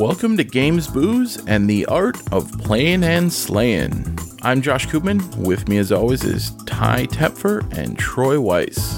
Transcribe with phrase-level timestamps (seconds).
[0.00, 4.18] Welcome to Games Booze and the Art of Playing and Slaying.
[4.40, 5.36] I'm Josh Koopman.
[5.36, 8.96] With me, as always, is Ty Tepfer and Troy Weiss.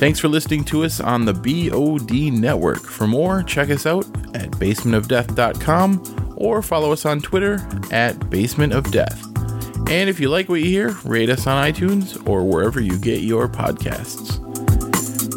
[0.00, 2.82] Thanks for listening to us on the BOD network.
[2.82, 4.04] For more, check us out
[4.34, 9.88] at basementofdeath.com or follow us on Twitter at basementofdeath.
[9.92, 13.20] And if you like what you hear, rate us on iTunes or wherever you get
[13.20, 14.40] your podcasts.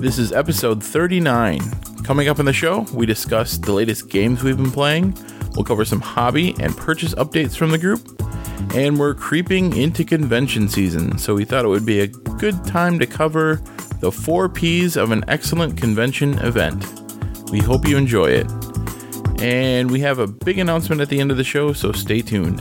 [0.01, 1.84] This is episode 39.
[2.05, 5.17] Coming up in the show, we discuss the latest games we've been playing.
[5.55, 8.21] We'll cover some hobby and purchase updates from the group.
[8.75, 12.99] And we're creeping into convention season, so we thought it would be a good time
[12.99, 13.55] to cover
[14.01, 16.85] the four P's of an excellent convention event.
[17.51, 18.51] We hope you enjoy it.
[19.41, 22.59] And we have a big announcement at the end of the show, so stay tuned.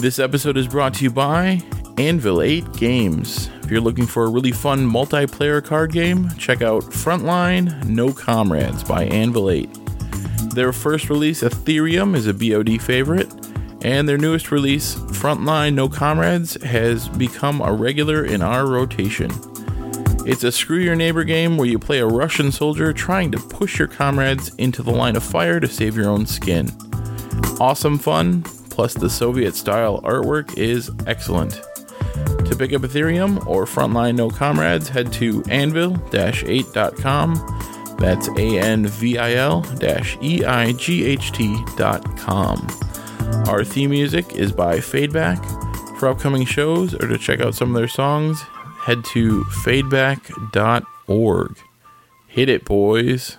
[0.00, 1.62] This episode is brought to you by
[1.98, 3.48] Anvil 8 Games.
[3.72, 9.04] You're looking for a really fun multiplayer card game, check out Frontline No Comrades by
[9.04, 9.66] Anvil 8.
[10.54, 13.32] Their first release, Aetherium, is a BOD favorite,
[13.80, 19.30] and their newest release, Frontline No Comrades, has become a regular in our rotation.
[20.26, 23.78] It's a screw your neighbor game where you play a Russian soldier trying to push
[23.78, 26.68] your comrades into the line of fire to save your own skin.
[27.58, 31.58] Awesome fun, plus the Soviet style artwork is excellent.
[32.52, 37.96] To pick up Aetherium or Frontline No Comrades, head to anvil 8.com.
[37.98, 39.64] That's A N V I L
[40.20, 42.66] E I G H T.com.
[43.48, 45.42] Our theme music is by Fadeback.
[45.98, 48.42] For upcoming shows or to check out some of their songs,
[48.82, 51.56] head to fadeback.org.
[52.28, 53.38] Hit it, boys.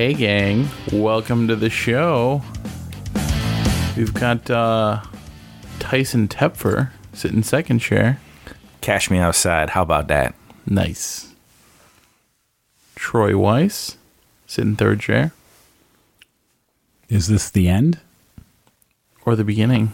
[0.00, 0.66] Hey, gang.
[0.90, 2.40] Welcome to the show.
[3.98, 5.02] We've got uh,
[5.78, 8.18] Tyson Tepfer sitting second chair.
[8.80, 9.68] Cash me outside.
[9.68, 10.34] How about that?
[10.64, 11.34] Nice.
[12.94, 13.98] Troy Weiss
[14.46, 15.34] sitting third chair.
[17.10, 18.00] Is this the end?
[19.26, 19.92] Or the beginning.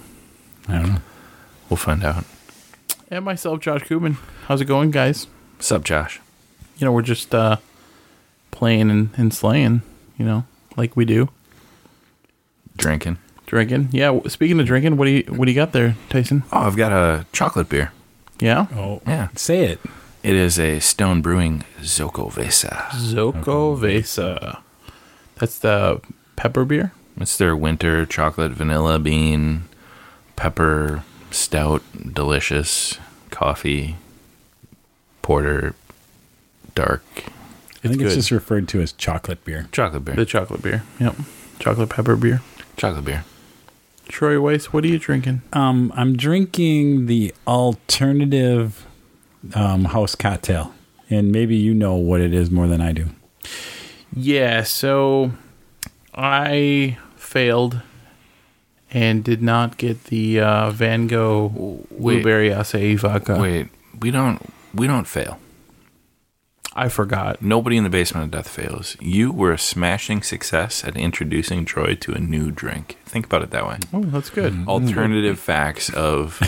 [0.68, 1.00] I don't know.
[1.68, 2.24] We'll find out.
[3.10, 4.18] And myself, Josh Kubin.
[4.46, 5.26] How's it going, guys?
[5.56, 6.20] What's up, Josh?
[6.78, 7.56] You know, we're just uh,
[8.52, 9.82] playing and, and slaying,
[10.18, 10.44] you know,
[10.76, 11.28] like we do.
[12.76, 13.18] Drinking.
[13.46, 13.88] Drinking.
[13.92, 16.42] Yeah, speaking of drinking, what do you what do you got there, Tyson?
[16.52, 17.92] Oh, I've got a chocolate beer.
[18.40, 18.66] Yeah?
[18.74, 19.28] Oh, Yeah.
[19.36, 19.80] say it.
[20.22, 22.88] It is a Stone Brewing Xocoveza.
[22.90, 24.58] Zoko Vesa.
[25.36, 26.00] That's the
[26.34, 26.92] pepper beer?
[27.18, 29.62] It's their winter chocolate vanilla bean
[30.34, 32.98] pepper stout delicious
[33.30, 33.96] coffee
[35.22, 35.74] porter
[36.74, 37.04] dark
[37.86, 38.06] I think good.
[38.06, 39.68] it's just referred to as chocolate beer.
[39.72, 40.14] chocolate beer.
[40.16, 40.82] The chocolate beer.
[41.00, 41.16] Yep.
[41.58, 42.42] Chocolate pepper beer.
[42.76, 43.24] chocolate beer.
[44.08, 45.42] Troy Weiss, what are you drinking?
[45.52, 48.86] Um, I'm drinking the alternative
[49.54, 50.72] um, house cocktail,
[51.10, 53.08] and maybe you know what it is more than I do.
[54.14, 55.32] Yeah, so
[56.14, 57.80] I failed
[58.92, 62.22] and did not get the uh, Van Gogh Wait.
[62.22, 63.38] blueberry acai vodka.
[63.40, 63.68] Wait,
[64.00, 64.40] we don't
[64.72, 65.38] we don't fail.
[66.78, 67.40] I forgot.
[67.40, 68.98] Nobody in the basement of death fails.
[69.00, 72.98] You were a smashing success at introducing Troy to a new drink.
[73.06, 73.78] Think about it that way.
[73.94, 74.68] Oh, that's good.
[74.68, 76.38] Alternative facts of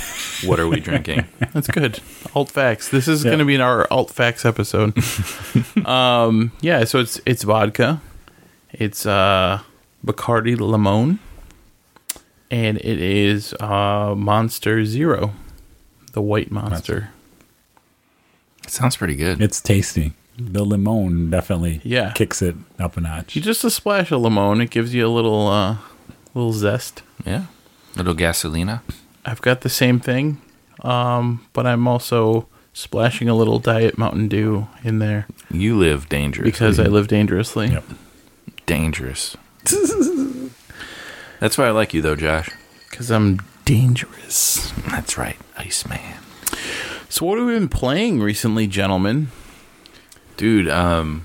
[0.44, 1.25] what are we drinking?
[1.55, 2.00] That's good.
[2.34, 2.91] Alt facts.
[2.91, 4.93] This is going to be in our alt facts episode.
[5.87, 8.00] um, yeah, so it's it's vodka.
[8.71, 9.62] It's uh
[10.05, 11.21] Bacardi Limon
[12.50, 15.33] and it is uh Monster Zero.
[16.12, 17.11] The white monster.
[18.69, 19.41] It sounds pretty good.
[19.41, 20.12] It's tasty.
[20.37, 22.12] The limon definitely Yeah.
[22.12, 23.35] kicks it up a notch.
[23.35, 25.76] You just a splash of limon, it gives you a little uh
[26.35, 27.03] little zest.
[27.25, 27.44] yeah.
[27.97, 28.82] Little gasolina.
[29.25, 30.43] I've got the same thing.
[30.82, 36.50] Um, but I'm also splashing a little diet Mountain Dew in there You live dangerously.
[36.53, 37.69] because I live dangerously.
[37.69, 37.85] Yep.
[38.67, 39.35] dangerous.
[41.41, 42.50] That's why I like you though, Josh.
[42.91, 44.73] Because I'm dangerous.
[44.91, 46.00] That's right, Iceman.
[47.08, 49.28] So what have we been playing recently, gentlemen?
[50.37, 51.25] Dude, um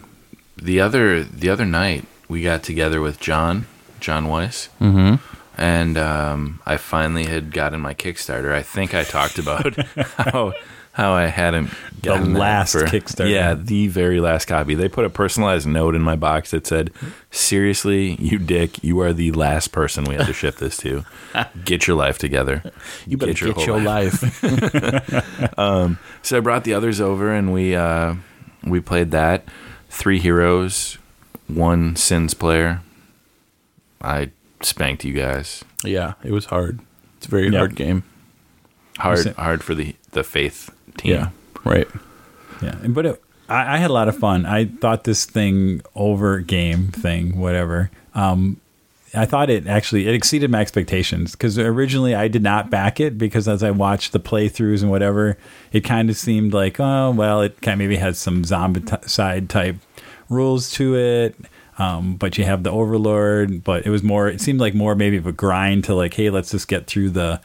[0.57, 3.65] the other the other night we got together with John,
[3.99, 4.69] John Weiss.
[4.79, 5.15] Mm-hmm.
[5.61, 8.53] and um, I finally had gotten my Kickstarter.
[8.53, 9.75] I think I talked about
[10.17, 10.53] how
[10.93, 11.69] how I hadn't
[12.01, 13.29] gotten that last Kickstarter.
[13.29, 14.75] Yeah, the very last copy.
[14.75, 16.91] They put a personalized note in my box that said,
[17.31, 21.03] "Seriously, you dick, you are the last person we had to ship this to.
[21.65, 22.63] Get your life together.
[23.07, 24.21] You better get, whole your life.
[26.21, 28.15] So I brought the others over and we uh,
[28.63, 29.43] we played that.
[29.89, 30.97] Three heroes,
[31.47, 32.81] one sins player.
[34.01, 34.29] I
[34.61, 35.63] spanked you guys.
[35.83, 36.79] yeah, it was hard.
[37.17, 37.59] It's a very Yeah.
[37.59, 38.03] hard game.
[38.99, 41.13] Hard hard for the the faith team.
[41.13, 41.29] Yeah,
[41.63, 41.87] right.
[42.61, 44.45] Yeah, but it, I, I had a lot of fun.
[44.45, 47.91] I thought this thing over game thing, whatever.
[48.15, 48.59] Um,
[49.15, 53.17] I thought it actually it exceeded my expectations because originally I did not back it
[53.17, 55.37] because as I watched the playthroughs and whatever,
[55.71, 58.95] it kind of seemed like oh well, it kind of maybe has some zombie t-
[59.05, 59.75] side type
[60.29, 61.35] rules to it.
[61.77, 64.27] Um, but you have the overlord, but it was more.
[64.27, 67.11] It seemed like more maybe of a grind to like, hey, let's just get through
[67.11, 67.41] the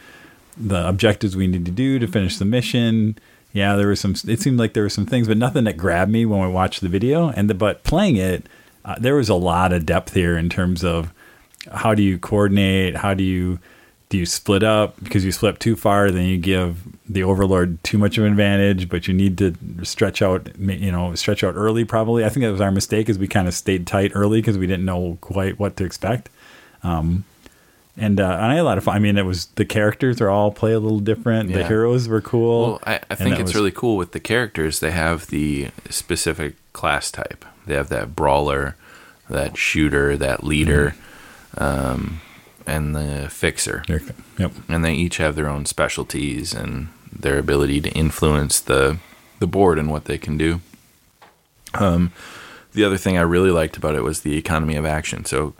[0.57, 3.19] the objectives we need to do to finish the mission.
[3.53, 4.15] Yeah, there was some.
[4.27, 6.81] It seemed like there were some things, but nothing that grabbed me when we watched
[6.81, 7.29] the video.
[7.31, 8.47] And the, but playing it,
[8.85, 11.13] uh, there was a lot of depth here in terms of
[11.73, 13.59] how do you coordinate, how do you
[14.09, 17.83] do you split up because you split up too far, then you give the overlord
[17.85, 21.55] too much of an advantage, but you need to stretch out, you know, stretch out
[21.55, 21.85] early.
[21.85, 24.57] Probably, I think that was our mistake, is we kind of stayed tight early because
[24.57, 26.31] we didn't know quite what to expect.
[26.83, 27.25] Um,
[27.99, 28.97] and, uh, and I had a lot of fun.
[28.97, 31.53] I mean, it was the characters are all play a little different.
[31.53, 32.63] The heroes were cool.
[32.63, 34.81] Well, I, I think it's was- really cool with the characters.
[34.81, 37.45] They have the specific class type.
[37.67, 38.77] They have that brawler,
[39.29, 40.95] that shooter, that leader,
[41.57, 42.21] um,
[42.67, 43.85] and the fixer.
[44.39, 44.53] Yep.
[44.69, 48.99] And they each have their own specialties and their ability to influence the
[49.41, 50.61] the board and what they can do.
[51.75, 52.13] Um,
[52.73, 55.25] the other thing I really liked about it was the economy of action.
[55.25, 55.55] So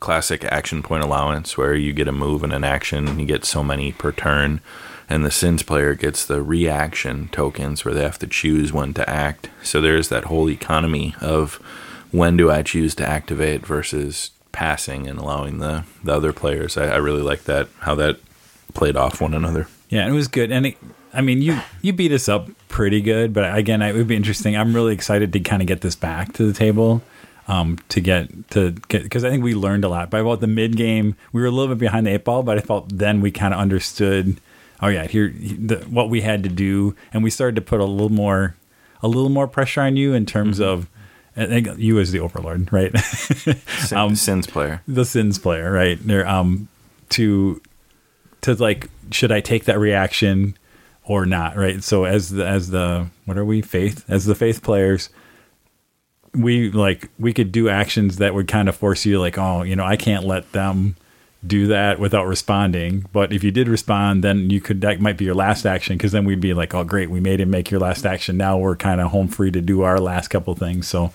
[0.00, 3.44] classic action point allowance where you get a move and an action and you get
[3.44, 4.60] so many per turn
[5.08, 9.08] and the sins player gets the reaction tokens where they have to choose when to
[9.08, 11.54] act so there's that whole economy of
[12.10, 16.86] when do i choose to activate versus passing and allowing the, the other players I,
[16.86, 18.18] I really like that how that
[18.74, 20.50] played off one another Yeah, it was good.
[20.50, 20.76] And it,
[21.12, 24.56] I mean, you you beat us up pretty good, but again, it would be interesting.
[24.56, 27.02] I'm really excited to kind of get this back to the table.
[27.48, 30.10] Um, to get to get because I think we learned a lot.
[30.10, 32.58] By about the mid game, we were a little bit behind the eight ball, but
[32.58, 34.40] I felt then we kind of understood.
[34.82, 37.84] Oh yeah, here the, what we had to do, and we started to put a
[37.84, 38.56] little more,
[39.00, 40.88] a little more pressure on you in terms of,
[41.36, 42.96] I think you as the overlord, right?
[42.98, 43.56] Sin,
[43.96, 45.98] Um, sins player the sins player, right?
[46.04, 46.68] There, um,
[47.10, 47.60] to
[48.42, 50.56] to like, should I take that reaction
[51.04, 51.56] or not?
[51.56, 51.82] Right.
[51.82, 55.10] So as the as the what are we faith as the faith players,
[56.36, 59.76] we like we could do actions that would kind of force you like, oh, you
[59.76, 60.96] know, I can't let them
[61.46, 63.06] do that without responding.
[63.12, 66.12] But if you did respond, then you could that might be your last action because
[66.12, 68.36] then we'd be like, oh, great, we made him make your last action.
[68.36, 70.88] Now we're kind of home free to do our last couple things.
[70.88, 71.12] So.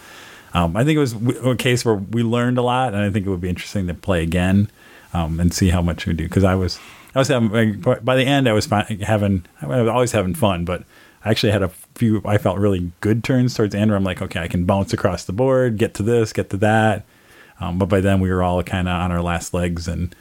[0.53, 1.15] Um, I think it was
[1.45, 3.93] a case where we learned a lot, and I think it would be interesting to
[3.93, 4.69] play again
[5.13, 6.25] um, and see how much we do.
[6.25, 6.77] Because I was,
[7.15, 10.83] I was having by the end, I was having, I was always having fun, but
[11.23, 12.21] I actually had a few.
[12.25, 15.25] I felt really good turns towards end where I'm like, okay, I can bounce across
[15.25, 17.05] the board, get to this, get to that.
[17.59, 20.15] Um, but by then, we were all kind of on our last legs and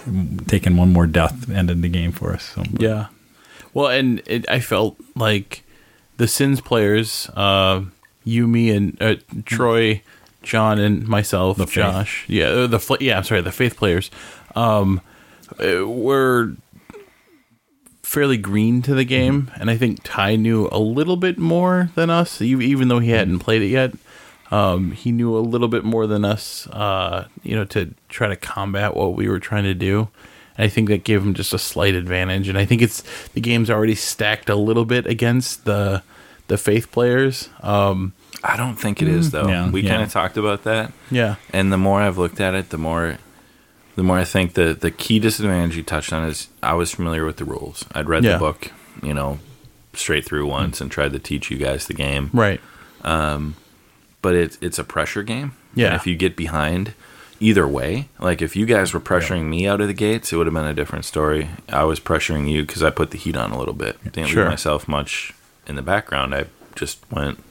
[0.00, 2.44] mm, taking one more death ended the game for us.
[2.54, 3.08] So, Yeah.
[3.72, 5.62] Well, and it, I felt like
[6.16, 7.84] the Sins players, uh,
[8.24, 10.02] you, me, and uh, Troy,
[10.42, 11.56] John, and myself.
[11.92, 12.24] Josh.
[12.28, 13.18] Yeah, uh, the yeah.
[13.18, 14.10] I'm sorry, the Faith players
[14.56, 15.00] um,
[15.62, 16.54] uh, were
[18.10, 22.10] fairly green to the game, and I think Ty knew a little bit more than
[22.10, 23.92] us, even though he hadn't played it yet.
[24.50, 28.34] Um, he knew a little bit more than us, uh, you know, to try to
[28.34, 30.08] combat what we were trying to do.
[30.58, 32.48] And I think that gave him just a slight advantage.
[32.48, 36.02] And I think it's the game's already stacked a little bit against the
[36.48, 37.48] the faith players.
[37.60, 38.12] Um,
[38.42, 39.90] i don't think it is though yeah, we yeah.
[39.90, 43.18] kind of talked about that yeah, And the more I've looked at it, the more
[43.96, 47.24] the more I think the the key disadvantage you touched on is I was familiar
[47.24, 47.84] with the rules.
[47.94, 48.32] I'd read Yeah.
[48.34, 49.38] the book, you know,
[49.94, 52.30] straight through once and tried to teach you guys the game.
[52.32, 52.60] right.
[53.02, 53.56] Um,
[54.22, 55.52] but it's it's a pressure game.
[55.74, 55.86] Yeah.
[55.88, 56.92] And if you get behind
[57.40, 60.46] either way, like if you guys were pressuring me out of the gates, it would
[60.46, 61.48] have been a different story.
[61.70, 63.96] I was pressuring you because I put the heat on a little bit.
[64.12, 64.42] Didn't Sure.
[64.44, 65.32] leave myself much
[65.66, 66.34] in the background.
[66.34, 67.42] I just went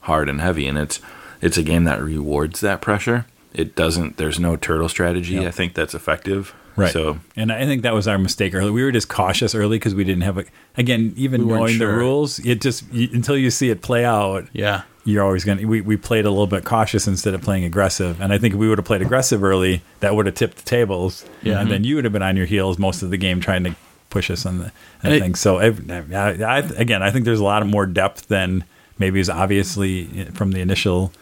[0.00, 1.00] hard and heavy, and it's
[1.40, 3.24] it's a game that rewards that pressure.
[3.54, 4.16] It doesn't.
[4.16, 5.34] There's no turtle strategy.
[5.34, 5.46] Yep.
[5.46, 6.54] I think that's effective.
[6.74, 6.92] Right.
[6.92, 8.70] So and I think that was our mistake early.
[8.70, 10.44] We were just cautious early because we didn't have a.
[10.78, 14.06] Again, even We weren't knowing the rules, it just you, until you see it play
[14.06, 15.66] out, Yeah, you're always gonna.
[15.66, 18.60] We, we played a little bit cautious instead of playing aggressive, and I think if
[18.60, 21.26] we would have played aggressive early, that would have tipped the tables.
[21.42, 21.60] Yeah.
[21.60, 23.76] and then you would have been on your heels most of the game trying to
[24.08, 25.58] push us on the And I it- so.
[25.58, 28.64] I, I, I, again, I think there's a lot of more depth than
[28.98, 31.12] maybe is obviously eh, from the initial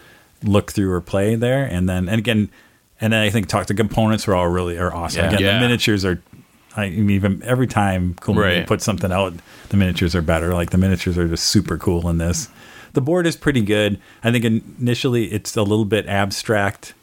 [0.42, 2.50] look through or play there, and then and again,
[3.00, 5.25] and then I think talk to components are all really are awesome.
[5.25, 5.30] Yeah.
[5.32, 5.54] Again, Yeah.
[5.54, 6.23] the miniatures are.
[6.76, 8.66] I mean, even every time Cool Mini Right.
[8.66, 9.35] puts something out,
[9.70, 10.54] the miniatures are better.
[10.54, 12.49] Like the miniatures are just super cool in this.
[12.92, 13.99] The board is pretty good.
[14.23, 14.44] I think
[14.78, 16.94] initially it's a little bit abstract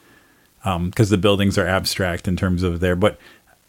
[0.64, 3.20] um, because the buildings are abstract in terms of there, but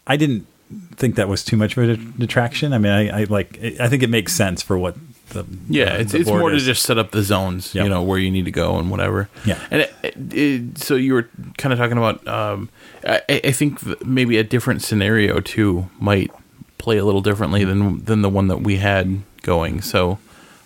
[0.07, 0.47] I didn't
[0.95, 2.71] think that was too much of a detraction.
[2.73, 3.59] I mean, I, I like.
[3.79, 4.95] I think it makes sense for what
[5.29, 6.63] the Yeah, the- it's, the it's more is.
[6.63, 7.83] to just set up the zones, Yep.
[7.83, 9.29] you know, where you need to go and whatever.
[9.45, 9.59] Yeah.
[9.71, 12.69] And it, it, it- so you were kind of talking about, um,
[13.05, 16.31] I, I think maybe a different scenario too might
[16.77, 19.81] play a little differently than than the one that we had going.
[19.81, 20.17] So,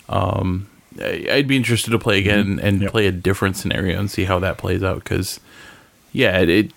[0.08, 0.68] um,
[1.00, 2.90] I- I'd be interested to play again and Yep.
[2.92, 5.02] play a different scenario and see how that plays out.
[5.02, 5.40] Because,
[6.12, 6.70] yeah, it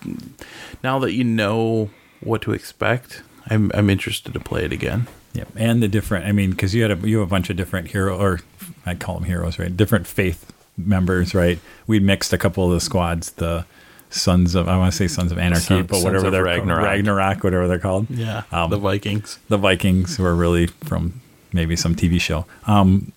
[0.84, 1.90] now that you know
[2.20, 5.08] what to expect, I'm I'm interested to play it again.
[5.38, 6.26] Yeah, and the different.
[6.26, 8.40] I mean, because you had a you have a bunch of different hero, or
[8.86, 9.76] I call them heroes, right?
[9.76, 11.60] Different faith members, right?
[11.86, 13.66] We mixed a couple of the squads, the
[14.10, 16.84] Sons of I want to say Sons of Anarchy, Son- but whatever they're Ragnarok.
[16.86, 18.10] Ragnarok, whatever they're called.
[18.10, 19.38] Yeah, Um, the Vikings.
[19.50, 21.22] the Vikings, who are really from
[21.54, 22.46] maybe some TV show.
[22.66, 23.12] Um,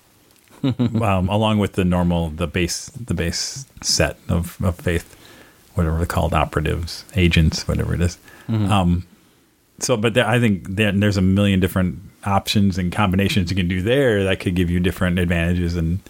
[0.63, 5.17] um, along with the normal, the base, the base set of, of faith,
[5.75, 8.19] whatever they're called, operatives, agents, whatever it is.
[8.49, 9.07] Um,
[9.79, 13.69] so, but there, I think there, there's a million different options and combinations you can
[13.69, 16.01] do there that could give you different advantages and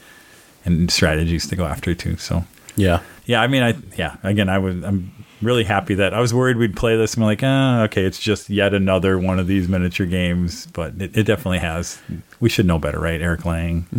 [0.64, 2.16] and strategies to go after too.
[2.18, 2.44] So,
[2.76, 3.00] Yeah.
[3.24, 4.16] yeah, I mean, I yeah.
[4.22, 7.14] Again, I was I'm really happy that I was worried we'd play this.
[7.14, 10.92] and I'm like, ah, okay, it's just yet another one of these miniature games, but
[11.00, 11.98] it, it definitely has.
[12.40, 13.86] We should know better, right, Eric Lang?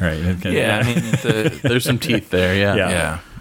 [0.00, 0.16] right?
[0.18, 2.54] it can- Yeah, I mean, the, There's some teeth there.
[2.54, 2.76] Yeah.
[2.76, 2.90] Yeah.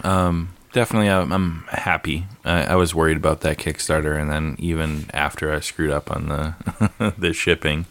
[0.03, 1.09] yeah, um, definitely.
[1.09, 2.25] I'm, I'm happy.
[2.43, 6.27] I, I was worried about that Kickstarter, and then even after I screwed up on
[6.27, 7.85] the the shipping,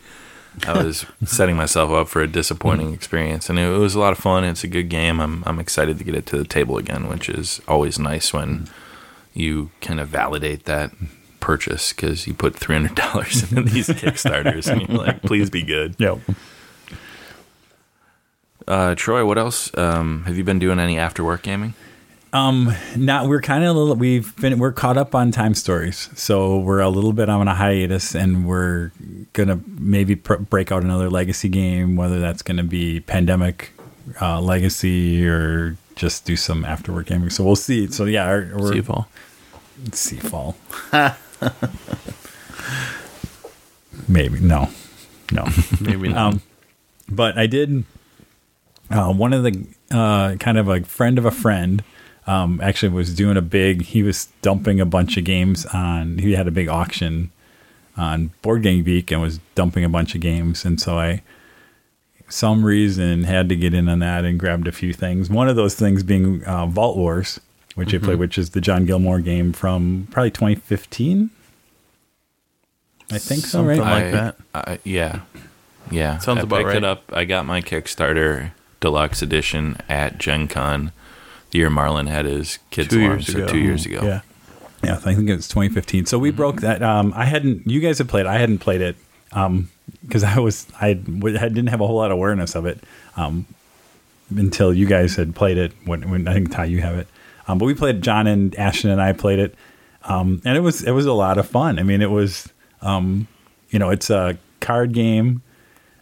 [0.66, 3.48] I was setting myself up for a disappointing experience.
[3.48, 4.44] And it, was a lot of fun.
[4.44, 5.18] It's a good game.
[5.18, 8.68] I'm I'm excited to get it to the table again, which is always nice when
[9.32, 10.92] you kind of validate that
[11.40, 15.62] purchase because you put three hundred dollars into these Kickstarters, and you're like, please be
[15.62, 15.96] good.
[15.98, 16.18] Yep.
[18.68, 19.76] Uh, Troy, what else?
[19.76, 21.74] Um, have you been doing any after work gaming?
[22.34, 23.94] Um, now we're kind of a little.
[23.94, 27.54] We've been we're caught up on time stories, so we're a little bit on a
[27.54, 28.90] hiatus, and we're
[29.34, 33.72] gonna maybe pr- break out another legacy game, whether that's gonna be pandemic
[34.20, 37.30] uh, legacy or just do some afterwork gaming.
[37.30, 37.86] So we'll see.
[37.86, 39.06] So yeah, our, we're Seafall.
[39.90, 40.56] Seafall.
[44.08, 44.70] maybe no,
[45.30, 45.46] no.
[45.80, 46.18] Maybe not.
[46.18, 46.42] Um,
[47.08, 47.84] but I did.
[48.90, 51.84] Uh, one of the uh, kind of a friend of a friend
[52.26, 53.82] um, actually was doing a big.
[53.82, 56.18] He was dumping a bunch of games on.
[56.18, 57.30] He had a big auction
[57.96, 61.22] on Board Game Geek and was dumping a bunch of games, and so I,
[62.28, 65.28] some reason, had to get in on that and grabbed a few things.
[65.28, 67.40] One of those things being uh, Vault Wars,
[67.74, 71.30] which I played, which is the John Gilmour game from probably 2015.
[73.10, 74.02] I think so, Something right?
[74.02, 74.36] like that.
[74.54, 75.20] I, yeah,
[75.90, 76.16] yeah.
[76.18, 76.76] Sounds I about picked right.
[76.78, 77.04] it up.
[77.12, 80.93] I got my Kickstarter deluxe edition at Gen Con the
[81.54, 83.46] year Marlon had his kids Two launch, years so ago.
[83.48, 84.00] two years ago.
[84.02, 84.20] Yeah.
[84.82, 86.04] Yeah, I think it was 2015.
[86.04, 86.82] So we broke that.
[86.82, 87.66] Um, I hadn't.
[87.66, 88.26] You guys had played.
[88.26, 88.96] I hadn't played it
[89.30, 90.66] because I was.
[90.78, 92.80] I, I didn't have a whole lot of awareness of it
[93.16, 93.46] um,
[94.36, 95.72] until you guys had played it.
[95.86, 97.08] When, when I think Ty, you have it.
[97.48, 98.02] Um, but we played.
[98.02, 99.54] John and Ashton and I played it,
[100.02, 101.78] um, and it was it was a lot of fun.
[101.78, 102.50] I mean, it was.
[102.82, 103.26] Um,
[103.70, 105.40] you know, it's a card game.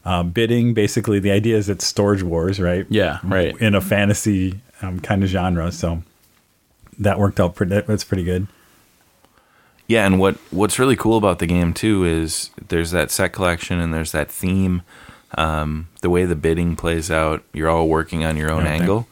[0.05, 3.57] Uh, bidding basically the idea is it's storage wars right Yeah, right.
[3.59, 6.03] in a fantasy um, kind of genre so
[6.99, 8.47] that worked out pretty that's pretty good
[9.89, 13.81] Yeah, and what what's really cool about the game too is there's that set collection
[13.81, 14.83] and there's that theme.
[15.37, 19.07] Um, the way the bidding plays out, you're all working on your own think- angle.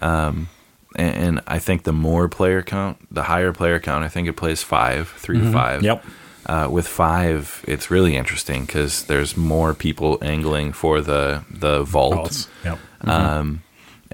[0.00, 0.48] Um,
[0.96, 4.04] and, and I think the more player count, the higher player count.
[4.04, 5.82] I think it plays five, 3 to five.
[5.82, 5.84] Mm-hmm.
[5.86, 6.04] Yep.
[6.46, 12.14] Uh, with five, it's really interesting because there's more people angling for the the vault
[12.14, 12.48] Vaults.
[12.64, 12.78] Yep.
[13.08, 13.62] um,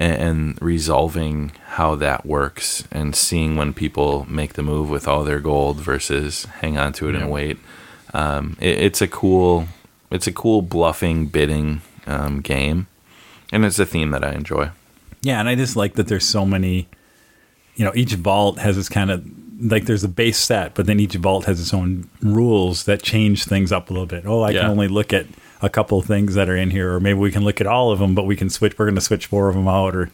[0.01, 5.23] and, and resolving how that works and seeing when people make the move with all
[5.23, 7.21] their gold versus hang on to it Yeah.
[7.21, 7.57] and wait.
[8.13, 9.67] Um, it, it's a cool,
[10.09, 12.87] it's a cool bluffing bidding um, game,
[13.51, 14.69] and it's a theme that I enjoy.
[15.21, 16.87] Yeah, and I just like that there's so many.
[17.75, 19.23] You know, each vault has this kind of
[19.61, 23.45] like there's a base set, but then each vault has its own rules that change
[23.45, 24.25] things up a little bit.
[24.25, 24.61] Oh, I Yeah.
[24.61, 25.25] can only look at
[25.61, 27.91] a couple of things that are in here, or maybe we can look at all
[27.91, 28.77] of them, but we can switch.
[28.77, 30.09] We're going to switch four of them out, or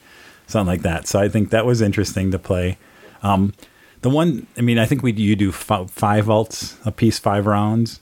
[0.48, 1.08] something like that.
[1.08, 2.77] So I think that was interesting to play.
[3.24, 3.54] Um,
[4.01, 7.46] the one, I mean, I think we you do f- five vaults a piece, five
[7.46, 8.00] rounds.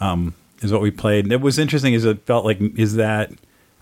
[0.00, 1.30] Um, is what we played.
[1.30, 1.94] It was interesting.
[1.94, 3.30] Is it felt like is that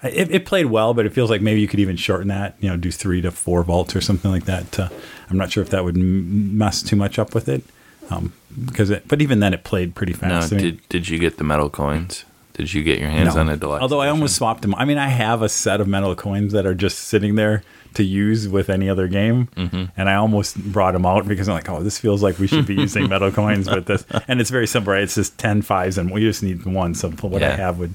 [0.02, 2.56] it, it played well, but it feels like maybe you could even shorten that.
[2.60, 4.72] You know, do three to four vaults or something like that.
[4.72, 4.90] To,
[5.30, 7.62] I'm not sure if that would m- mess too much up with it.
[8.10, 8.32] Um,
[8.64, 10.52] because it, but even then, it played pretty No, fast.
[10.52, 12.24] I mean, did did you get the metal coins?
[12.54, 13.40] Did you get your hands no.
[13.40, 13.82] on a deluxe?
[13.82, 14.16] Although I edition?
[14.18, 14.74] almost swapped them.
[14.74, 17.62] I mean, I have a set of metal coins that are just sitting there
[17.94, 19.84] to use with any other game, Mm-hmm.
[19.96, 22.66] and I almost brought them out because I'm like, oh, this feels like we should
[22.66, 24.04] be using metal coins with this.
[24.28, 25.02] And it's very simple, right?
[25.02, 26.94] It's just 10 fives, and we just need one.
[26.94, 27.94] So what I have would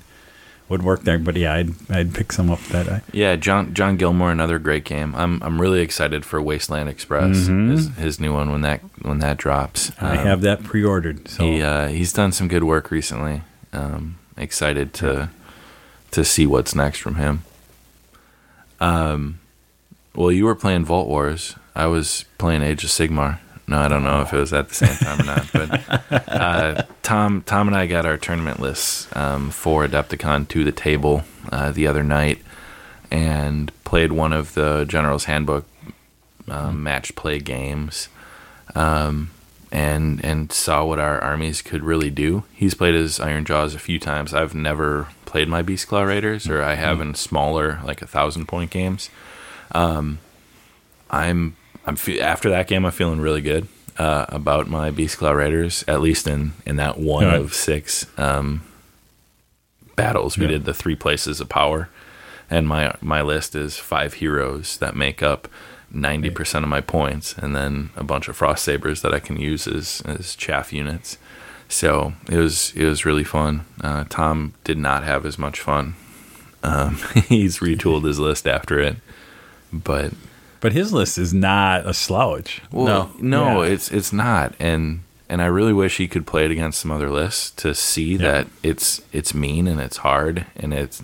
[0.69, 1.17] would work there.
[1.17, 3.01] But yeah, I'd I'd pick some up that I.
[3.13, 5.15] Yeah, John John Gilmour, another great game.
[5.15, 9.37] I'm I'm really excited for Wasteland Express, his, his new one when that when that
[9.37, 9.91] drops.
[9.91, 10.05] Mm-hmm.
[10.05, 11.27] I Um, have that pre-ordered.
[11.29, 13.43] So He uh, he's done some good work recently.
[13.73, 15.29] Um, excited to
[16.12, 17.44] to see what's next from him.
[18.79, 19.39] Um,
[20.15, 21.56] well, you were playing Vault Wars.
[21.75, 23.39] I was playing Age of Sigmar.
[23.67, 25.51] No, I don't know if it was at the same time or not.
[26.10, 30.72] But uh, Tom Tom and I got our tournament lists um, for Adepticon to the
[30.72, 32.41] table uh, the other night,
[33.12, 35.65] and played one of the General's Handbook
[36.48, 38.08] um, match play games
[38.75, 39.32] um,
[39.71, 42.43] and and saw what our armies could really do.
[42.53, 44.33] He's played his Ironjawz a few times.
[44.33, 48.71] I've never played my Beastclaw Raiders, or I have in smaller, like a thousand point
[48.71, 49.09] games.
[49.74, 50.19] Um,
[51.09, 51.55] I'm
[51.86, 56.01] I'm fe- after that game, I'm feeling really good uh, about my Beastclaw Raiders, at
[56.01, 57.36] least in in that one Right.
[57.39, 58.62] of six um,
[59.95, 60.38] battles.
[60.38, 60.51] We Yeah.
[60.51, 61.89] did the three places of power,
[62.50, 65.47] and my my list is five heroes that make up
[65.97, 69.37] ninety percent of my points, and then a bunch of frost sabers that I can
[69.39, 71.17] use as as chaff units.
[71.67, 73.65] So it was it was really fun.
[73.81, 75.95] Uh, Tom did not have as much fun.
[76.63, 76.95] Um,
[77.27, 78.95] he's retooled his list after it,
[79.73, 80.13] but
[80.59, 82.61] but his list is not a slouch.
[82.71, 83.71] well, no, Yeah.
[83.73, 87.09] it's it's not, and and I really wish he could play it against some other
[87.09, 91.03] lists to see that it's it's mean and it's hard and it's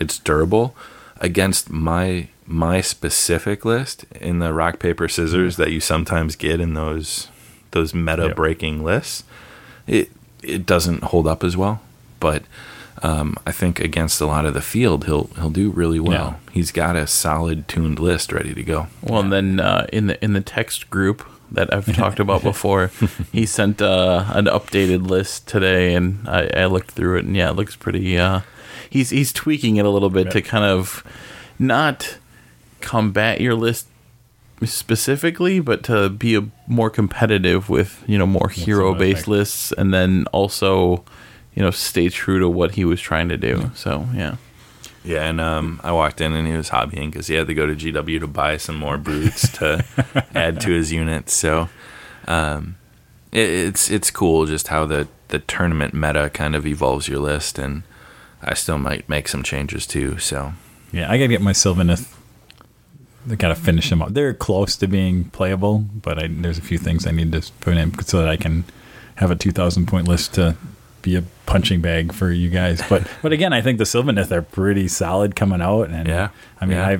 [0.00, 0.74] it's durable
[1.18, 6.74] against my my specific list in the rock paper scissors that you sometimes get in
[6.74, 7.28] those
[7.70, 8.36] those meta Yep.
[8.36, 9.22] breaking lists.
[9.86, 10.10] It
[10.42, 11.80] it doesn't hold up as well,
[12.18, 12.42] but
[13.02, 16.40] um, I think against a lot of the field he'll he'll do really well.
[16.50, 18.88] He's got a solid tuned list ready to go.
[19.02, 22.90] Well, and then uh, in the in the text group that I've talked about before,
[23.32, 27.50] he sent uh, an updated list today, and I, I looked through it, and yeah,
[27.50, 28.18] it looks pretty.
[28.18, 28.40] Uh,
[28.90, 31.04] he's he's tweaking it a little bit to kind of
[31.58, 32.16] not
[32.80, 33.86] combat your list
[34.64, 39.92] specifically, but to be a more competitive with you know more hero based lists, and
[39.92, 41.04] then also
[41.54, 43.70] you know stay true to what he was trying to do.
[43.74, 44.36] So yeah.
[45.02, 47.66] Yeah, and um, I walked in and he was hobbying because he had to go
[47.66, 49.82] to GW to buy some more brutes to
[50.34, 51.30] add to his unit.
[51.30, 51.70] So
[52.28, 52.76] um,
[53.32, 57.58] it, it's it's cool just how the the tournament meta kind of evolves your list,
[57.58, 57.82] and
[58.42, 60.18] I still might make some changes too.
[60.18, 60.52] So
[60.92, 62.14] Yeah, I gotta get my Sylvaneth.
[63.30, 64.12] I gotta finish them up.
[64.14, 67.76] They're close to being playable, but I, there's a few things I need to put
[67.76, 68.64] in so that I can
[69.16, 70.56] have a 2,000 point list to
[71.02, 72.82] be a punching bag for you guys.
[72.88, 76.66] But but again, I think the Sylvaneth are pretty solid coming out, and Yeah, I
[76.66, 76.88] mean yeah.
[76.88, 76.98] I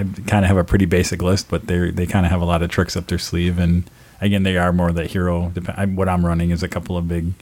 [0.00, 2.44] I kind of have a pretty basic list, but they they kind of have a
[2.44, 3.84] lot of tricks up their sleeve, and
[4.20, 5.50] again, they are more the hero.
[5.54, 7.32] dep- I- What I'm running is a couple of big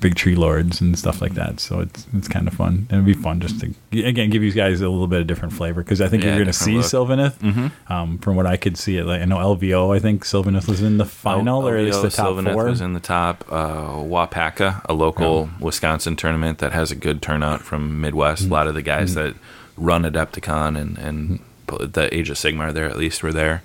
[0.00, 1.58] big tree lords and stuff like that.
[1.58, 2.86] So it's it's kind of fun.
[2.90, 5.54] And it'd be fun just to again give you guys a little bit of different
[5.54, 6.84] flavor because I think Yeah, you're going to see look.
[6.86, 7.72] Sylvaneth.
[7.90, 9.94] Um, from what I could see, it like I know LVO.
[9.94, 12.64] I think Sylvaneth was in the final or is LVO the top Sylvaneth four.
[12.66, 13.44] was in the top.
[13.50, 18.42] Uh, Wapaka, a local Wisconsin tournament that has a good turnout from Midwest.
[18.42, 18.52] Mm-hmm.
[18.52, 19.34] A lot of the guys that
[19.76, 23.62] run Adepticon and and the Age of Sigmar there at least were there.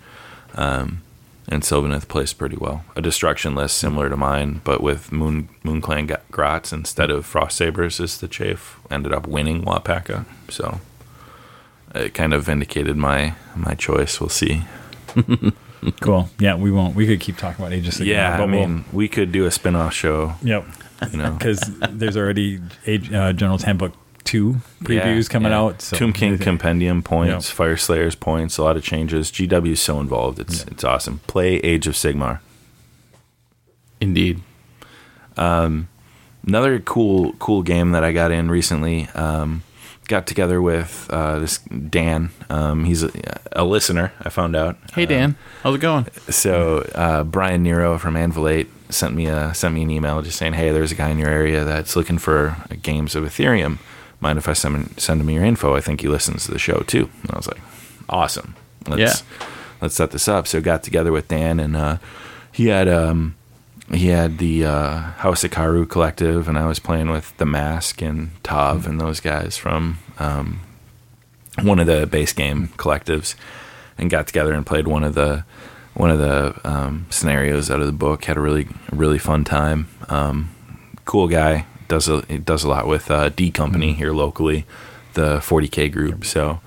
[0.55, 1.01] Um,
[1.47, 2.83] and Sylvaneth plays pretty well.
[2.95, 7.57] A destruction list similar to mine, but with Moon Moon Clan Grots instead of Frost
[7.57, 8.77] Sabers as the chafe.
[8.89, 10.79] Ended up winning Wapaka, so
[11.95, 14.19] it kind of vindicated my my choice.
[14.19, 14.63] We'll see.
[15.99, 16.29] cool.
[16.39, 16.95] Yeah, we won't.
[16.95, 18.05] We could keep talking about of Sigmar.
[18.05, 20.35] Yeah, I but we'll- mean, we could do a spin-off show.
[20.43, 20.65] Yep.
[21.11, 23.93] You know, Because there's already Age, uh, General's Handbook
[24.31, 25.59] two previews Yeah, coming yeah.
[25.59, 25.81] out.
[25.81, 27.55] So Tomb King Compendium points, Yeah.
[27.55, 29.31] Fyreslayers points, a lot of changes.
[29.31, 30.39] GW is so involved.
[30.39, 31.19] It's it's awesome.
[31.27, 32.39] Play Age of Sigmar.
[33.99, 34.41] Indeed.
[35.37, 35.87] Um,
[36.47, 39.07] Another cool cool game that I got in recently.
[39.13, 39.61] Um,
[40.07, 42.31] got together with uh, this Dan.
[42.49, 43.11] Um, he's a,
[43.51, 44.11] a listener.
[44.21, 44.75] I found out.
[44.95, 46.07] Hey Dan, how's it going?
[46.29, 50.39] So uh, Brian Nero from Anvil 8 sent me a sent me an email just
[50.39, 53.77] saying, "Hey, there's a guy in your area that's looking for games of Aetherium.
[54.21, 55.75] Mind if I send send him your info?
[55.75, 57.59] I think he listens to the show too." And I was like,
[58.07, 58.55] "Awesome,
[58.87, 59.13] let's Yeah.
[59.81, 61.97] let's set this up." So got together with Dan, and uh,
[62.51, 63.35] he had um,
[63.91, 68.29] he had the uh, House Ikaru collective, and I was playing with the Mask and
[68.43, 70.61] Tav and those guys from um,
[71.61, 73.35] one of the base game collectives,
[73.97, 75.43] and got together and played one of the
[75.95, 78.25] one of the um, scenarios out of the book.
[78.25, 79.87] Had a really really fun time.
[80.09, 80.51] Um,
[81.05, 84.65] cool guy does a he does a lot with uh, D Company here locally,
[85.13, 86.23] the 40k group.
[86.23, 86.61] So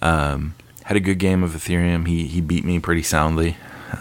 [0.00, 0.54] um,
[0.84, 2.08] had a good game of Aetherium.
[2.08, 3.58] He he beat me pretty soundly.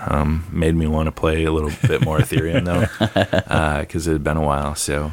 [0.07, 4.23] Um, made me want to play a little bit more Aetherium though, because it had
[4.23, 4.73] been a while.
[4.75, 5.11] So,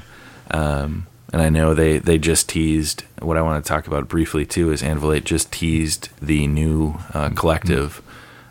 [0.53, 3.03] um, and I know they they just teased.
[3.21, 6.95] What I want to talk about briefly too is Anvil 8 just teased the new
[7.13, 8.01] uh, collective,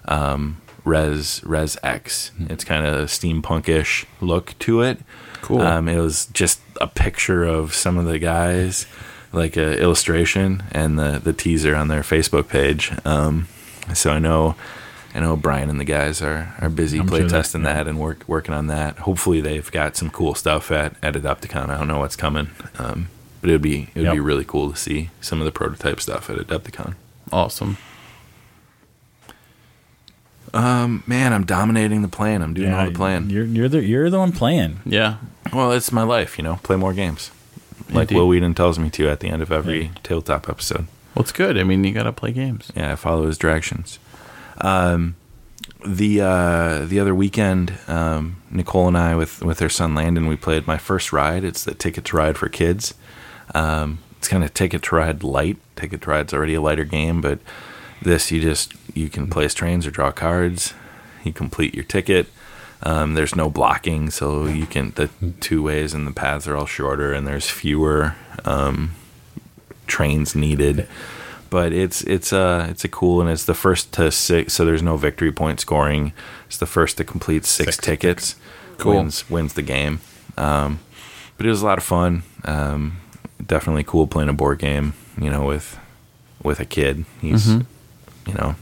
[0.10, 2.32] um, Res Res X.
[2.50, 5.00] It's kind of steampunkish look to it.
[5.42, 5.62] Cool.
[5.62, 8.86] Um, it was just a picture of some of the guys,
[9.34, 12.92] like a illustration, and the the teaser on their Facebook page.
[13.06, 13.48] Um,
[13.94, 14.56] so I know,
[15.16, 17.88] I know Brian and the guys are are busy I'm play sure that- testing that
[17.88, 19.00] and work working on that.
[19.00, 21.70] Hopefully they've got some cool stuff at at Adepticon.
[21.70, 23.08] I don't know what's coming, um,
[23.42, 24.14] but it would be it would Yep.
[24.14, 26.96] be really cool to see some of the prototype stuff at Adepticon.
[27.32, 27.78] Awesome.
[30.54, 32.42] Um, man, I'm dominating the plan.
[32.42, 33.30] I'm doing all the playing.
[33.30, 34.80] You're you're the you're the one playing.
[34.86, 35.18] Yeah.
[35.54, 36.60] Well, it's my life, you know.
[36.64, 37.32] Play more games,
[37.90, 38.16] like Indeed.
[38.16, 39.90] Wil Wheaton tells me to at the end of every Yeah.
[40.04, 40.88] tabletop episode.
[41.16, 41.58] Well, it's good.
[41.58, 42.72] I mean, you got to play games.
[42.76, 44.00] Yeah, I follow his directions.
[44.60, 45.16] Um,
[45.86, 50.36] the uh, the other weekend, um, Nicole and I with with her son Landon, we
[50.36, 51.44] played my first ride.
[51.44, 52.94] It's the Ticket to Ride for kids.
[53.56, 55.58] Um, it's kind of Ticket to Ride light.
[55.76, 57.40] Ticket to Ride's already a lighter game, but
[58.02, 60.74] this you just you can place trains or draw cards.
[61.24, 62.28] You complete your ticket.
[62.84, 66.66] Um, there's no blocking, so you can the two ways and the paths are all
[66.68, 68.92] shorter, and there's fewer um,
[69.88, 70.88] trains needed.
[71.50, 74.54] But it's it's a it's a cool and it's the first to six.
[74.54, 76.14] So there's no victory point scoring.
[76.46, 78.36] It's the first to complete six, Six tickets.
[78.78, 78.96] Cool.
[78.98, 80.02] Wins wins the game.
[80.38, 80.80] Um,
[81.38, 82.24] but it was a lot of fun.
[82.44, 82.98] Um,
[83.44, 84.94] definitely cool playing a board game.
[85.20, 85.80] You know, with
[86.44, 87.06] with a kid.
[87.22, 88.56] He's you know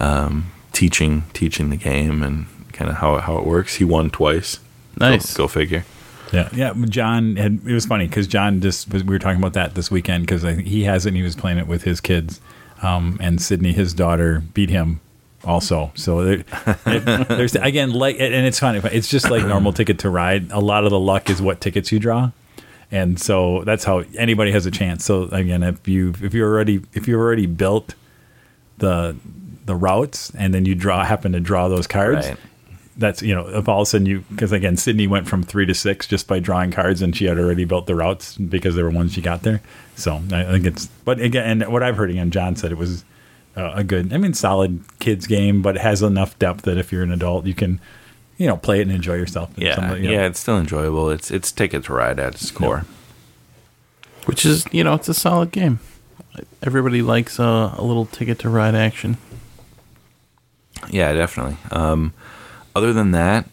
[0.00, 3.76] um, teaching teaching the game and kind of how it, how it works.
[3.76, 4.58] He won twice.
[4.98, 5.34] Nice.
[5.34, 5.84] Go, go figure.
[6.32, 6.72] Yeah, yeah.
[6.88, 10.26] John had it was funny because John just we were talking about that this weekend
[10.26, 12.40] because he has it and he was playing it with his kids,
[12.82, 15.00] um, and Sydney, his daughter, beat him
[15.44, 15.92] also.
[15.94, 16.44] So there,
[16.86, 18.80] it, there's again like and it's funny.
[18.84, 20.50] It's just like normal ticket to ride.
[20.50, 22.30] A lot of the luck is what tickets you draw.
[22.90, 25.04] And so that's how anybody has a chance.
[25.04, 27.94] So again, if you if you already if you already built
[28.78, 29.16] the
[29.64, 32.36] the routes and then you draw happen to draw those cards, Right.
[32.96, 35.66] that's you know if all of a sudden you because again Sydney went from three
[35.66, 38.84] to six just by drawing cards and she had already built the routes because there
[38.84, 39.60] were ones she got there.
[39.96, 43.04] So I think it's but again and what I've heard again John said it was
[43.56, 46.90] uh, a good I mean solid kids game but it has enough depth that if
[46.92, 47.80] you're an adult you can
[48.38, 49.50] you know play it and enjoy yourself.
[49.54, 51.08] And Yeah, some of the- you know, yeah, it's still enjoyable.
[51.10, 52.84] It's it's ticket to ride at its core.
[54.26, 55.80] Which is, you know, it's a solid game.
[56.62, 59.16] Everybody likes uh, a little ticket to ride action.
[60.90, 61.56] Yeah, definitely.
[61.70, 62.12] Um,
[62.74, 63.48] other than that,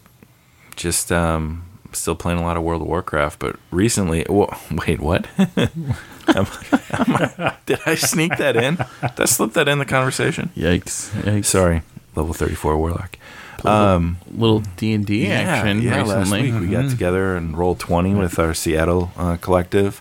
[0.76, 3.38] just um, still playing a lot of World of Warcraft.
[3.38, 5.28] But recently, wait, what?
[5.38, 8.76] Am I- did I sneak that in?
[8.76, 10.50] Did I slip that in the conversation?
[10.56, 11.10] Yikes!
[11.22, 11.46] Yikes!
[11.46, 11.82] Sorry,
[12.14, 13.16] level thirty-four Warlock.
[13.64, 16.14] Um, little D and D action yeah, recently.
[16.14, 20.00] last week we got together and rolled twenty with our Seattle uh, collective,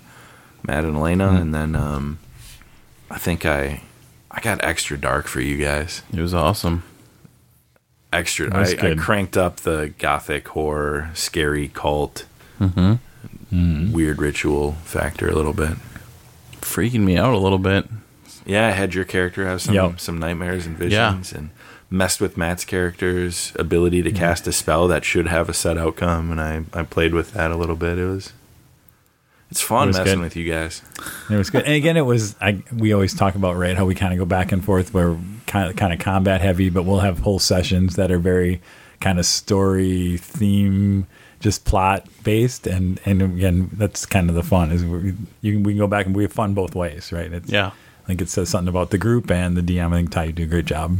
[0.65, 2.19] Matt and Elena, and then um,
[3.11, 3.81] I think I
[4.31, 6.03] I got extra dark for you guys.
[6.13, 6.83] It was awesome.
[8.11, 12.25] Extra, I, I cranked up the gothic horror, scary cult,
[12.59, 13.91] Mm-hmm.
[13.93, 15.73] weird ritual factor a little bit.
[16.61, 17.87] Freaking me out a little bit.
[18.45, 19.99] Yeah, I had your character have some Yep.
[19.99, 21.11] some nightmares and Yeah.
[21.11, 21.49] visions, and
[21.89, 26.31] messed with Matt's character's ability to cast a spell that should have a set outcome,
[26.31, 27.97] and I I played with that a little bit.
[27.97, 28.33] It was
[29.51, 30.23] it's fun It was messing good.
[30.23, 30.81] with you guys.
[31.29, 31.63] It was good.
[31.65, 34.25] And again, it was I we always talk about right how we kind of go
[34.25, 37.95] back and forth where kind of kind of combat heavy, but we'll have whole sessions
[37.95, 38.61] that are very
[38.99, 41.07] kind of story theme,
[41.39, 45.63] just plot based, and and again that's kind of the fun is we you can,
[45.63, 47.31] we can go back and we have fun both ways, right?
[47.31, 47.67] It's, Yeah.
[48.03, 49.93] I think it says something about the group and the DM.
[49.93, 50.97] I think Ty, you do a great job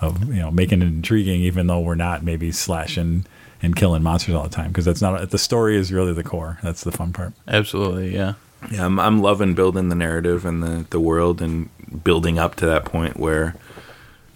[0.00, 3.24] of you know making it intriguing, even though we're not maybe slashing
[3.62, 6.58] and killing monsters all the time because that's not the story is really the core.
[6.62, 7.32] That's the fun part.
[7.46, 8.14] Absolutely.
[8.14, 8.34] Yeah.
[8.70, 11.70] Yeah, I'm, I'm loving building the narrative and the, the world and
[12.04, 13.54] building up to that point where,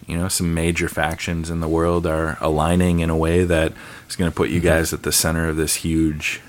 [0.06, 3.74] you know, some major factions in the world are aligning in a way that
[4.08, 6.40] is going to put you guys at the center of this huge,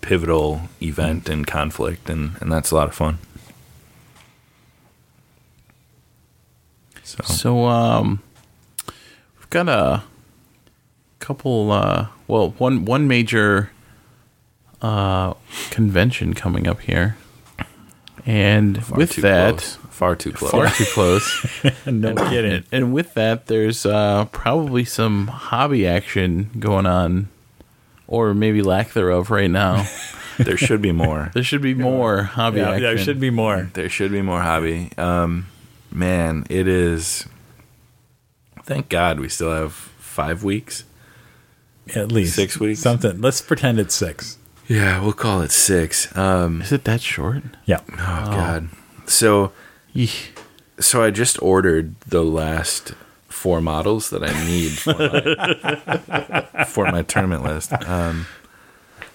[0.00, 3.18] pivotal event and conflict, and, and that's a lot of fun.
[7.02, 8.22] So, So um,
[9.38, 10.02] we've got a
[11.18, 11.70] couple.
[11.72, 13.70] Uh, well, one one major
[14.82, 15.34] uh,
[15.70, 17.16] convention coming up here,
[18.26, 19.74] and Far with that, close.
[19.90, 20.50] far too close.
[20.50, 21.46] far too close.
[21.86, 22.52] no kidding.
[22.52, 27.28] and, and with that, there's uh, probably some hobby action going on,
[28.06, 29.86] or maybe lack thereof right now.
[30.38, 31.30] there should be more.
[31.34, 32.82] there should be more hobby Yeah, action.
[32.82, 33.70] there should be more.
[33.74, 34.90] There should be more hobby.
[34.96, 35.46] Um,
[35.90, 37.26] man, it is.
[38.62, 40.84] Thank God we still have five weeks.
[41.94, 42.80] At least Six weeks?
[42.80, 43.20] Something.
[43.20, 44.38] Let's pretend it's six.
[44.66, 46.14] Yeah, we'll call it six.
[46.16, 47.42] Um, Is it that short?
[47.64, 47.80] Yeah.
[47.92, 48.68] oh, God.
[49.06, 49.52] So,
[49.94, 50.26] Yeesh.
[50.78, 52.92] so I just ordered the last
[53.28, 57.72] four models that I need for my, for my tournament list.
[57.88, 58.26] Um,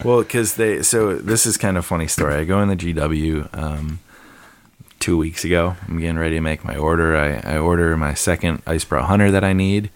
[0.03, 2.35] well, because they so this is kind of a funny story.
[2.35, 3.99] I go in the GW um,
[4.99, 5.75] two weeks ago.
[5.87, 7.15] I'm getting ready to make my order.
[7.15, 9.91] I, I order my second Icebrow Hunter that I need,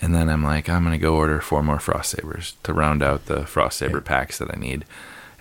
[0.00, 3.26] and then I'm like, I'm gonna go order four more Frost Sabers to round out
[3.26, 4.84] the Frost Saber packs that I need.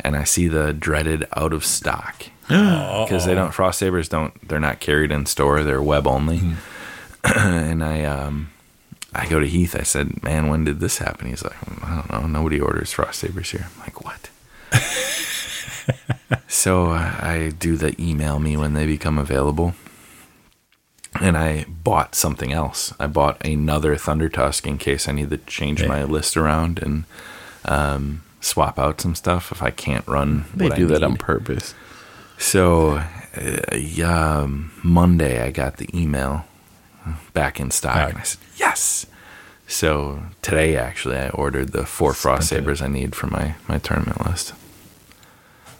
[0.01, 4.59] And I see the dreaded out of stock because they don't Frost Sabers don't they're
[4.59, 5.63] not carried in store.
[5.63, 6.41] They're web only.
[7.23, 8.49] and I um
[9.13, 9.75] I go to Heath.
[9.75, 12.27] I said, "Man, when did this happen?" He's like, "I don't know.
[12.27, 14.29] Nobody orders frost sabers here." I'm like, "What?"
[16.47, 19.73] so uh, I do the email me when they become available,
[21.19, 22.93] and I bought something else.
[22.99, 27.03] I bought another Thundertusk in case I need to change my list around and
[27.65, 30.45] um, swap out some stuff if I can't run.
[30.55, 31.73] They what do I that on purpose.
[32.37, 33.03] So,
[33.35, 36.45] uh, yeah, um, Monday I got the email
[37.33, 38.09] back in stock, Right.
[38.11, 39.05] and I said yes.
[39.67, 44.25] So today, actually, I ordered the four frost sabers I need for my my tournament
[44.25, 44.53] list,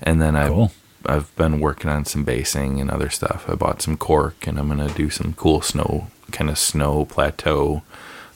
[0.02, 0.72] and then Cool.
[1.06, 3.50] I've been working on some basing and other stuff.
[3.50, 7.84] I bought some cork, and I'm gonna do some cool snow kind of snow plateau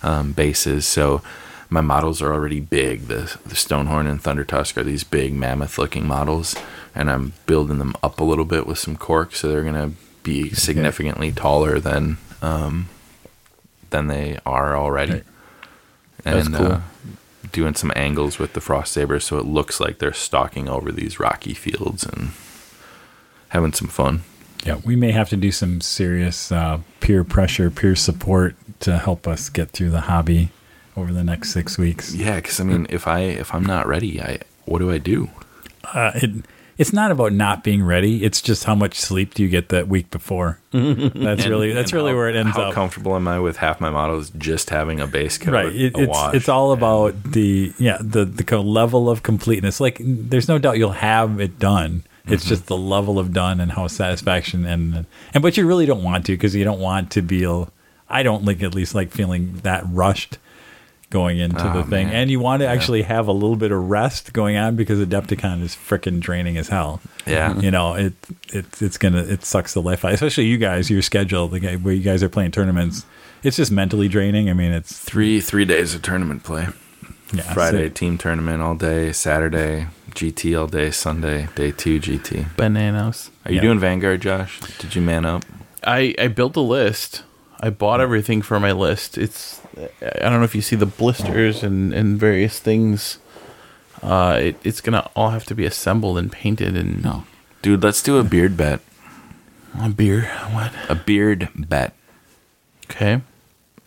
[0.01, 0.85] um, bases.
[0.87, 1.21] So.
[1.69, 3.07] My models are already big.
[3.07, 6.55] The the Stonehorn and Thundertusk are these big mammoth looking models,
[6.93, 10.51] and I'm building them up a little bit with some cork, so they're gonna be
[10.51, 12.89] significantly taller than um,
[13.89, 15.13] than they are already.
[15.13, 15.23] Right.
[16.23, 16.65] That's And cool.
[16.73, 16.81] uh,
[17.51, 21.19] doing some angles with the frost saber, so it looks like they're stalking over these
[21.19, 22.33] rocky fields and
[23.53, 24.23] having some fun.
[24.65, 24.79] Yeah.
[24.83, 29.49] We may have to do some serious uh, peer pressure, peer support to help us
[29.49, 30.49] get through the hobby
[30.97, 32.13] over the next six weeks.
[32.15, 35.29] Yeah, because I mean, if I if I'm not ready, I what do I do?
[35.83, 36.45] Uh, it,
[36.77, 38.23] it's not about not being ready.
[38.23, 40.59] It's just how much sleep do you get that week before.
[40.71, 42.67] That's really that's really how- where it ends how up.
[42.69, 45.95] How comfortable am I with half my models just having a base coat, right it,
[45.95, 49.97] a it's wash, it's all and- about the yeah the the level of completeness like
[50.01, 52.33] there's no doubt you'll have it done Mm-hmm.
[52.35, 56.03] it's just the level of done and how satisfaction and and but you really don't
[56.03, 57.45] want to because you don't want to be
[58.09, 60.37] i don't like at least like feeling that rushed
[61.09, 62.15] going into Oh, the thing man.
[62.15, 65.61] and you want to actually have a little bit of rest going on because adepticon
[65.61, 67.59] is freaking draining as hell Yeah.
[67.59, 68.13] you know it
[68.53, 71.75] it it's gonna it sucks the life out especially you guys your schedule the guy
[71.75, 73.05] where you guys are playing tournaments
[73.43, 76.67] it's just mentally draining i mean it's three three days of tournament play.
[77.33, 82.45] Yeah, Friday so- team tournament all day, Saturday GT all day, Sunday day two GT.
[82.55, 83.29] Bananas.
[83.45, 83.61] Are you Yeah.
[83.63, 84.59] doing Vanguard, Josh?
[84.79, 85.43] Did you man up?
[85.83, 87.23] I I built a list.
[87.59, 89.17] I bought everything for my list.
[89.17, 89.59] It's
[90.01, 93.17] I don't know if you see the blisters and and various things.
[94.03, 97.23] Uh, it, it's gonna all have to be assembled and painted and no
[97.61, 98.81] Dude, let's do a beard bet.
[99.79, 100.23] a beer.
[100.51, 100.73] What?
[100.89, 101.93] A beard bet.
[102.91, 103.21] Okay.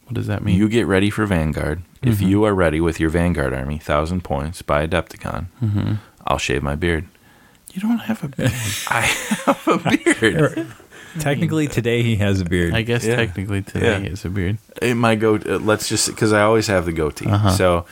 [0.07, 0.57] What does that mean?
[0.57, 1.83] You get ready for Vanguard.
[2.03, 5.47] If you are ready with your Vanguard army, thousand points by Adepticon,
[6.27, 7.07] I'll shave my beard.
[7.73, 8.53] You don't have a beard.
[8.89, 9.01] I
[9.45, 9.79] have a
[10.23, 10.67] beard.
[11.19, 12.73] Technically, today he has a beard.
[12.75, 13.17] I guess Yeah.
[13.17, 14.11] technically today Yeah.
[14.11, 14.59] is a beard.
[14.83, 15.37] it might go.
[15.37, 17.27] Uh, let's just because I always have the goatee.
[17.57, 17.85] So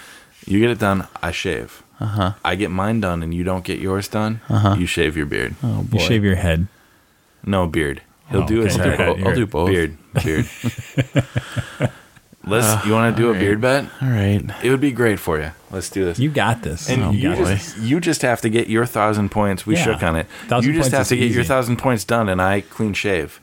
[0.46, 1.06] you get it done.
[1.22, 1.82] I shave.
[2.00, 2.34] Uh-huh.
[2.44, 4.40] I get mine done, and you don't get yours done.
[4.78, 5.54] You shave your beard.
[5.62, 5.98] Oh boy.
[5.98, 6.68] you shave your head.
[7.44, 8.02] No beard.
[8.30, 8.96] He'll Oh, do his okay.
[8.96, 9.08] hair.
[9.08, 9.68] I'll do I'll do both.
[9.68, 9.96] Beard.
[10.22, 10.48] Beard.
[12.46, 12.84] Let's.
[12.86, 13.40] you want to do a alright.
[13.40, 13.84] beard bet?
[14.02, 14.42] All right.
[14.62, 15.50] It would be great for you.
[15.70, 16.18] Let's do this.
[16.18, 16.88] You got this.
[16.90, 19.66] And Oh, you just you just have to get your thousand points.
[19.66, 19.84] We Yeah.
[19.84, 20.26] shook on it.
[20.48, 23.40] Thousand you just have to get your thousand points done, and I clean shave.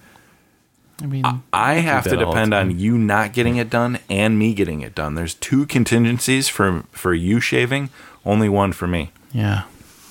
[1.02, 3.98] I mean, I have to that all the depend on you not getting it done
[4.08, 5.16] and me getting it done.
[5.16, 7.90] There's two contingencies for for you shaving,
[8.26, 9.12] only one for me.
[9.32, 9.64] yeah.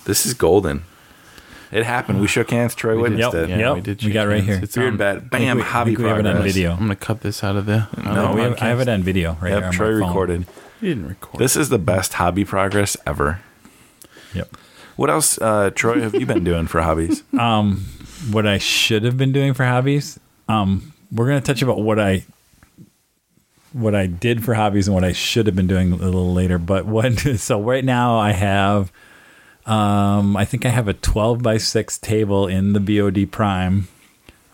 [0.07, 0.83] This is golden.
[1.73, 2.21] It happened.
[2.21, 2.75] We shook hands.
[2.75, 3.49] Troy We did- witnessed Yep.
[3.49, 3.75] Yeah, Yep.
[3.75, 4.03] we did.
[4.05, 4.47] We got shake right hands.
[4.47, 4.61] here.
[4.65, 5.17] It's Beard on- bet.
[5.17, 5.57] I think Bam.
[5.59, 6.55] we- I hobby think we have it on progress.
[6.55, 6.73] video.
[6.73, 7.87] I'm gonna cut this out of the.
[7.99, 9.59] out No, we have, I have it on video right here.
[9.59, 9.63] Yep.
[9.63, 10.09] on my Troy phone.
[10.09, 10.47] recorded.
[10.81, 11.39] You didn't record.
[11.39, 13.41] This is the best hobby progress ever.
[14.35, 14.57] Yep.
[14.97, 16.01] What else, uh, Troy?
[16.01, 17.23] Have you been doing for hobbies?
[17.39, 17.85] Um,
[18.31, 20.19] What I should have been doing for hobbies.
[20.49, 22.25] Um, we're gonna touch about what I
[23.73, 26.59] what I did for hobbies and what I should have been doing a little later.
[26.59, 28.91] But what so right now I have
[29.67, 33.89] um I think I have a 12 by 6 table in the BOD Prime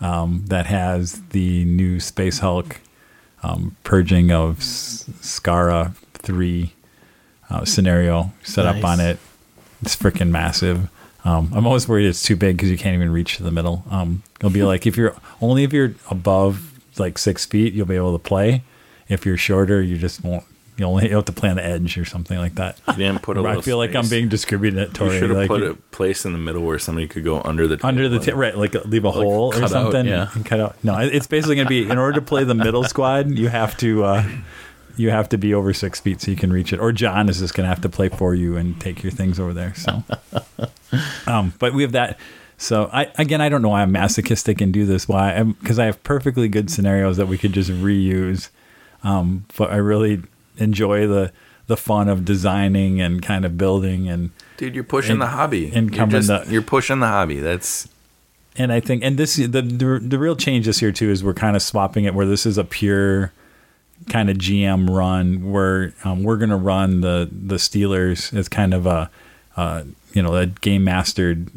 [0.01, 2.79] um, that has the new Space Hulk
[3.43, 6.71] um, purging of S- Skara 3
[7.49, 8.77] uh, scenario set Nice.
[8.77, 9.17] up on it.
[9.81, 10.89] It's freaking massive.
[11.23, 13.83] Um, I'm always worried it's too big because you can't even reach to the middle.
[13.89, 17.95] Um, it'll be like if you're only if you're above like six feet, you'll be
[17.95, 18.63] able to play.
[19.09, 20.43] If you're shorter, you just won't.
[20.77, 22.79] You only you have to play on the edge or something like that.
[22.87, 25.19] You didn't put a I feel like I'm being You discriminatory.
[25.19, 27.85] should have like, put a place in the middle where somebody could go under the
[27.85, 30.29] under the ta- right, like leave a hole or cut out, something yeah.
[30.33, 30.81] and cut out.
[30.83, 33.75] No, it's basically going to be in order to play the middle squad, you have
[33.77, 34.23] to uh,
[34.95, 36.79] you have to be over six feet so you can reach it.
[36.79, 39.39] Or John is just going to have to play for you and take your things
[39.39, 39.73] over there.
[39.75, 40.03] So,
[41.27, 42.19] um, but we have that.
[42.57, 45.07] So I again, I don't know why I'm masochistic and do this.
[45.07, 45.41] Why?
[45.43, 48.49] Because I have perfectly good scenarios that we could just reuse.
[49.03, 50.23] Um, but I really
[50.57, 51.31] enjoy the
[51.67, 55.71] the fun of designing and kind of building and Dude, you're pushing And- the hobby.
[55.73, 57.39] and you're, coming just, the- you're pushing the hobby.
[57.39, 57.87] That's
[58.59, 61.33] and I think, and this the, the the real change this year too is we're
[61.35, 63.31] kind of swapping it where this is a pure
[64.09, 68.73] kind of GM run where um, we're going to run the the Stealers as kind
[68.73, 69.09] of a
[69.57, 71.49] uh, you know a game mastered,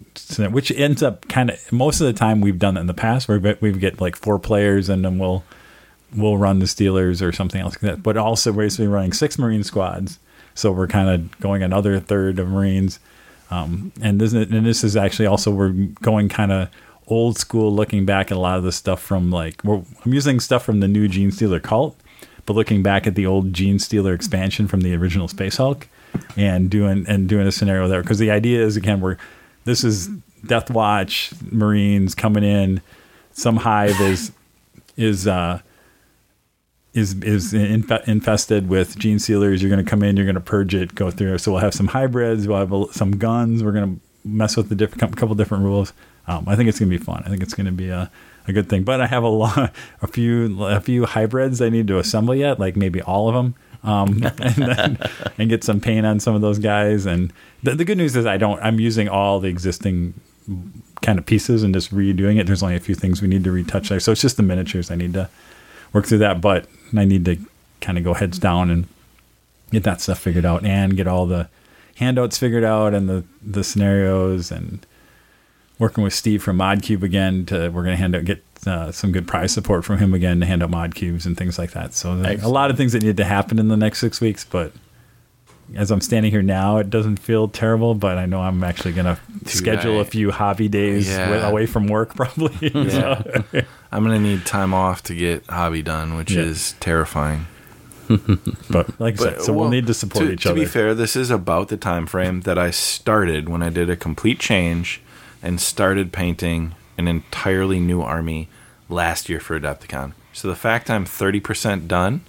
[0.50, 3.28] which ends up kind of most of the time we've done that in the past
[3.28, 5.42] where we get like four players and then we'll
[6.14, 8.02] we'll run the Stealers or something else like that.
[8.02, 10.18] But also we're basically running six Marine squads,
[10.54, 13.00] so we're kind of going another third of Marines.
[13.50, 16.68] Um, and this and this is actually also we're going kind of
[17.08, 20.64] old school, looking back at a lot of the stuff from like I'm using stuff
[20.64, 21.96] from the new Gene Stealer cult,
[22.46, 25.88] but looking back at the old Gene Stealer expansion from the original Space Hulk,
[26.36, 29.16] and doing and doing a scenario there because the idea is again we're
[29.64, 30.08] this is
[30.46, 32.80] Death Watch Marines coming in,
[33.32, 34.32] some hive is
[34.96, 35.60] is uh
[36.92, 39.60] is is inf- infested with genestealers.
[39.60, 40.16] You're going to come in.
[40.16, 40.94] You're going to purge it.
[40.94, 41.38] Go through.
[41.38, 42.48] So we'll have some hybrids.
[42.48, 43.62] We'll have some guns.
[43.62, 45.92] We're going to mess with the different couple different rules.
[46.26, 47.22] Um, I think it's going to be fun.
[47.24, 48.10] I think it's going to be a,
[48.46, 48.82] a good thing.
[48.84, 49.72] But I have a lot,
[50.02, 52.58] a few, a few hybrids I need to assemble yet.
[52.58, 53.54] Like maybe all of them.
[53.82, 54.98] Um, and then
[55.38, 57.06] and get some paint on some of those guys.
[57.06, 58.60] And the, the good news is I don't.
[58.60, 60.14] I'm using all the existing
[61.02, 62.46] kind of pieces and just redoing it.
[62.46, 64.00] There's only a few things we need to retouch there.
[64.00, 65.30] So it's just the miniatures I need to
[65.92, 66.40] work through that.
[66.40, 66.66] But
[66.98, 67.36] I need to
[67.80, 68.86] kind of go heads down and
[69.70, 71.48] get that stuff figured out and get all the
[71.96, 74.84] handouts figured out and the, the scenarios and
[75.78, 79.12] working with Steve from ModCube again to we're going to hand out get uh, some
[79.12, 81.94] good prize support from him again to hand out mod cubes and things like that.
[81.94, 84.44] So there's a lot of things that need to happen in the next six weeks,
[84.44, 84.72] but
[85.76, 89.06] as I'm standing here now, it doesn't feel terrible, but I know I'm actually going
[89.06, 91.48] to schedule I- a few hobby days Yeah.
[91.48, 92.70] away from work probably.
[92.74, 93.22] Yeah.
[93.92, 96.42] I'm gonna need time off to get hobby done, which Yeah.
[96.42, 97.46] is terrifying.
[98.70, 100.58] but like I said, so we'll, well, need to support to, each to other.
[100.58, 103.88] To be fair, this is about the time frame that I started when I did
[103.88, 105.00] a complete change
[105.42, 108.48] and started painting an entirely new army
[108.88, 110.12] last year for Adepticon.
[110.32, 112.22] So the fact I'm 30% done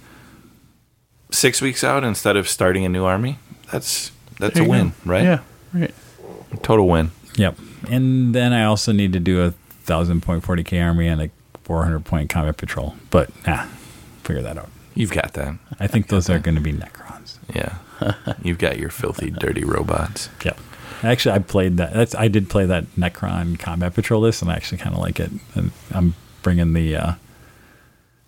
[1.30, 3.38] six weeks out instead of starting a new army,
[3.70, 4.94] that's that's a win, go.
[5.12, 5.22] right?
[5.24, 5.38] Yeah,
[5.72, 5.94] right.
[6.62, 7.10] Total win.
[7.36, 7.58] Yep.
[7.90, 9.50] And then I also need to do a
[9.84, 11.30] thousand point forty K army and a
[11.72, 12.94] four hundred point combat patrol.
[13.08, 13.64] But nah,
[14.24, 14.68] figure that out.
[14.94, 15.56] You've got that.
[15.80, 17.38] I think those are going to be Necrons.
[17.54, 17.78] Yeah.
[18.42, 20.28] You've got your filthy, dirty robots.
[20.44, 20.58] Yep.
[21.02, 21.94] Actually, I played that.
[21.94, 25.18] That's I did play that Necron combat patrol list, and I actually kind of like
[25.18, 25.30] it.
[25.54, 27.12] And I'm bringing the uh,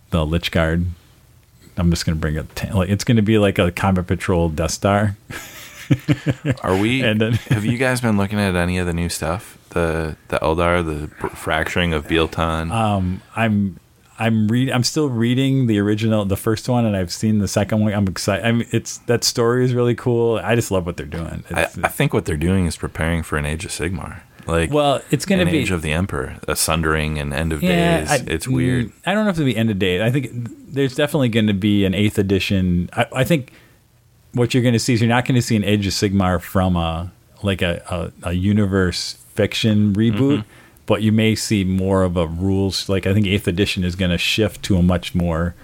[0.08, 0.86] the Lychguard.
[1.76, 2.74] I'm just going to bring it.
[2.74, 5.18] Like it's going to be like a combat patrol Death Star.
[6.62, 7.02] Are we?
[7.04, 9.58] And then- have you guys been looking at any of the new stuff?
[9.74, 12.70] The the Eldar, the fracturing of Biel-Tan.
[12.72, 13.78] Um, I'm
[14.18, 17.80] I'm read I'm still reading the original, the first one, and I've seen the second
[17.80, 17.92] one.
[17.92, 18.46] I'm excited.
[18.46, 20.40] I mean, it's that story is really cool.
[20.42, 21.44] I just love what they're doing.
[21.50, 25.02] I, I think what they're doing is preparing for an Age of Sigmar, like well,
[25.10, 28.00] it's going to be Age of the Emperor, a sundering and end of yeah.
[28.00, 28.10] days.
[28.10, 28.92] I- it's weird.
[29.04, 30.00] I don't know if it'll be end of day.
[30.04, 30.30] I think
[30.72, 32.90] there's definitely going to be an eighth edition.
[32.92, 33.52] I, I think
[34.32, 36.40] what you're going to see is you're not going to see an Age of Sigmar
[36.40, 40.38] from a like a a, a universe fiction reboot.
[40.38, 40.48] Mm-hmm.
[40.86, 44.10] But you may see more of a rules like I think Eighth Edition is going
[44.10, 45.54] to shift to a much more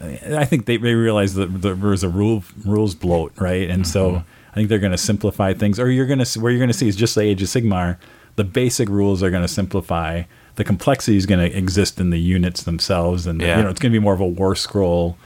[0.00, 3.68] I think they, they realize that there was a rule rules bloat, right?
[3.68, 5.78] And so I think they're going to simplify things.
[5.78, 7.98] Or you're going to where you're going to see is just like Age of Sigmar,
[8.36, 10.22] the basic rules are going to simplify.
[10.56, 13.58] The complexity is going to exist in the units themselves, and Yeah.
[13.58, 15.16] you know it's going to be more of a war scroll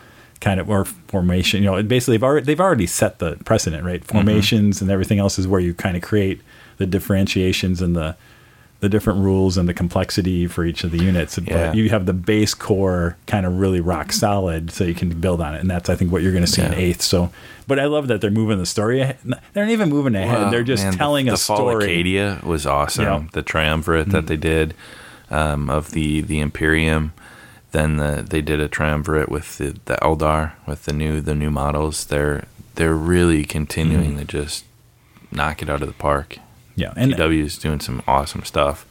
[0.40, 1.62] kind of or formation.
[1.62, 4.04] You know, basically they've already they've already set the precedent, right?
[4.04, 6.40] Formations and everything else is where you kind of create
[6.78, 8.16] the differentiations and the
[8.80, 11.38] the different rules and the complexity for each of the units.
[11.38, 11.68] Yeah.
[11.68, 15.40] But you have the base core kind of really rock solid, so you can build
[15.40, 17.00] on it, and that's I think what you're going to see in eighth.
[17.00, 17.32] So,
[17.66, 19.00] but I love that they're moving the story.
[19.00, 19.16] ahead.
[19.24, 21.84] They're not even moving ahead; they're just man, the- telling the, a Fall story.
[21.84, 23.04] Acadia was awesome.
[23.04, 23.24] Yeah.
[23.32, 24.74] The triumvirate that they did
[25.30, 27.14] um, of the the Imperium.
[27.72, 31.50] Then the, they did a triumvirate with the, the Eldar with the new the new
[31.50, 32.04] models.
[32.04, 32.44] They're
[32.74, 34.64] they're really continuing to just
[35.32, 36.38] knock it out of the park.
[36.76, 38.86] Yeah, and GW is doing some awesome stuff.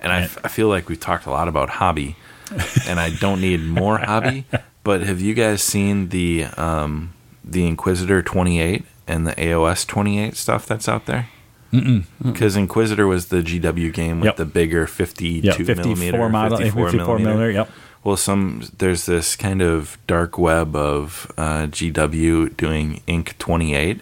[0.00, 2.16] And I, f- I feel like we've talked a lot about hobby,
[2.88, 4.44] and I don't need more hobby.
[4.82, 7.12] But have you guys seen the um,
[7.44, 11.28] the Inquisitor 28 and the AOS 28 stuff that's out there?
[12.22, 14.36] Because Inquisitor was the GW game with Yep.
[14.36, 17.50] the bigger 52 yeah, 54 millimeter, model, 54, 54 millimeter.
[17.50, 17.70] Yep.
[18.04, 24.00] well, some there's this kind of dark web of uh, GW doing Inq 28,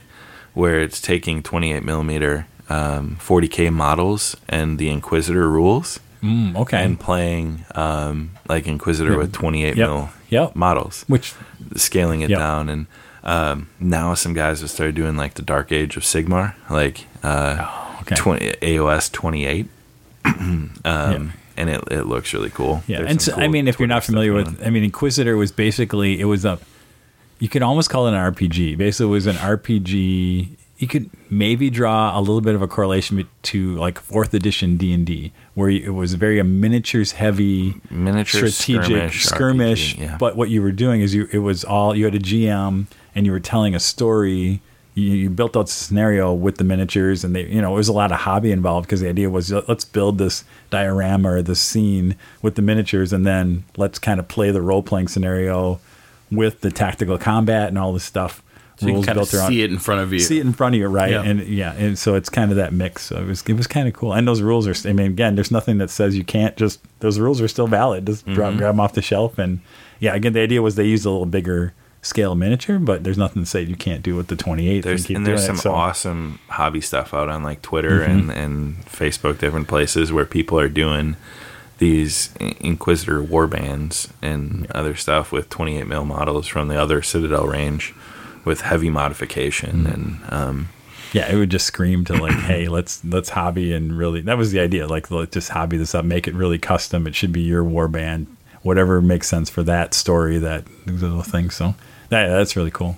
[0.55, 6.85] where it's taking 28 millimeter um, 40k models and the Inquisitor rules Mm, okay.
[6.85, 9.77] and playing um, like Inquisitor with 28 Yep.
[9.77, 10.55] mil Yep.
[10.55, 11.33] models, Which
[11.77, 12.39] scaling it Yep.
[12.39, 12.69] down.
[12.69, 12.87] And
[13.25, 17.57] um, now some guys have started doing like the Dark Age of Sigmar, like uh,
[17.61, 18.15] Oh, okay.
[18.17, 19.67] 20, AOS 28.
[20.85, 22.83] um, And it, it looks really cool.
[22.87, 24.63] Yeah, There's and so, I mean, if you're not familiar with.
[24.65, 26.59] I mean, Inquisitor was basically it was a,
[27.39, 28.77] you could almost call it an RPG.
[28.79, 30.57] Basically, it was an RPG.
[30.81, 34.95] You could maybe draw a little bit of a correlation to like fourth edition D
[34.95, 39.97] and D, where it was very a miniatures heavy, Miniature strategic skirmish skirmish.
[39.97, 40.17] RPG, yeah.
[40.19, 43.27] But what you were doing is you it was all you had a GM and
[43.27, 44.63] you were telling a story.
[44.95, 47.89] You, you built out the scenario with the miniatures, and they, you know, it was
[47.89, 51.43] a lot of hobby involved because the idea was let- let's build this diorama or
[51.43, 55.79] this scene with the miniatures, and then let's kind of play the role playing scenario
[56.33, 58.43] with the tactical combat and all this stuff.
[58.81, 60.19] So you can kind of see it in front of you.
[60.21, 61.11] See it in front of you, right?
[61.11, 61.23] Yeah.
[61.23, 63.03] And yeah, and so it's kind of that mix.
[63.05, 64.13] So it was it was kind of cool.
[64.15, 64.89] And those rules are.
[64.89, 66.81] I mean, again, there's nothing that says you can't just.
[67.01, 68.07] Those rules are still valid.
[68.07, 68.35] Just Mm-hmm.
[68.35, 69.61] drop, grab them off the shelf, and
[69.99, 70.15] yeah.
[70.15, 73.47] Again, the idea was they used a little bigger scale miniature, but there's nothing to
[73.47, 74.81] say you can't do with the 28.
[74.83, 75.59] There's and and there's some it.
[75.61, 78.11] So, awesome hobby stuff out on like Twitter Mm-hmm.
[78.11, 81.17] and, and Facebook, different places where people are doing
[81.77, 87.47] these Inquisitor war bands and other stuff with 28 mil models from the other Citadel
[87.47, 87.95] range
[88.45, 89.93] with heavy modification Mm-hmm.
[89.93, 90.69] and um,
[91.13, 94.21] yeah, it would just scream to like, hey, let's let's hobby and really.
[94.21, 94.87] That was the idea.
[94.87, 97.07] Like, let's just hobby this up, make it really custom.
[97.09, 98.29] It should be your war band,
[98.63, 101.51] whatever makes sense for that story, that little thing.
[101.51, 101.75] So
[102.11, 102.97] that that's really cool.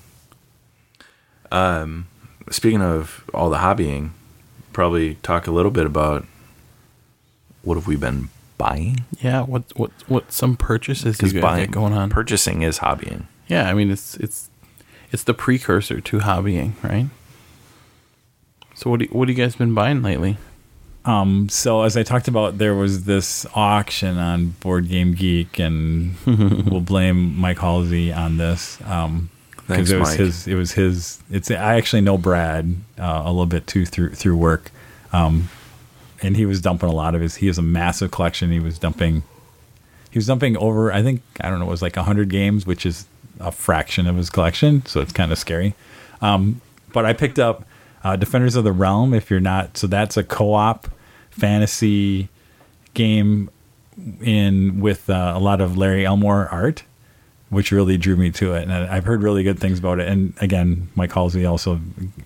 [2.50, 4.10] speaking of all the hobbying,
[4.72, 6.26] probably talk a little bit about
[7.62, 8.28] what have we been
[8.58, 9.04] buying?
[9.20, 12.10] yeah, what what what some purchases you Because buying get going on?
[12.10, 13.24] purchasing is hobbying.
[13.48, 14.50] yeah, I mean it's it's
[15.12, 17.06] it's the precursor to hobbying, right?
[18.74, 20.38] So what do you, what have you guys been buying lately?
[21.04, 26.16] Um, so as I talked about, there was this auction on Board Game Geek, and
[26.26, 28.80] we'll blame Mike Halsey on this.
[28.86, 29.30] Um,
[29.66, 30.18] Thanks, it was Mike.
[30.18, 30.48] his.
[30.48, 31.22] It was his.
[31.30, 31.50] It's.
[31.50, 34.70] I actually know Brad uh, a little bit too through through work,
[35.12, 35.48] um,
[36.20, 37.36] and he was dumping a lot of his.
[37.36, 38.50] He has a massive collection.
[38.50, 39.22] He was dumping.
[40.10, 40.92] He was dumping over.
[40.92, 41.66] I think I don't know.
[41.66, 43.06] It was like hundred games, which is
[43.42, 44.84] a fraction of his collection.
[44.86, 45.74] So it's kind of scary.
[46.20, 46.60] Um,
[46.92, 47.64] but I picked up
[48.04, 49.14] uh, Defenders of the Realm.
[49.14, 50.88] If you're not, so that's a co-op
[51.30, 52.28] fantasy
[52.94, 53.50] game
[54.20, 56.84] in with uh, a lot of Larry Elmore art,
[57.52, 58.62] which really drew me to it.
[58.62, 60.08] And I've heard really good things about it.
[60.08, 61.78] And again, Mike Halsey also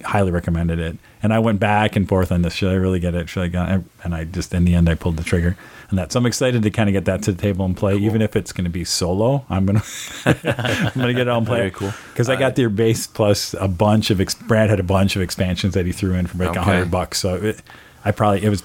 [0.05, 0.97] highly recommended it.
[1.21, 2.55] And I went back and forth on this.
[2.55, 3.29] Should I really get it?
[3.29, 3.85] Should I get it?
[4.05, 5.57] And I just, in the end, I pulled the trigger
[5.91, 6.13] on that.
[6.13, 8.37] So I'm excited to kind of get that to the table and play, even if
[8.37, 9.45] it's going to be solo.
[9.51, 9.83] I'm gonna,
[10.25, 11.59] I'm gonna get it and play.
[11.59, 11.93] Very cool.
[12.13, 14.21] Because I uh, got their base plus a bunch of.
[14.21, 16.61] Ex- Brad had a bunch of expansions that he threw in for like a Okay.
[16.61, 17.19] hundred bucks.
[17.19, 17.63] So it,
[18.05, 18.63] I probably it was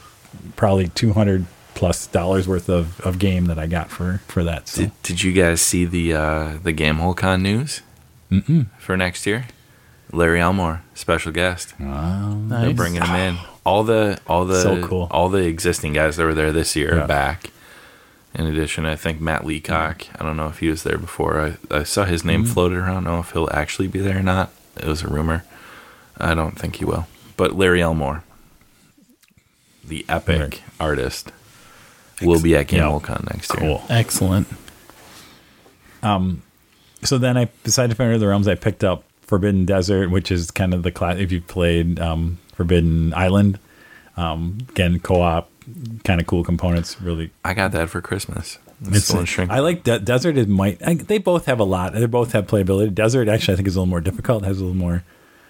[0.55, 1.47] probably two hundred
[1.82, 4.68] plus dollars worth of, of game that I got for for that.
[4.68, 7.82] So Did, did you guys see the uh, the Gamehole Con news
[8.78, 9.48] for next year?
[10.14, 11.74] Larry Elmore, special guest.
[11.80, 13.38] They're bringing him in.
[13.66, 15.08] All the all the So cool.
[15.12, 17.04] all the existing guys that were there this year Yeah.
[17.04, 17.50] are back.
[18.34, 20.04] In addition, I think Matt Leacock.
[20.20, 21.40] I don't know if he was there before.
[21.72, 22.90] I, I saw his name floated around.
[22.90, 24.50] I don't know if he'll actually be there or not.
[24.78, 25.44] It was a rumor.
[26.18, 27.06] I don't think he will.
[27.38, 28.24] But Larry Elmore,
[29.84, 30.62] the epic Right.
[30.80, 31.32] artist,
[32.24, 32.80] will be at Yeah.
[32.84, 33.60] Gamehole next year.
[33.62, 33.84] cool.
[33.90, 34.48] Excellent.
[36.04, 36.42] Um,
[37.04, 40.52] So then I beside Defender of the Realms, I picked up Forbidden Desert, which is
[40.52, 41.18] kind of the class.
[41.18, 43.58] If you've played um, Forbidden Island,
[44.18, 45.50] um, again co-op,
[46.04, 47.02] kind of cool components.
[47.02, 48.60] Really I got that for Christmas.
[48.84, 49.50] It's, It's, still in shrink.
[49.52, 50.38] I like De- Desert.
[50.38, 50.82] It might.
[50.86, 51.94] I, they both have a lot.
[51.94, 52.94] They both have playability.
[52.94, 54.44] Desert actually, I think, is a little more difficult.
[54.44, 55.04] Has a little more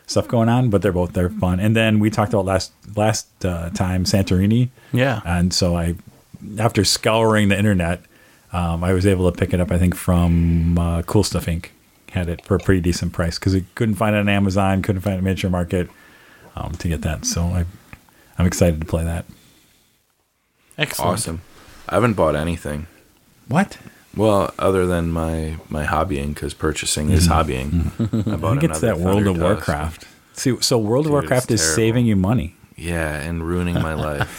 [0.08, 1.60] stuff going on, but they're both they're fun.
[1.60, 5.22] And then we talked about last last uh, time Santorini, Yeah.
[5.26, 5.96] and so I,
[6.60, 8.02] after scouring the internet,
[8.54, 9.72] um, I was able to pick it up.
[9.72, 11.68] I think from uh, Cool Stuff Inc.
[12.12, 15.02] had it for a pretty decent price because we couldn't find it on Amazon, couldn't
[15.02, 15.90] find it at Miniature Market
[16.56, 17.26] um, to get that.
[17.26, 17.66] So I,
[18.38, 19.26] I'm excited to play that.
[20.78, 21.12] Excellent.
[21.12, 21.42] Awesome.
[21.88, 22.88] I haven't bought anything.
[23.48, 23.78] What?
[24.16, 27.92] Well, other than my my hobbying, because purchasing is hobbying.
[28.28, 30.08] I, I bought think it's another that World of Thunder Warcraft.
[30.34, 31.76] See, so World of Dude, it's Warcraft is terrible.
[31.76, 32.56] saving you money.
[32.76, 34.32] Yeah, and ruining my life.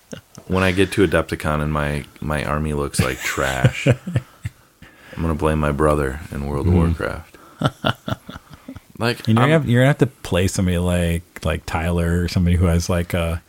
[0.48, 3.86] when I get to Adepticon and my my army looks like trash,
[5.16, 6.78] I'm gonna blame my brother in World of hmm.
[6.78, 7.38] Warcraft.
[8.98, 12.28] like, And you're gonna, have, you're gonna have to play somebody like like Tyler or
[12.28, 13.42] somebody who has like a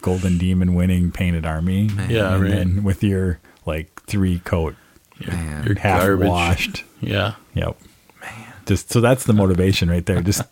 [0.00, 1.90] golden demon winning painted army.
[2.08, 2.50] Yeah, and right.
[2.50, 4.74] then with your like three coat
[5.26, 6.28] man, You're half garbage.
[6.28, 6.84] washed.
[7.04, 7.34] Yeah.
[7.54, 7.76] Yep.
[8.20, 8.52] Man.
[8.64, 10.22] Just so that's the motivation right there.
[10.22, 10.44] Just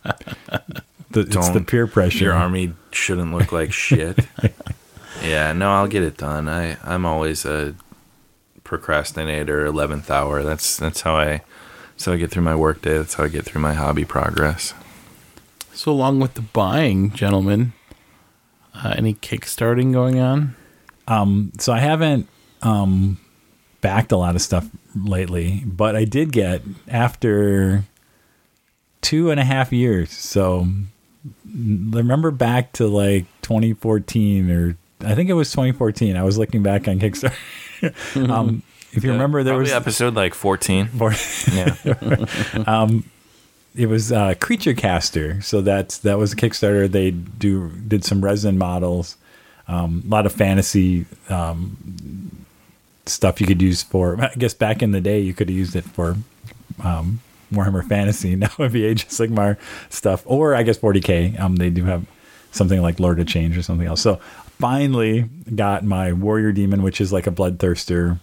[1.13, 2.25] the, it's the peer pressure.
[2.25, 4.19] your army shouldn't look like shit.
[5.23, 6.49] Yeah, no, I'll get it done.
[6.49, 7.75] I I'm always a
[8.65, 10.43] procrastinator, eleventh hour.
[10.43, 11.43] That's that's how I
[11.93, 12.97] that's how I get through my workday.
[12.99, 14.75] That's how I get through my hobby progress.
[15.73, 17.73] So along with the buying, gentlemen,
[18.75, 20.57] uh, any kickstarting going on?
[21.59, 22.29] so I haven't
[22.63, 23.19] um,
[23.81, 27.85] backed a lot of stuff lately, but I did get after
[29.01, 30.11] two and a half years.
[30.11, 30.67] So
[31.49, 36.17] mm, remember back to like 2014 or I think it was 2014.
[36.17, 37.35] I was looking back on Kickstarter.
[38.29, 40.89] um, if you remember, there was episode like fourteen.
[41.53, 41.77] Yeah.
[43.77, 45.41] it was uh, Creature Caster.
[45.43, 46.91] So that's that was a Kickstarter.
[46.91, 49.17] They do did some resin models,
[49.69, 52.45] um, a lot of fantasy um,
[53.07, 54.21] stuff you could use for.
[54.21, 56.17] I guess back in the day you could have used it for
[56.83, 57.21] um,
[57.53, 58.35] Warhammer Fantasy.
[58.37, 59.57] Now it'd be Age of Sigmar
[59.89, 61.39] stuff, or I guess 40k.
[61.39, 62.07] Um, they do have
[62.51, 64.01] something like Lord of Change or something else.
[64.01, 64.21] So
[64.61, 65.23] finally
[65.55, 68.21] got my Warrior Demon, which is like a Bloodthirster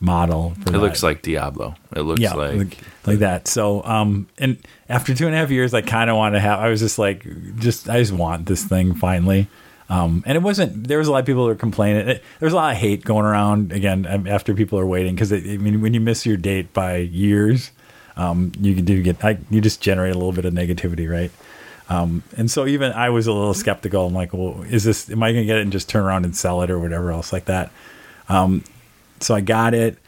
[0.00, 0.54] model.
[0.54, 0.78] For It that.
[0.78, 1.74] looks like Diablo.
[1.94, 3.48] It looks yeah, like, like, like that.
[3.48, 4.58] So, um, and
[4.88, 6.58] after two and a half years, I kind of want to have.
[6.58, 7.26] I was just like,
[7.56, 9.48] just I just want this thing finally.
[9.90, 10.86] Um, and it wasn't.
[10.86, 12.08] There was a lot of people that were complaining.
[12.08, 15.14] It, there was a lot of hate going around again um, after people are waiting
[15.14, 17.70] because I mean, when you miss your date by years,
[18.16, 19.24] um, you do get.
[19.24, 21.30] I, you just generate a little bit of negativity, right?
[21.88, 24.06] Um, and so even I was a little skeptical.
[24.06, 25.10] I'm like, well, is this?
[25.10, 27.10] Am I going to get it and just turn around and sell it or whatever
[27.10, 27.70] else like that?
[28.28, 28.62] Um,
[29.20, 29.98] so I got it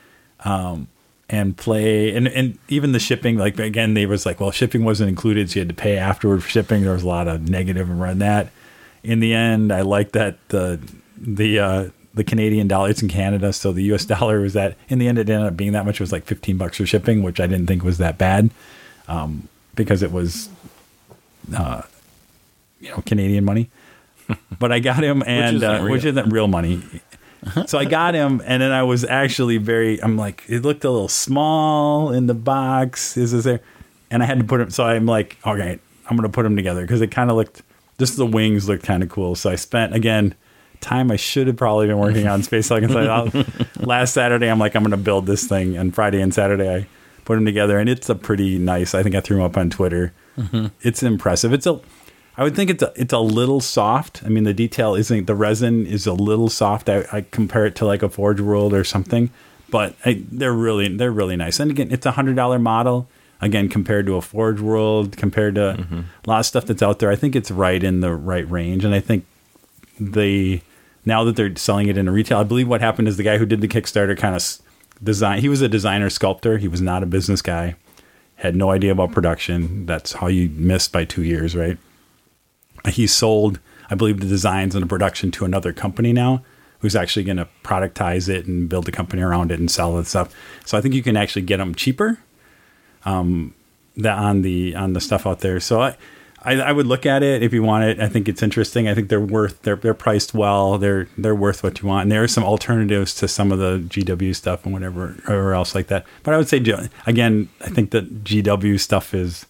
[0.44, 0.88] um,
[1.28, 5.08] and play and, and even the shipping like again they was like well shipping wasn't
[5.08, 7.88] included so you had to pay afterward for shipping there was a lot of negative
[7.90, 8.48] around that
[9.04, 10.80] in the end i like that the
[11.16, 14.98] the uh the canadian dollar it's in canada so the us dollar was that in
[14.98, 17.22] the end it ended up being that much it was like 15 bucks for shipping
[17.22, 18.50] which i didn't think was that bad
[19.06, 20.48] um because it was
[21.56, 21.82] uh
[22.80, 23.70] you know canadian money
[24.58, 26.82] but i got him and isn't uh, which isn't real money
[27.66, 30.02] so I got him, and then I was actually very.
[30.02, 33.16] I'm like, it looked a little small in the box.
[33.16, 33.60] Is this there?
[34.10, 34.70] And I had to put him.
[34.70, 37.62] So I'm like, all right, I'm gonna put him together because it kind of looked.
[37.98, 39.34] Just the wings looked kind of cool.
[39.34, 40.34] So I spent again
[40.80, 43.32] time I should have probably been working on Space Hulk.
[43.78, 46.86] Last Saturday, I'm like, I'm gonna build this thing, and Friday and Saturday I
[47.30, 48.92] put them together, and it's a pretty nice.
[48.92, 50.12] I think I threw them up on Twitter.
[50.36, 50.66] Mm-hmm.
[50.82, 51.52] It's impressive.
[51.52, 51.78] It's a
[52.36, 54.24] I would think it's a, it's a little soft.
[54.24, 56.88] I mean, the detail isn't the resin is a little soft.
[56.88, 59.30] I, I compare it to like a Forge World or something,
[59.70, 61.60] but I, they're really they're really nice.
[61.60, 63.08] And again, it's a hundred dollar model.
[63.40, 66.00] Again, compared to a Forge World, compared to mm-hmm.
[66.00, 68.84] a lot of stuff that's out there, I think it's right in the right range.
[68.84, 69.24] And I think
[70.00, 70.62] they
[71.04, 73.38] now that they're selling it in a retail, I believe what happened is the guy
[73.38, 74.42] who did the Kickstarter kind of
[75.02, 75.40] design.
[75.40, 76.58] He was a designer sculptor.
[76.58, 77.74] He was not a business guy.
[78.36, 79.86] Had no idea about production.
[79.86, 81.78] That's how you missed by two years, right?
[82.88, 86.42] he sold, I believe, the designs and the production to another company now,
[86.78, 90.06] who's actually going to productize it and build a company around it and sell it
[90.06, 90.34] stuff.
[90.64, 92.18] So I think you can actually get them cheaper,
[93.04, 93.54] um,
[93.96, 95.60] that on the on the stuff out there.
[95.60, 95.96] So I,
[96.42, 98.00] I, I would look at it if you want it.
[98.00, 98.88] I think it's interesting.
[98.88, 100.78] I think they're worth they're they're priced well.
[100.78, 102.04] They're they're worth what you want.
[102.04, 105.74] And there are some alternatives to some of the GW stuff and whatever or else
[105.74, 106.06] like that.
[106.22, 106.56] But I would say
[107.06, 109.44] again, I think that GW stuff is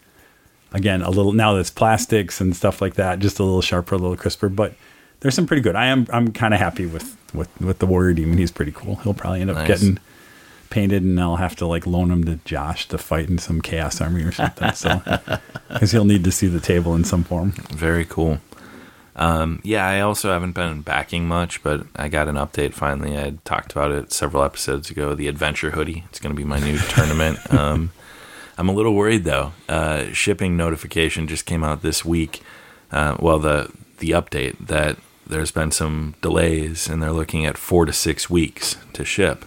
[0.73, 3.99] again a little now that's plastics and stuff like that just a little sharper a
[3.99, 4.73] little crisper but
[5.19, 8.15] there's some pretty good i am i'm kind of happy with with with the warrior
[8.15, 9.67] demon he's pretty cool he'll probably end up Nice.
[9.67, 9.99] getting
[10.71, 14.01] painted and i'll have to like loan him to josh to fight in some chaos
[14.01, 15.03] army or something so
[15.69, 18.39] because he'll need to see the table in some form Very cool.
[19.17, 23.19] Um, yeah, I also haven't been backing much, but I got an update finally.
[23.19, 25.15] I talked about it several episodes ago.
[25.15, 26.05] The Adventure Hoodie.
[26.09, 27.39] It's going to be my new tournament.
[27.53, 27.93] Um,
[28.57, 29.53] I'm a little worried though.
[29.69, 32.43] Uh, shipping notification just came out this week.
[32.91, 34.97] Uh, well, the the update that
[35.27, 39.45] there's been some delays and they're looking at four to six weeks to ship.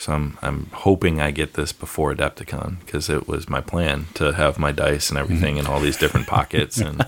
[0.00, 4.32] So I'm I'm hoping I get this before Adepticon because it was my plan to
[4.32, 7.04] have my dice and everything in all these different pockets and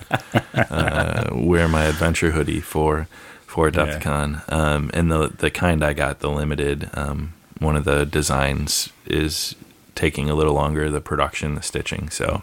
[0.54, 3.08] uh, wear my adventure hoodie for
[3.46, 4.42] for Adepticon.
[4.52, 9.54] Um, and the the kind I got, the limited, um, one of the designs is
[9.94, 12.10] taking a little longer, the production, the stitching.
[12.10, 12.42] So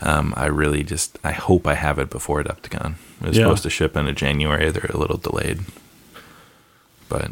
[0.00, 2.94] um, I really just I hope I have it before Adepticon.
[3.20, 3.44] It was Yeah.
[3.44, 4.70] supposed to ship into January.
[4.72, 5.60] They're a little delayed,
[7.08, 7.30] but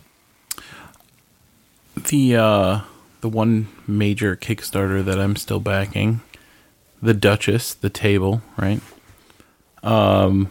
[2.06, 2.80] the uh
[3.20, 6.20] the one major Kickstarter that I'm still backing,
[7.00, 8.80] the Duchess, the table, right?
[9.82, 10.50] Um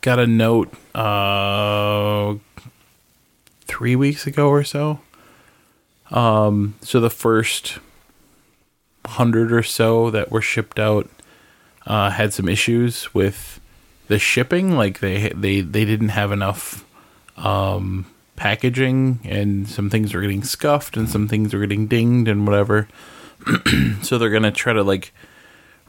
[0.00, 2.34] got a note uh
[3.62, 5.00] 3 weeks ago or so.
[6.10, 7.78] Um so the first
[9.04, 11.08] 100 or so that were shipped out
[11.86, 13.60] uh had some issues with
[14.08, 16.84] the shipping like they they they didn't have enough
[17.36, 18.06] um,
[18.38, 22.88] packaging and some things are getting scuffed and some things are getting dinged and whatever.
[24.02, 25.12] so they're gonna try to like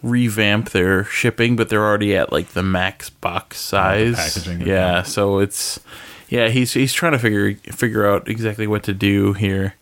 [0.01, 4.15] revamp their shipping, but they're already at like the max box oh, size.
[4.15, 5.03] packaging, yeah, yeah.
[5.03, 5.79] so it's
[6.27, 9.75] yeah he's he's trying to figure figure out exactly what to do here.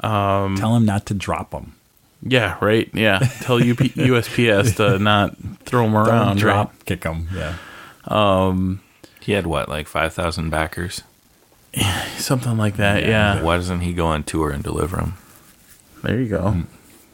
[0.00, 1.74] Um, tell him not to drop them.
[2.24, 2.88] Yeah, right.
[2.94, 6.26] Yeah, tell UP, USPS to not throw them around.
[6.26, 6.84] Don't drop, right?
[6.86, 7.28] kick them.
[7.34, 7.56] Yeah.
[8.06, 8.80] Um,
[9.20, 11.02] he had what like five thousand backers.
[12.16, 13.02] something like that.
[13.04, 15.14] Yeah, Why doesn't he go on tour and deliver them?
[16.02, 16.62] there you go.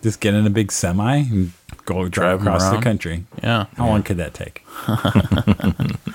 [0.02, 1.52] Just get in a big semi and
[1.84, 2.82] go drive, Drive 'em across the around.
[2.82, 3.24] country.
[3.42, 3.66] Yeah.
[3.76, 4.64] How long could that take?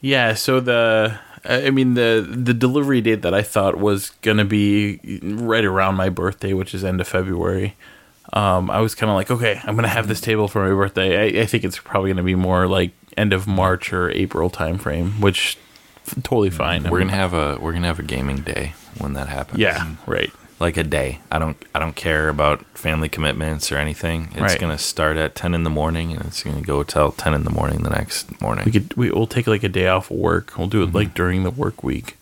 [0.00, 5.00] Yeah, so the I mean the the delivery date that I thought was gonna be
[5.22, 7.74] right around my birthday, which is end of February.
[8.32, 11.38] Um, I was kind of like, okay, I'm gonna have this table for my birthday.
[11.38, 15.18] I, I think it's probably gonna be more like end of March or April timeframe,
[15.20, 15.62] which f-
[16.22, 16.84] totally fine.
[16.88, 19.58] We're gonna have a we're gonna have a gaming day when that happens.
[19.60, 20.30] yeah, right.
[20.60, 21.20] like a day.
[21.30, 24.28] I don't I don't care about family commitments or anything.
[24.32, 24.60] It's Right.
[24.60, 27.50] gonna start at ten in the morning and it's gonna go till ten in the
[27.50, 28.64] morning the next morning.
[28.64, 30.56] We could we we'll take like a day off of work.
[30.56, 32.16] We'll do it like during the work week.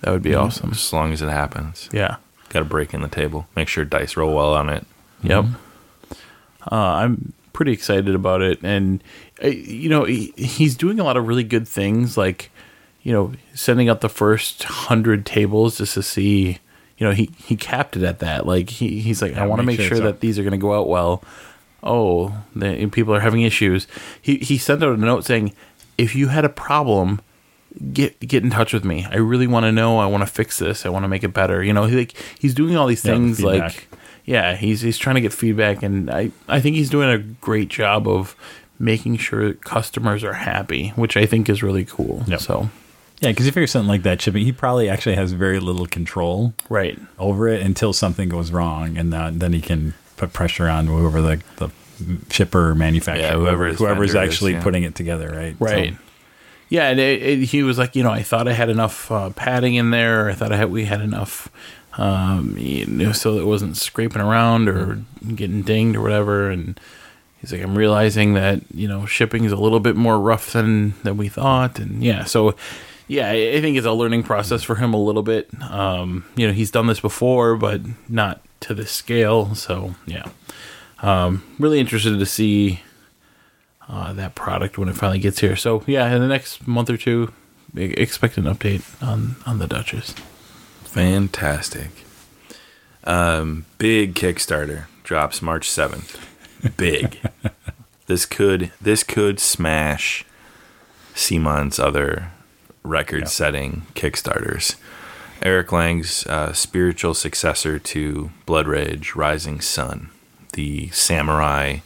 [0.00, 0.70] That would be awesome.
[0.72, 1.88] as long as it happens.
[1.92, 2.16] Yeah.
[2.48, 3.46] Got to break in the table.
[3.54, 4.84] Make sure dice roll well on it.
[5.22, 5.44] Yep.
[6.70, 9.02] Uh, I'm pretty excited about it, and
[9.42, 12.50] uh, you know he, he's doing a lot of really good things, like
[13.02, 16.58] you know sending out the first hundred tables just to see.
[16.98, 18.46] You know he he capped it at that.
[18.46, 20.58] Like he he's like, I want to make sure sure that these are going to
[20.58, 21.24] go out well.
[21.82, 23.88] Oh, the, people are having issues.
[24.20, 25.52] He he sent out a note saying,
[25.98, 27.20] if you had a problem,
[27.92, 29.04] get get in touch with me.
[29.10, 29.98] I really want to know.
[29.98, 30.86] I want to fix this.
[30.86, 31.62] I want to make it better.
[31.62, 33.88] You know, he, like he's doing all these Yeah, things like
[34.24, 37.68] yeah, he's he's trying to get feedback, and I I think he's doing a great
[37.68, 38.36] job of
[38.78, 42.22] making sure customers are happy, which I think is really cool.
[42.26, 42.40] Yep.
[42.40, 42.70] So
[43.22, 46.54] Yeah, because you figure something like that shipping, he probably actually has very little control
[46.68, 50.88] right, over it until something goes wrong, and uh, then he can put pressure on
[50.88, 51.70] whoever the, the
[52.30, 54.62] shipper manufacturer, Yeah, whoever his whoever's vendor is, actually yeah.
[54.64, 55.54] putting it together, right?
[55.60, 55.92] right.
[55.92, 55.98] So,
[56.68, 59.30] yeah, and it, it, he was like, you know, I thought I had enough uh,
[59.30, 60.28] padding in there.
[60.28, 61.48] I thought I had we had enough,
[61.98, 65.00] um, you know, so it wasn't scraping around or
[65.36, 66.50] getting dinged or whatever.
[66.50, 66.80] And
[67.40, 70.94] he's like, I'm realizing that you know shipping is a little bit more rough than
[71.04, 71.78] than we thought.
[71.78, 72.56] And yeah, so
[73.12, 75.50] yeah, I think it's a learning process for him a little bit.
[75.62, 79.54] Um, you know, he's done this before, but not to this scale.
[79.54, 80.30] So yeah,
[81.02, 82.80] um, really interested to see
[83.86, 85.56] uh, that product when it finally gets here.
[85.56, 87.30] So yeah, in the next month or two,
[87.76, 90.14] expect an update on on the Duchess.
[90.84, 91.90] Fantastic.
[93.04, 96.18] Um, big Kickstarter drops March seventh.
[96.78, 97.20] Big.
[98.06, 100.24] this could this could smash
[101.14, 102.30] CMON's other
[102.82, 104.76] record-setting Kickstarters.
[105.42, 110.10] Eric Lang's uh, spiritual successor to Blood Rage, Rising Sun,
[110.52, 111.78] the samurai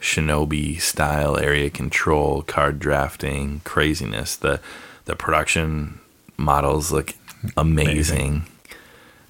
[0.00, 4.36] shinobi style area control, card drafting, craziness.
[4.36, 4.60] The
[5.04, 6.00] the production
[6.36, 7.14] models look
[7.56, 8.44] amazing.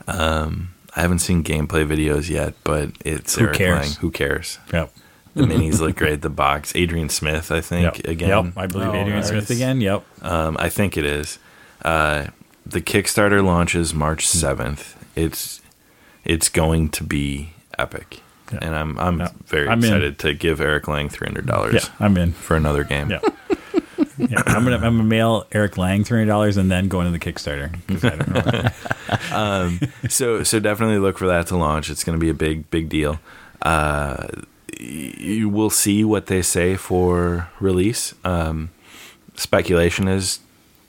[0.08, 3.80] Um, I haven't seen gameplay videos yet, but it's Who Eric cares?
[3.80, 4.00] Lang.
[4.00, 4.58] Who cares?
[4.72, 4.92] Yep.
[5.34, 6.20] The minis look great.
[6.22, 8.06] The box, Adrian Smith, I think Yep.
[8.08, 8.28] again.
[8.28, 8.52] Yep.
[8.56, 9.28] I believe Oh, Adrian nice.
[9.28, 9.80] Smith again.
[9.80, 10.04] Yep.
[10.22, 11.38] Um, I think it is.
[11.84, 12.26] Uh,
[12.66, 14.94] the Kickstarter launches March seventh.
[15.16, 15.60] It's
[16.24, 18.20] it's going to be epic,
[18.52, 18.58] Yeah.
[18.62, 19.28] and I'm I'm Yeah.
[19.46, 19.84] very I'm in.
[19.84, 21.80] excited to give Eric Lang three hundred dollars Yeah.
[22.06, 22.32] I'm in.
[22.32, 23.10] for another game.
[23.10, 23.20] Yeah.
[24.18, 24.42] yeah.
[24.46, 27.18] I'm gonna I'm gonna mail Eric Lang three hundred dollars and then go into the
[27.18, 27.74] Kickstarter.
[28.04, 29.36] I don't know.
[29.36, 31.90] um, so so definitely look for that to launch.
[31.90, 33.18] It's going to be a big big deal.
[33.62, 34.26] Uh,
[34.82, 38.14] you will see what they say for release.
[38.24, 38.70] Um,
[39.34, 40.40] speculation is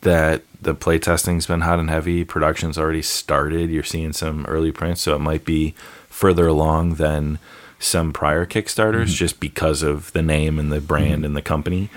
[0.01, 2.23] that the playtesting's been hot and heavy.
[2.23, 3.69] Production's already started.
[3.69, 5.73] You're seeing some early prints, so it might be
[6.09, 7.39] further along than
[7.79, 9.13] some prior Kickstarters, Mm-hmm.
[9.13, 11.89] just because of the name and the brand and the company.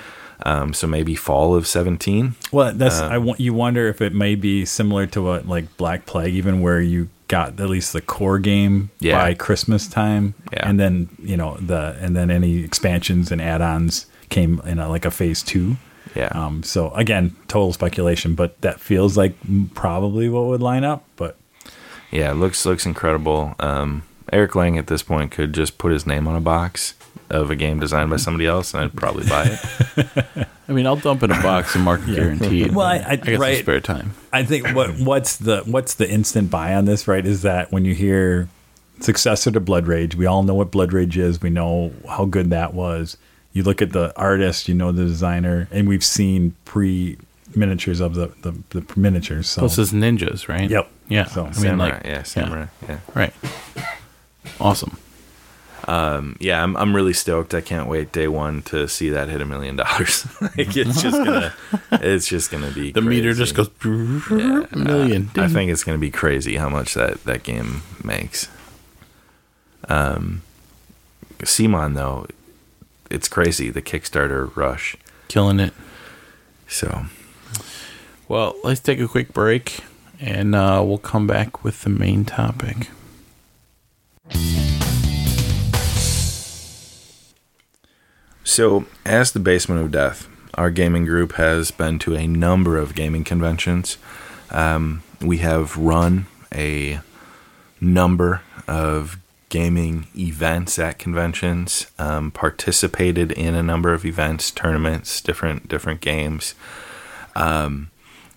[0.44, 2.34] Um, so maybe fall of 17.
[2.53, 6.05] Well, that's I want you wonder if it may be similar to what like Black
[6.07, 9.20] Plague, even where you got at least the core game Yeah.
[9.20, 10.68] by Christmas time, Yeah.
[10.68, 15.05] and then you know the and then any expansions and add-ons came in a, like
[15.05, 15.77] a phase two.
[16.14, 16.29] Yeah.
[16.29, 19.35] Um, so again, total speculation, but that feels like
[19.74, 21.05] probably what would line up.
[21.16, 21.37] But
[22.11, 23.55] Yeah, looks looks incredible.
[23.61, 24.03] Um,
[24.33, 26.95] Eric Lang at this point could just put his name on a box
[27.31, 29.45] of a game designed by somebody else, and I'd probably buy
[29.97, 30.49] it.
[30.68, 32.74] I mean, I'll dump in a box and mark it guaranteed.
[32.74, 33.59] Well, I- I- got some right.
[33.59, 34.14] spare time.
[34.33, 37.24] I think what what's the what's the instant buy on this, right?
[37.24, 38.49] Is that when you hear
[39.01, 41.41] successor to Blood Rage, we all know what Blood Rage is.
[41.41, 43.16] We know how good that was.
[43.53, 47.16] You look at the artist, you know the designer, and we've seen pre
[47.55, 49.49] miniatures of the, the the miniatures.
[49.49, 50.68] So Plus, it's ninjas, right?
[50.68, 50.91] Yep.
[51.09, 51.24] Yeah.
[51.27, 52.99] So, I mean, samurai, like, yeah, samurai, yeah.
[53.14, 53.33] Right.
[54.61, 54.97] Awesome.
[55.87, 57.55] Yeah, I'm I'm really stoked.
[57.55, 60.26] I can't wait day one to see that hit a million dollars.
[60.41, 61.55] like it's just gonna,
[61.93, 63.70] it's just gonna be The meter just goes
[64.70, 65.30] a million.
[65.37, 68.49] I think it's gonna be crazy how much that that game makes.
[69.89, 70.43] Um,
[71.39, 72.26] CMON though,
[73.11, 74.97] it's crazy the Kickstarter rush.
[75.28, 75.72] killing it.
[76.66, 77.07] So
[78.28, 79.84] Well, let's take a quick break,
[80.18, 82.89] and uh, we'll come back with the main topic.
[88.47, 92.94] So, as the Basement of Death, our gaming group has been to a number of
[92.94, 93.99] gaming conventions.
[94.53, 97.01] Um, we have run a
[97.80, 99.18] number of
[99.49, 106.55] gaming events at conventions, um, participated in a number of events, tournaments, different different games.
[107.34, 107.90] Um,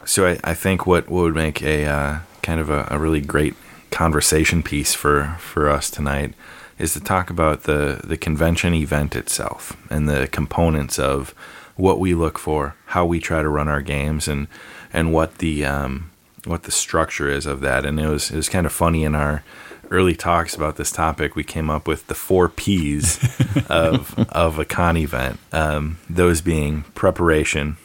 [0.06, 3.22] so I, I think what, what would make a uh, kind of a, a really
[3.22, 3.54] great
[3.92, 6.34] conversation piece for, for us tonight
[6.80, 11.36] is to talk about the, the convention event itself and the components of
[11.76, 14.48] what we look for, how we try to run our games, and
[14.92, 16.12] and what the um,
[16.46, 17.86] what the structure is of that.
[17.86, 19.44] And it was it was kind of funny in our
[19.92, 21.36] early talks about this topic.
[21.36, 23.20] We came up with the four P's
[23.70, 25.40] of of a con event.
[25.52, 27.78] Um, those being preparation,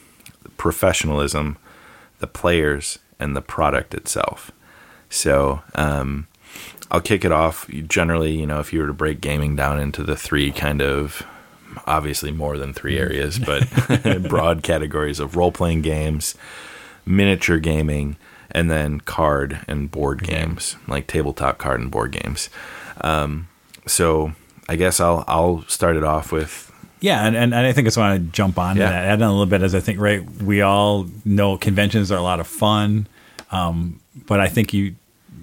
[0.57, 1.57] professionalism,
[2.19, 4.51] the players, and the product itself.
[5.09, 6.27] So um,
[6.95, 7.67] I'll kick it off.
[7.69, 11.23] Generally, you know, if you were to break gaming down into the three kind of
[11.85, 13.67] obviously more than three areas, but
[14.29, 16.35] broad categories of role playing games,
[17.05, 18.15] miniature gaming,
[18.51, 22.49] and then card and board games, like tabletop card and board games.
[23.01, 23.49] Um,
[23.85, 24.31] so
[24.69, 26.71] I guess I'll I'll start it off with
[27.01, 28.85] Yeah, and, and, I think I just want to jump on Yeah.
[28.85, 32.09] to that, add on a little bit, as I think, right, we all know conventions
[32.09, 33.07] are a lot of fun,
[33.51, 34.95] um, but I think you,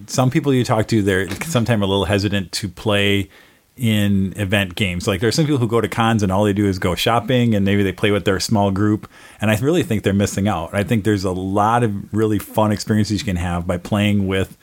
[0.06, 3.28] some people you talk to, they're sometimes a little hesitant to play
[3.76, 5.08] in event games.
[5.08, 7.54] Like there's some people who go to cons and all they do is go shopping
[7.54, 9.10] and maybe they play with their small group.
[9.40, 10.74] And I really think they're missing out.
[10.74, 14.58] I think there's a lot of really fun experiences you can have by playing with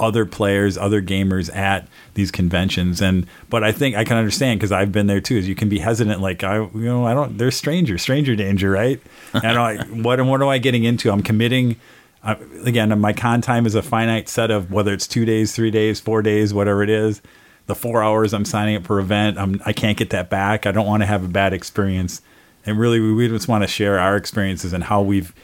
[0.00, 3.00] other players, other gamers at these conventions.
[3.00, 5.36] And but I think I can understand because I've been there too.
[5.36, 7.38] Is you can be hesitant, like I, you know, I don't.
[7.38, 9.00] There's stranger, stranger danger, right?
[9.32, 11.10] And I, what what am I getting into?
[11.10, 11.76] I'm committing.
[12.24, 15.70] Uh, again, my con time is a finite set of whether it's two days, three
[15.70, 17.20] days, four days, whatever it is.
[17.66, 20.66] The four hours I'm signing up for event, I'm, I can't get that back.
[20.66, 22.22] I don't want to have a bad experience.
[22.66, 25.34] And really, we, we just want to share our experiences and how we've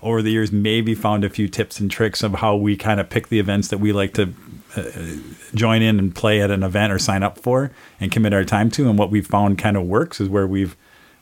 [0.00, 3.10] over the years maybe found a few tips and tricks of how we kind of
[3.10, 4.32] pick the events that we like to
[4.76, 4.82] uh,
[5.54, 8.70] join in and play at an event or sign up for and commit our time
[8.70, 10.76] to and what we've found kind of works is where we've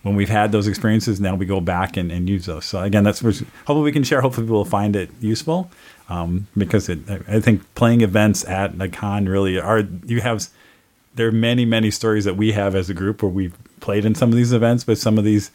[0.06, 3.02] when we've had those experiences now we go back and, and use those so again
[3.02, 5.70] that's hopefully we can share hopefully people will find it useful
[6.08, 10.46] um, because it, I think playing events at a con really are you have
[11.16, 14.14] there are many many stories that we have as a group where we've played in
[14.14, 15.50] some of these events with some of these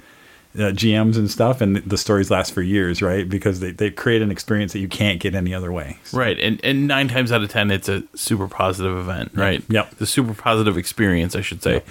[0.55, 3.29] uh, GMs and stuff, and the stories last for years, right?
[3.29, 5.97] Because they, they create an experience that you can't get any other way.
[6.11, 9.63] Right, and and nine times out of ten, it's a super positive event, right?
[9.69, 9.91] Yep.
[9.91, 11.83] the super positive experience, I should say,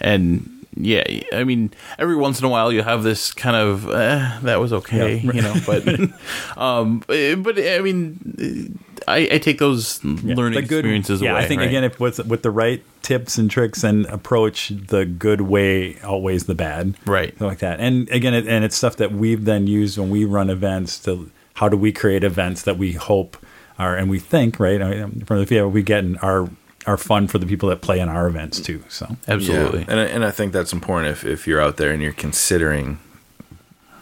[0.00, 4.38] and yeah, I mean, every once in a while you have this kind of eh,
[4.42, 5.32] that was okay, Yeah.
[5.32, 5.86] you know, but
[6.56, 11.40] um, eh, but I mean, eh, I, I take those learning good- experiences yeah, away.
[11.40, 11.68] I think right?
[11.68, 16.44] again, if with with the right tips and tricks and approach, the good way outweighs
[16.46, 17.28] the bad, Right.
[17.30, 17.78] Something like that.
[17.80, 20.98] And again, it, and it's stuff that we've then used when we run events.
[21.00, 23.36] To how do we create events that we hope
[23.78, 26.48] are, and we think right I mean, from the feedback we get in are
[26.86, 28.82] are fun for the people that play in our events too.
[28.88, 29.80] So Absolutely.
[29.80, 29.86] Yeah.
[29.88, 32.98] And, I- and I think that's important if, if you're out there and you're considering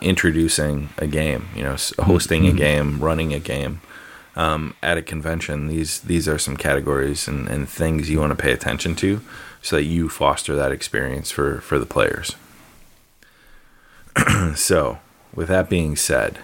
[0.01, 3.80] introducing a game, you know, s- hosting a game, running a game
[4.37, 5.68] um, at a convention.
[5.68, 9.20] These these are some categories and, and things you want to pay attention to
[9.62, 12.37] so that you foster that experience for, for the players.
[14.55, 14.99] so,
[15.35, 16.39] with that being said,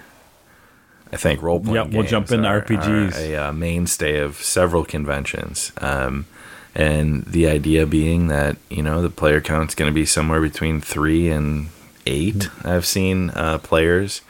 [1.12, 1.74] I think role playing.
[1.74, 3.16] Yep, we'll jump into RPGs.
[3.18, 5.72] a uh, mainstay of several conventions.
[5.78, 6.26] Um,
[6.74, 10.80] and the idea being that you know the player count's going to be somewhere between
[10.80, 11.68] three and
[12.06, 12.48] eight.
[12.64, 14.22] I've seen uh, players,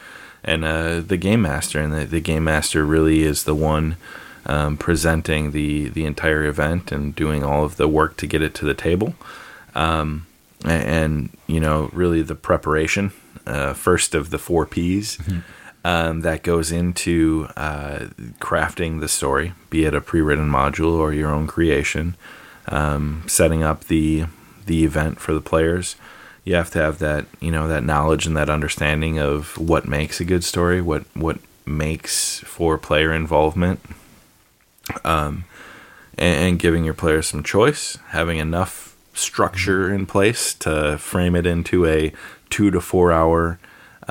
[0.43, 3.97] and uh, the game master, and the, the game master really is the one
[4.47, 8.55] um, presenting the the entire event and doing all of the work to get it
[8.55, 9.15] to the table.
[9.75, 10.27] Um,
[10.65, 13.13] a- and, you know, really the preparation,
[13.47, 15.19] uh, first of the four P's
[15.85, 18.07] um, that goes into uh,
[18.39, 22.17] crafting the story, be it a pre-written module or your own creation,
[22.69, 24.27] um, setting up the
[24.67, 25.97] the event for the players.
[26.45, 30.21] You have to have that, you know, that knowledge and that understanding of what makes
[30.21, 33.81] a good story, what what makes for player involvement,
[35.05, 35.45] um,
[36.19, 41.47] and, and giving your players some choice, having enough structure in place to frame it
[41.47, 42.13] into a
[42.49, 43.59] two to four hour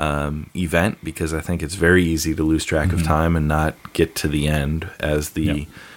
[0.00, 3.74] um, event because I think it's very easy to lose track of time and not
[3.92, 5.56] get to the end as the Yep.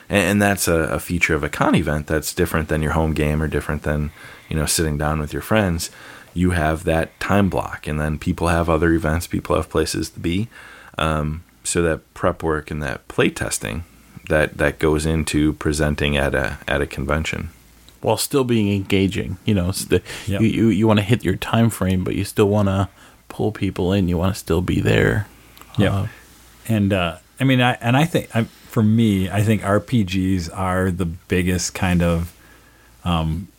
[0.09, 3.13] and, and that's a, a feature of a con event that's different than your home
[3.13, 4.11] game or different than
[4.49, 5.89] you know sitting down with your friends
[6.33, 10.19] you have that time block and then people have other events people have places to
[10.19, 10.47] be
[10.97, 13.83] um, so that prep work and that play testing
[14.29, 17.49] that that goes into presenting at a at a convention
[18.01, 20.41] While still being engaging, you know, the, Yep.
[20.41, 22.89] you, you, you want to hit your time frame, but you still want to
[23.33, 24.07] pull people in.
[24.07, 25.27] You want to still be there.
[25.77, 25.93] Yeah.
[25.93, 26.07] Uh,
[26.69, 30.89] and uh, I mean, I and I think I, for me, I think RPGs are
[30.91, 32.33] the biggest kind of,
[33.03, 33.49] um,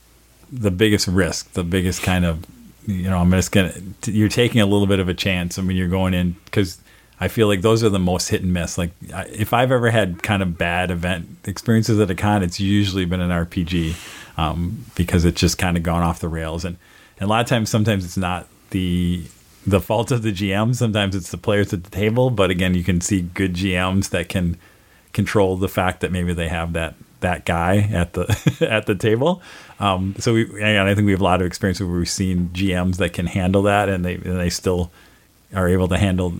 [0.50, 2.46] the biggest risk, the biggest kind of,
[2.86, 3.74] you know, I'm just gonna.
[4.06, 5.58] You're taking a little bit of a chance.
[5.58, 6.78] I mean, you're going in because
[7.20, 8.78] I feel like those are the most hit and miss.
[8.78, 12.60] Like, I, if I've ever had kind of bad event experiences at a con, it's
[12.60, 13.94] usually been an RPG
[14.38, 16.64] um, because it's just kind of gone off the rails.
[16.64, 16.76] And,
[17.18, 19.24] and a lot of times, sometimes it's not the
[19.66, 20.74] the fault of the GM.
[20.74, 22.30] Sometimes it's the players at the table.
[22.30, 24.56] But again, you can see good GMs that can
[25.12, 28.26] control the fact that maybe they have that that guy at the
[28.70, 29.42] at the table.
[29.80, 32.50] Um, so we, and I think we have a lot of experience where we've seen
[32.52, 34.90] GMs that can handle that, and they and they still
[35.54, 36.34] are able to handle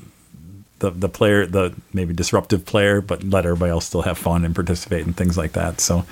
[0.81, 4.55] the the player, the maybe disruptive player, but let everybody else still have fun and
[4.55, 5.81] participate and things like that.
[5.81, 6.05] So.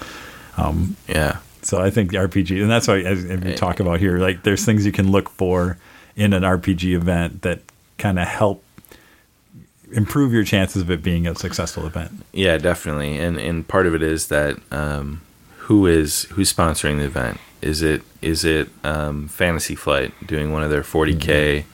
[1.09, 4.19] yeah So I think the RPG, and that's why as, as we talk about here,
[4.19, 5.79] like there's things you can look for
[6.17, 7.61] in an RPG event that
[7.99, 8.65] kind of help
[9.93, 12.25] improve your chances of it being a successful event.
[12.33, 13.19] Yeah, definitely.
[13.19, 15.23] And and part of it is that um,
[15.59, 17.39] who is who's sponsoring the event?
[17.61, 21.65] Is it is it um, Fantasy Flight doing one of their 40k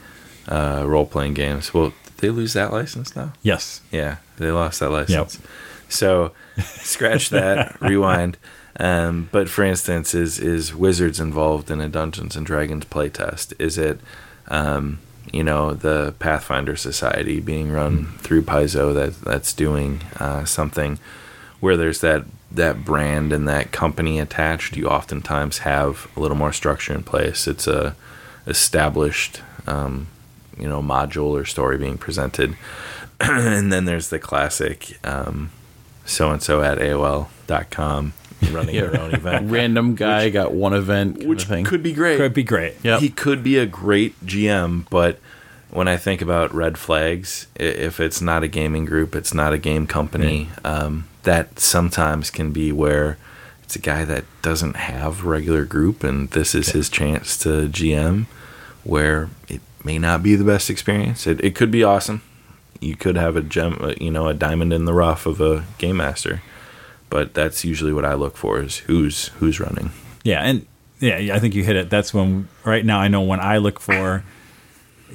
[0.48, 1.72] uh, role playing games?
[1.72, 3.32] Well, did they lose that license now?
[3.42, 3.80] Yes.
[3.90, 5.38] Yeah, they lost that license.
[5.38, 5.48] Yep.
[5.88, 8.36] So scratch that, rewind.
[8.80, 13.52] Um, but for instance, is is Wizards involved in a Dungeons and Dragons playtest?
[13.58, 14.00] Is it,
[14.48, 14.98] um,
[15.32, 20.98] you know, the Pathfinder Society being run through Paizo that that's doing uh, something
[21.60, 24.76] where there's that that brand and that company attached?
[24.76, 27.46] You oftentimes have a little more structure in place.
[27.46, 27.94] It's a
[28.46, 30.06] established, um,
[30.58, 32.56] you know, module or story being presented,
[33.20, 34.98] and then there's the classic.
[35.06, 35.50] Um,
[36.06, 38.14] so and so at AOL.com
[38.52, 39.50] running their own event.
[39.50, 41.64] Random guy got one event, kind Which of thing.
[41.64, 42.16] could be great.
[42.16, 42.74] Could be great.
[42.82, 45.18] Yeah, He could be a great GM, but
[45.70, 49.58] when I think about red flags, if it's not a gaming group, it's not a
[49.58, 53.18] game company, um, that sometimes can be where
[53.62, 57.68] it's a guy that doesn't have a regular group, and this is his chance to
[57.68, 58.24] GM,
[58.82, 61.26] where it may not be the best experience.
[61.26, 62.22] It, it could be awesome.
[62.80, 65.64] You could have a gem, uh, you know, a diamond in the rough of a
[65.76, 66.40] game master,
[67.10, 69.90] but that's usually what I look for is who's who's running.
[70.24, 70.66] Yeah, and
[71.00, 71.90] yeah, I think you hit it.
[71.90, 74.24] That's when right now I know when I look for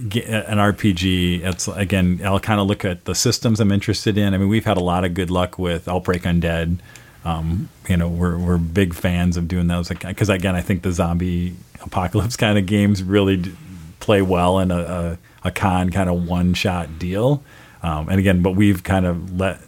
[0.07, 4.33] ge- an RPG, it's again I'll kind of look at the systems I'm interested in.
[4.33, 6.79] I mean, we've had a lot of good luck with Outbreak Undead.
[7.25, 10.91] Um, you know, we're we're big fans of doing those because again, I think the
[10.91, 13.53] zombie apocalypse kind of games really d-
[13.99, 17.43] play well in a, a, a con kind of one shot deal.
[17.81, 19.59] Um, and again, but we've kind of let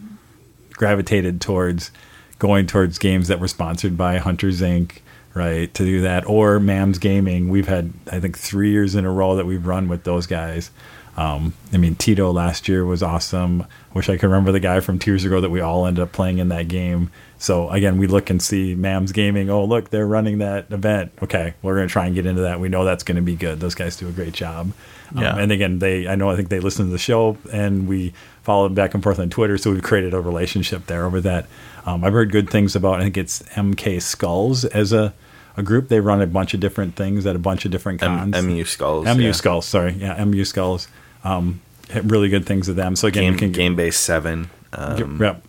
[0.71, 1.91] gravitated towards
[2.39, 4.97] going towards games that were sponsored by Hunters Inc.
[5.33, 7.49] Right to do that or Mams Gaming.
[7.49, 10.71] We've had I think three years in a row that we've run with those guys,
[11.17, 13.65] Um, I mean, Tito last year was awesome.
[13.93, 16.13] Wish I could remember the guy from two years ago that we all ended up
[16.13, 17.09] playing in that game.
[17.37, 19.49] So again, we look and see Mams Gaming.
[19.49, 21.11] Oh, look, they're running that event.
[21.21, 22.61] Okay, we're going to try and get into that.
[22.61, 23.59] We know that's going to be good.
[23.59, 24.71] Those guys do a great job.
[25.15, 25.37] Um, Yeah.
[25.37, 28.13] and again, they I know I think they listen to the show and we
[28.43, 29.57] followed back and forth on Twitter.
[29.57, 31.45] So we've created a relationship there over that.
[31.85, 32.99] Um, I've heard good things about.
[32.99, 35.13] I think it's MK Skulls as a
[35.57, 35.87] a group.
[35.87, 38.45] They run a bunch of different things at a bunch of different M- cons.
[38.45, 39.05] MU Skulls.
[39.05, 39.31] MU yeah.
[39.31, 40.87] Skulls, sorry, yeah, MU Skulls.
[41.23, 41.61] Um,
[42.03, 42.95] really good things with them.
[42.95, 44.49] So again, Game, game base seven.
[44.73, 45.47] Um, Yep.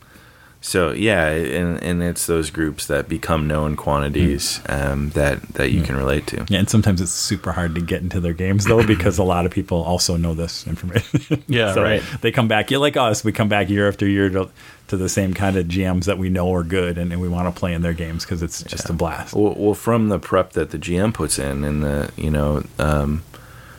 [0.67, 5.81] So yeah, and and it's those groups that become known quantities um, that that you
[5.81, 6.45] can relate to.
[6.49, 9.47] Yeah, and sometimes it's super hard to get into their games though because a lot
[9.47, 11.45] of people also know this information.
[11.47, 12.03] Yeah, So right.
[12.21, 13.23] They come back, yeah, like us.
[13.23, 14.51] We come back year after year to,
[14.89, 17.53] to the same kind of GMs that we know are good, and, and we want
[17.53, 19.35] to play in their games because it's just a blast.
[19.35, 23.23] Well, well, from the prep that the GM puts in, and the you know, um,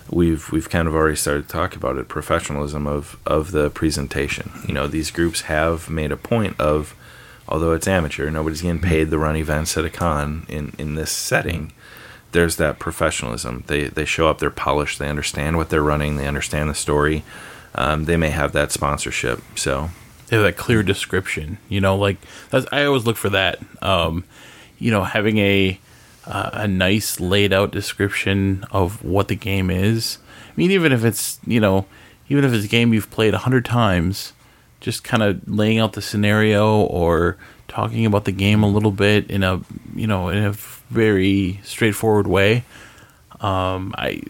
[0.10, 2.08] we've we've kind of already started to talk about it.
[2.08, 4.52] Professionalism of of the presentation.
[4.68, 6.96] You know, these groups have made a point of,
[7.48, 11.12] although it's amateur, nobody's getting paid to run events at a con in in this
[11.12, 11.74] setting.
[12.32, 13.64] There's that professionalism.
[13.68, 14.40] They they show up.
[14.40, 15.00] They're polished.
[15.00, 16.18] They understand what they're running.
[16.18, 17.24] They understand the story.
[17.76, 19.42] Um, they may have that sponsorship.
[19.56, 19.90] So
[20.28, 21.58] they have that clear description.
[21.70, 22.18] You know, like
[22.50, 23.60] that's, I always look for that.
[23.82, 24.24] Um,
[24.80, 25.80] you know, having a
[26.28, 30.18] uh, a nice laid out description of what the game is.
[30.50, 31.86] I mean, even if it's you know,
[32.30, 34.34] even if it's a game you've played a hundred times,
[34.82, 39.30] just kind of laying out the scenario or talking about the game a little bit
[39.30, 39.62] in a
[39.96, 40.52] you know in a
[40.90, 42.64] very straightforward way.
[43.40, 44.22] Um, I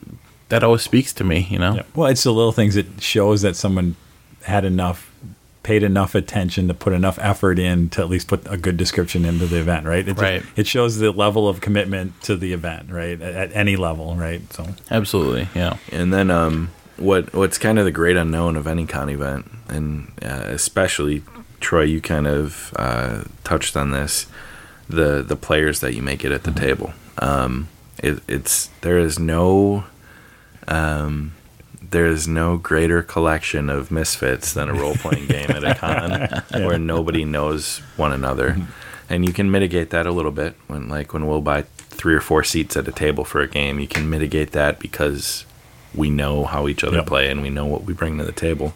[0.49, 1.47] that always speaks to me.
[1.49, 1.75] You know.
[1.75, 1.83] Yeah.
[1.95, 3.95] Well, it's the little things that shows that someone
[4.43, 5.06] had enough,
[5.67, 9.25] paid enough attention to put enough effort in to at least put a good description
[9.25, 9.99] into the event, right?
[10.07, 10.43] It just- Right.
[10.55, 13.21] it shows the level of commitment to the event, right?
[13.21, 14.41] At, at any level, right?
[14.53, 15.49] So Absolutely.
[15.53, 15.75] Yeah.
[15.91, 20.07] And then um, what what's kind of the great unknown of any con event, and
[20.23, 21.21] uh, especially
[21.59, 24.27] Troy, you kind of uh, touched on this,
[24.87, 26.93] the the players that you make it at the table.
[27.19, 27.67] Um,
[28.01, 29.83] it, it's there is no
[30.69, 31.33] um,
[31.89, 35.73] there is no greater collection of misfits than a role playing game at a
[36.51, 38.57] con where nobody knows one another,
[39.09, 42.21] and you can mitigate that a little bit when like when we'll buy three or
[42.21, 43.79] four seats at a table for a game.
[43.79, 45.45] You can mitigate that because
[45.95, 47.05] we know how each other Yep.
[47.07, 48.73] play and we know what we bring to the table.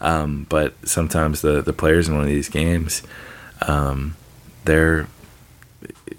[0.00, 3.02] Um, but sometimes the the players in one of these games,
[3.66, 4.16] um,
[4.64, 5.06] they're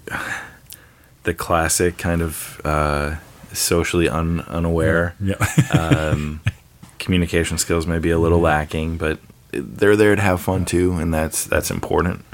[1.24, 3.16] the classic kind of uh,
[3.52, 5.14] socially un, unaware.
[5.20, 5.34] yeah,
[5.78, 6.40] Um,
[6.98, 9.18] communication skills may be a little lacking, but
[9.52, 12.24] they're there to have fun too, and that's that's important.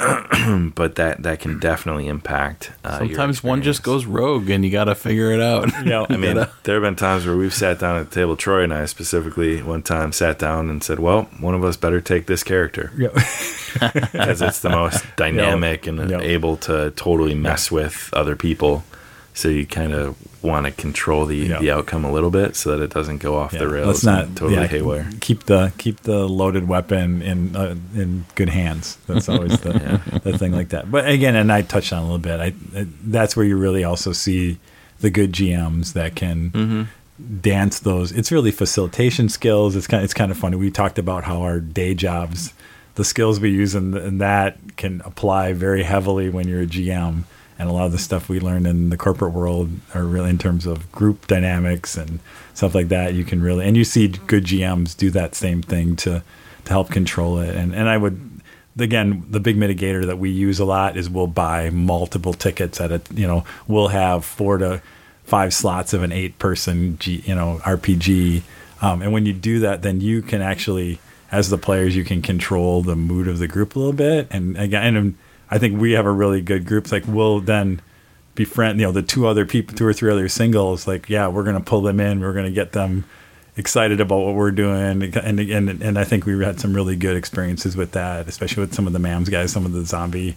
[0.74, 2.72] but that that can definitely impact.
[2.82, 5.68] Uh, your Sometimes one just goes rogue and you got to figure it out.
[5.84, 6.06] yeah.
[6.08, 8.34] I mean, there have been times where we've sat down at the table.
[8.34, 12.00] Troy and I specifically one time sat down and said, "Well, one of us better
[12.00, 13.08] take this character yeah.
[13.94, 16.22] because it's the most dynamic and Yep.
[16.22, 18.84] able to totally mess with other people."
[19.34, 21.58] So you kind of want to control the, Yeah.
[21.60, 23.86] the outcome a little bit so that it doesn't go off Yeah, the rails.
[23.86, 25.10] Let's not totally yeah, haywire.
[25.20, 28.96] Keep the keep the loaded weapon in uh, in good hands.
[29.06, 30.90] That's always the the thing like that.
[30.90, 32.40] But again, and I touched on a little bit.
[32.40, 34.58] I, I that's where you really also see
[35.00, 36.82] the good GMs that can Mm-hmm.
[37.40, 38.12] dance those.
[38.12, 39.76] It's really facilitation skills.
[39.76, 40.56] It's kind it's kind of funny.
[40.56, 42.54] We talked about how our day jobs,
[42.94, 47.24] the skills we use in, in that can apply very heavily when you're a GM.
[47.60, 50.38] And a lot of the stuff we learn in the corporate world are really in
[50.38, 52.18] terms of group dynamics and
[52.54, 53.12] stuff like that.
[53.12, 56.22] You can really, and you see good GMs do that same thing to
[56.64, 57.54] to help control it.
[57.54, 58.40] And and I would
[58.78, 62.92] again, the big mitigator that we use a lot is we'll buy multiple tickets at
[62.92, 64.80] a you know we'll have four to
[65.24, 68.42] five slots of an eight person G, you know RPG,
[68.80, 70.98] um, and when you do that, then you can actually
[71.30, 74.26] as the players you can control the mood of the group a little bit.
[74.30, 75.18] And again, and
[75.50, 76.84] I think we have a really good group.
[76.84, 77.80] It's like we'll then
[78.34, 80.86] befriend you know the two other people, two or three other singles.
[80.86, 82.20] Like yeah, we're gonna pull them in.
[82.20, 83.04] We're gonna get them
[83.56, 87.14] excited about what we're doing and and and I think we've had some really good
[87.16, 90.36] experiences with that especially with some of the mams guys some of the zombie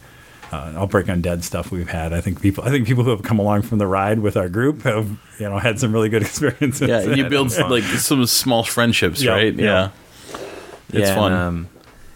[0.51, 3.39] uh, outbreak undead stuff we've had I think people I think people who have come
[3.39, 5.07] along from the ride with our group have
[5.39, 7.69] you know had some really good experiences Yeah, and you build fun.
[7.69, 9.53] like some small friendships, Yeah, right?
[9.53, 9.63] yeah.
[9.63, 9.89] Yeah.
[10.89, 11.31] It's Yeah, fun.
[11.31, 11.69] And, um,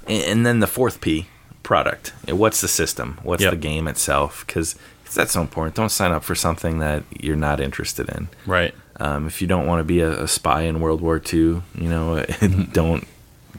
[0.08, 1.28] and, and then the fourth P,
[1.68, 2.14] product.
[2.30, 3.20] What's the system?
[3.24, 3.52] What's Yep.
[3.52, 4.46] the game itself?
[4.48, 4.76] Because
[5.14, 5.76] that's so important.
[5.76, 8.30] Don't sign up for something that you're not interested in.
[8.46, 8.74] right.
[9.00, 11.90] Um, if you don't want to be a, a spy in World War II, you
[11.94, 12.26] know,
[12.74, 13.06] don't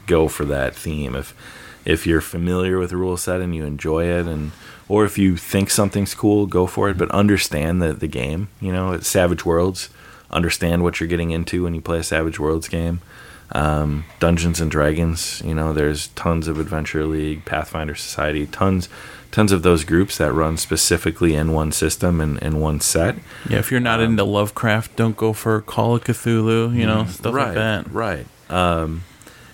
[0.07, 1.15] go for that theme.
[1.15, 1.33] If
[1.85, 4.51] if you're familiar with the rule set and you enjoy it, and
[4.89, 6.97] or if you think something's cool, go for it.
[6.97, 8.49] But understand the the game.
[8.59, 9.89] You know, Savage Worlds,
[10.29, 12.99] understand what you're getting into when you play a Savage Worlds game.
[13.51, 18.89] Um, Dungeons and Dragons, you know, there's tons of Adventure League, Pathfinder Society, tons,
[19.31, 23.15] tons of those groups that run specifically in one system and in one set.
[23.49, 27.33] Yeah, if you're not into Lovecraft, don't go for Call of Cthulhu, you know, stuff
[27.33, 27.91] right, like that.
[27.91, 28.27] Right.
[28.51, 29.03] Um,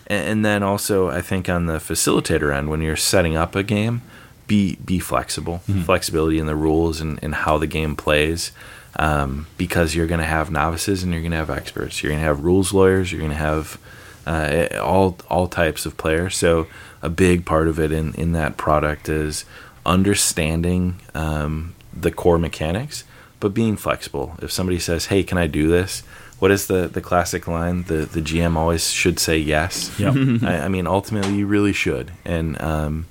[0.07, 3.63] and, and then also, I think on the facilitator end, when you're setting up a
[3.63, 4.01] game,
[4.47, 5.59] be be flexible.
[5.85, 8.51] Flexibility in the rules and, and how the game plays.
[8.97, 12.01] Um, because you're going to have novices and you're going to have experts.
[12.01, 13.11] You're going to have rules lawyers.
[13.11, 13.77] You're going to have
[14.25, 16.35] uh, all all types of players.
[16.35, 16.67] So
[17.01, 19.45] a big part of it in, in that product is
[19.85, 23.03] understanding um, the core mechanics,
[23.39, 24.35] but being flexible.
[24.41, 26.03] If somebody says, "Hey, can I do this?"
[26.39, 27.83] What is the, the classic line?
[27.83, 29.97] The the GM always should say yes.
[29.99, 30.15] Yep.
[30.43, 33.05] I, I mean, ultimately, you really should, and um,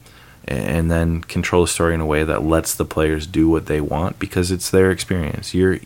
[0.47, 3.81] and then control the story in a way that lets the players do what they
[3.81, 5.55] want because it's their experience.
[5.55, 5.79] You're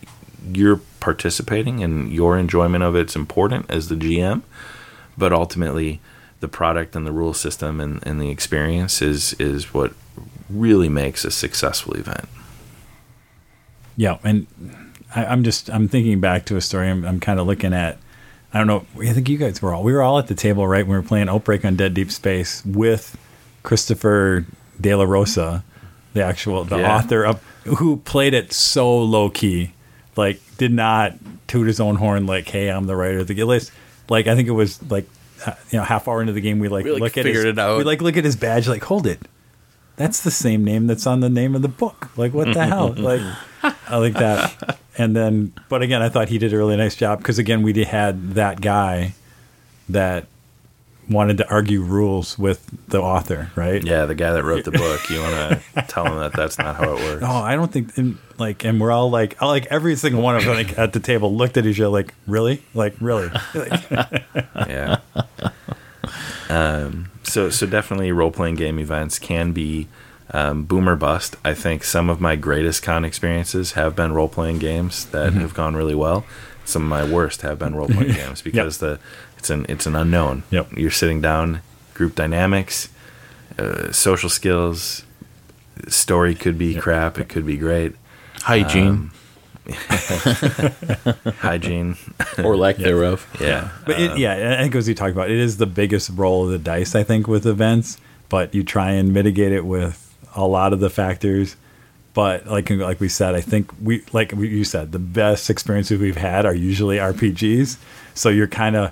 [0.51, 4.41] you're participating, and your enjoyment of it's important as the GM,
[5.17, 5.99] but ultimately,
[6.39, 9.93] the product and the rule system and, and the experience is is what
[10.49, 12.27] really makes a successful event.
[13.95, 14.47] Yeah, and
[15.15, 16.89] I, I'm just I'm thinking back to a story.
[16.89, 17.97] I'm, I'm kind of looking at.
[18.51, 18.85] I don't know.
[18.99, 20.85] I think you guys were all we were all at the table, right?
[20.85, 23.15] When we were playing Outbreak Undead Deep Space with
[23.69, 24.47] Christopher
[24.81, 25.63] De La Rosa,
[26.13, 26.95] the actual the Yeah.
[26.95, 29.73] author of who played it so low key,
[30.15, 31.13] like did not
[31.47, 32.25] toot his own horn.
[32.25, 33.71] Like, hey, I'm the writer of the list.
[34.09, 35.07] Like, I think it was like
[35.45, 37.45] uh, you know half hour into the game, we like, We, like, look at figured
[37.45, 37.77] his, it out.
[37.77, 39.19] We like look at his badge, like hold it.
[39.97, 42.09] That's the same name that's on the name of the book.
[42.17, 42.93] Like, what the hell?
[42.97, 43.21] Like,
[43.87, 44.79] I like that.
[44.97, 47.83] And then, but again, I thought he did a really nice job because again, we
[47.83, 49.13] had that guy
[49.89, 50.25] that
[51.09, 53.83] wanted to argue rules with the author, right?
[53.83, 55.09] Yeah, the guy that wrote the book.
[55.09, 55.33] You want
[55.75, 57.21] to tell him that that's not how it works.
[57.21, 60.43] No, I don't think and, like, and we're all like, like every single one of
[60.43, 63.29] us like, at the table looked at each other like, really, like, really.
[64.55, 64.97] Yeah.
[66.49, 69.87] Um, so so definitely role playing game events can be
[70.31, 71.35] um, boom or bust.
[71.45, 75.41] I think some of my greatest con experiences have been role playing games that Mm-hmm.
[75.41, 76.25] have gone really well.
[76.65, 78.99] Some of my worst have been role playing games because the
[79.39, 80.43] it's an it's an unknown.
[80.51, 80.77] Yep.
[80.77, 81.61] You're sitting down,
[81.93, 82.89] group dynamics,
[83.57, 85.03] uh, social skills.
[85.87, 87.17] Story could be crap.
[87.17, 87.95] It could be great.
[88.41, 89.11] Hygiene
[91.39, 91.95] Hygiene.
[92.43, 93.27] or lack thereof.
[93.39, 93.69] Yeah.
[93.85, 96.51] But it, yeah, I think as you talked about, it is the biggest roll of
[96.51, 96.95] the dice.
[96.95, 97.97] I think with events,
[98.29, 101.55] but you try and mitigate it with a lot of the factors.
[102.13, 106.17] But like like we said, I think we like you said the best experiences we've
[106.17, 107.77] had are usually RPGs.
[108.15, 108.91] So you're kind of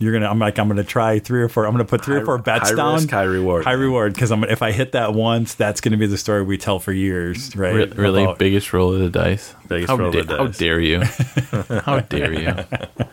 [0.00, 1.66] you're gonna I'm like I'm gonna try three or four.
[1.66, 2.94] I'm gonna put three High- or four bets high down.
[2.94, 3.64] risk, high reward.
[3.64, 6.58] High reward because I'm if I hit that once, that's gonna be the story we
[6.58, 7.74] tell for years, right?
[7.74, 9.54] Re- really About- biggest roll of the dice.
[9.68, 10.58] Biggest how, roll of da- the how dice.
[10.58, 11.02] dare you?
[11.84, 12.54] how dare you?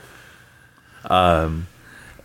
[1.10, 1.66] and,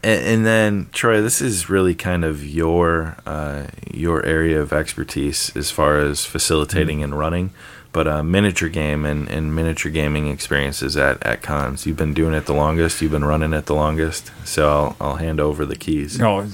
[0.02, 5.70] and then Troy, this is really kind of your uh, your area of expertise as
[5.70, 7.50] far as facilitating and running,
[7.92, 11.86] but uh, miniature game and, and miniature gaming experiences at, at cons.
[11.86, 13.02] You've been doing it the longest.
[13.02, 14.32] You've been running it the longest.
[14.46, 16.20] So I'll, I'll hand over the keys.
[16.20, 16.48] Oh,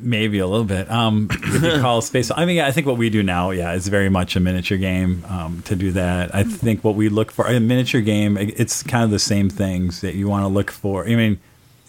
[0.00, 0.88] maybe a little bit.
[0.88, 2.30] Um, if you call space.
[2.34, 5.24] I mean, I think what we do now, yeah, is very much a miniature game.
[5.28, 8.36] Um, to do that, I think what we look for a miniature game.
[8.38, 11.04] It's kind of the same things that you want to look for.
[11.06, 11.40] I mean,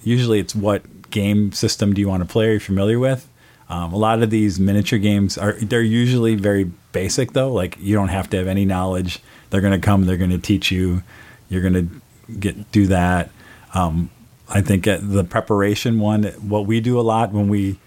[0.03, 2.47] usually it's what game system do you want to play?
[2.47, 3.28] Are you familiar with?
[3.70, 7.51] Um, a lot of these miniature games are they're usually very basic though.
[7.51, 9.20] Like you don't have to have any knowledge.
[9.49, 10.05] They're going to come.
[10.05, 11.03] They're going to teach you.
[11.49, 13.30] You're going to get do that.
[13.74, 14.09] Um,
[14.47, 17.80] I think at the preparation one, what we do a lot when we,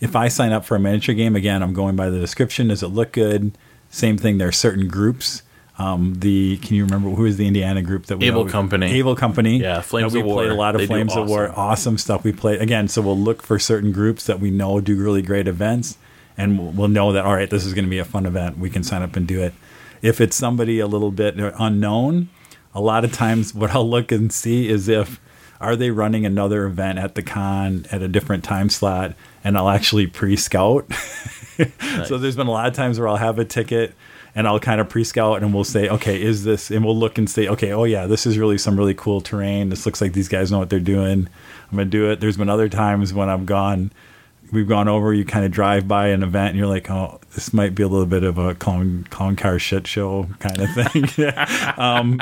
[0.00, 2.68] if I sign up for a miniature game, again, I'm going by the description.
[2.68, 3.52] Does it look good?
[3.90, 4.38] Same thing.
[4.38, 5.42] There are certain groups.
[5.78, 8.86] Um, the can you remember who is the Indiana group that we Able always- Company.
[8.94, 9.58] Able Company.
[9.60, 10.36] Yeah, Flames we of War.
[10.42, 11.44] played a lot of They Flames of War.
[11.50, 11.58] awesome.
[11.60, 12.24] Awesome stuff.
[12.24, 12.88] We play again.
[12.88, 15.96] So we'll look for certain groups that we know do really great events,
[16.36, 18.58] and we'll- we'll know that all right, this is going to be a fun event.
[18.58, 19.54] We can sign up and do it.
[20.02, 22.28] If it's somebody a little bit unknown,
[22.74, 25.20] a lot of times what I'll look and see is if
[25.60, 29.68] are they running another event at the con at a different time slot, and I'll
[29.70, 30.86] actually pre-scout.
[32.06, 33.92] So there's been a lot of times where I'll have a ticket
[34.34, 36.70] and I'll kind of pre-scout and we'll say, okay, is this?
[36.70, 39.68] And we'll look and say, okay, oh yeah, this is really some really cool terrain.
[39.68, 41.28] This looks like these guys know what they're doing.
[41.70, 42.20] I'm gonna do it.
[42.20, 43.90] There's been other times when I've gone,
[44.52, 45.12] we've gone over.
[45.12, 47.88] You kind of drive by an event and you're like, oh, this might be a
[47.88, 51.28] little bit of a clown car shit show kind of thing.
[51.76, 52.20] um,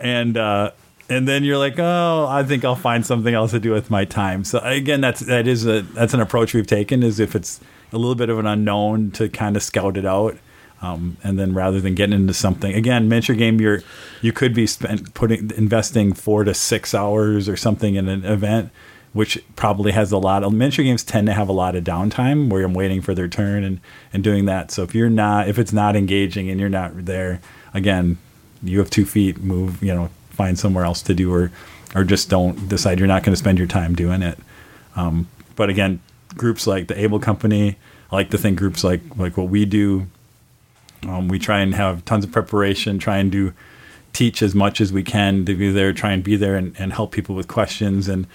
[0.00, 0.72] and uh,
[1.08, 4.04] and then you're like, oh, I think I'll find something else to do with my
[4.04, 4.44] time.
[4.44, 7.02] So again, that's that is a that's an approach we've taken.
[7.02, 7.60] Is if it's
[7.92, 10.36] a little bit of an unknown to kind of scout it out.
[10.82, 13.82] Um, and then rather than getting into something again, miniature game, you're
[14.22, 18.70] you could be spent putting investing four to six hours or something in an event,
[19.12, 22.48] which probably has a lot of miniature games tend to have a lot of downtime
[22.48, 23.80] where I'm waiting for their turn and
[24.12, 24.70] and doing that.
[24.70, 27.42] So if you're not if it's not engaging and you're not there,
[27.74, 28.16] again,
[28.62, 31.52] you have two feet, move, you know, find somewhere else to do or
[31.94, 34.38] or just don't decide you're not going to spend your time doing it.
[34.96, 36.00] Um, but again,
[36.36, 37.76] groups like the Able Company,
[38.10, 40.06] I like to think groups like like what we do
[41.08, 43.52] um, we try and have tons of preparation, try and do
[44.12, 46.92] teach as much as we can to be there, try and be there and, and
[46.92, 48.08] help people with questions.
[48.08, 48.26] And,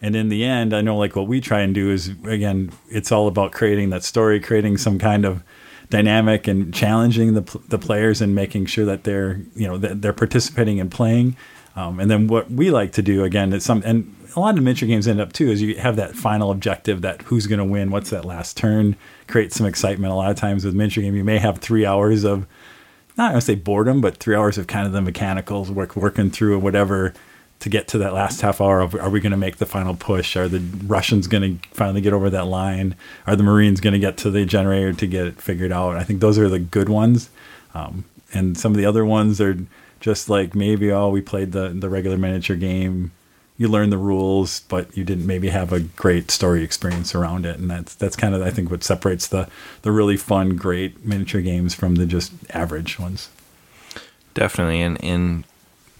[0.00, 3.10] and in the end, I know like what we try and do is again, it's
[3.10, 5.42] all about creating that story, creating some kind of
[5.90, 10.12] dynamic and challenging the, the players and making sure that they're, you know, that they're
[10.12, 11.36] participating and playing.
[11.76, 14.64] Um, and then what we like to do again is some, and a lot of
[14.64, 17.64] miniature games end up too is you have that final objective that who's going to
[17.64, 18.96] win, what's that last turn,
[19.26, 20.12] create some excitement.
[20.12, 22.46] A lot of times with miniature game, you may have three hours of
[23.16, 26.30] not going to say boredom, but three hours of kind of the mechanicals work working
[26.30, 27.14] through whatever
[27.60, 29.94] to get to that last half hour of are we going to make the final
[29.94, 30.36] push?
[30.36, 32.96] Are the Russians going to finally get over that line?
[33.26, 35.96] Are the Marines going to get to the generator to get it figured out?
[35.96, 37.30] I think those are the good ones.
[37.72, 39.56] Um, and some of the other ones are
[40.00, 43.12] just like maybe oh we played the the regular miniature game
[43.56, 47.58] you learn the rules, but you didn't maybe have a great story experience around it,
[47.58, 49.48] and that's that's kind of I think what separates the
[49.82, 53.28] the really fun, great miniature games from the just average ones.
[54.34, 55.44] Definitely, and and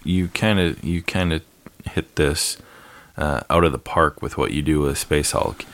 [0.03, 1.43] you kind of you kind of
[1.91, 2.57] hit this
[3.17, 5.65] uh, out of the park with what you do with Space Hulk,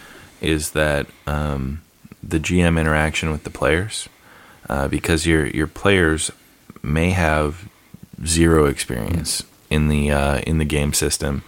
[0.42, 1.80] is that um,
[2.22, 4.06] the GM interaction with the players,
[4.68, 6.30] uh, because your your players
[6.82, 7.70] may have
[8.26, 11.42] zero experience in the uh, in the game system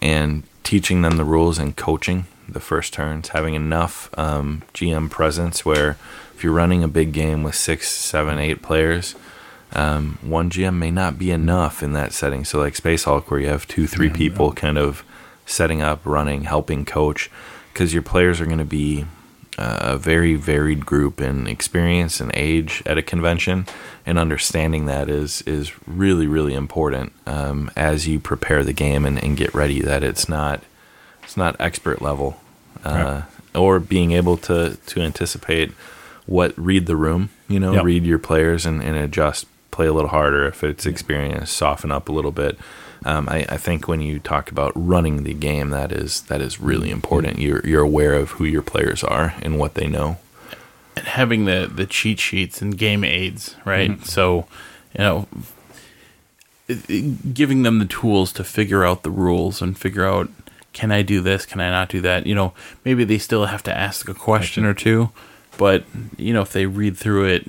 [0.00, 5.64] and teaching them the rules and coaching the first turns, having enough um, GM presence
[5.64, 5.96] where
[6.34, 9.14] if you're running a big game with six, seven, eight players,
[9.72, 12.44] um, one GM may not be enough in that setting.
[12.44, 14.60] So, like Space Hulk, where you have two, three yeah, people yeah.
[14.60, 15.04] kind of
[15.46, 17.30] setting up, running, helping coach,
[17.72, 19.04] because your players are going to be
[19.58, 23.66] a very varied group in experience and age at a convention,
[24.06, 29.22] and understanding that is is really really important um, as you prepare the game and,
[29.22, 29.80] and, get ready.
[29.80, 30.62] That it's not
[31.22, 32.40] it's not expert level,
[32.84, 33.56] uh, right.
[33.56, 35.72] or being able to to anticipate
[36.26, 37.84] what read the room, you know, yep.
[37.84, 42.08] read your players and, and adjust, play a little harder if it's experience, soften up
[42.08, 42.58] a little bit
[43.04, 46.60] um, I, I, think when you talk about running the game, that is that is
[46.60, 47.38] really important.
[47.38, 50.18] You're you're aware of who your players are and what they know,
[50.96, 53.90] and having the the cheat sheets and game aids, right?
[53.90, 54.04] Mm-hmm.
[54.04, 54.46] So,
[54.96, 55.28] you know,
[57.32, 60.28] giving them the tools to figure out the rules and figure out
[60.72, 62.26] can I do this, can I not do that?
[62.26, 62.52] You know,
[62.84, 65.10] maybe they still have to ask a question or two,
[65.56, 65.84] but
[66.16, 67.46] you know, if they read through it,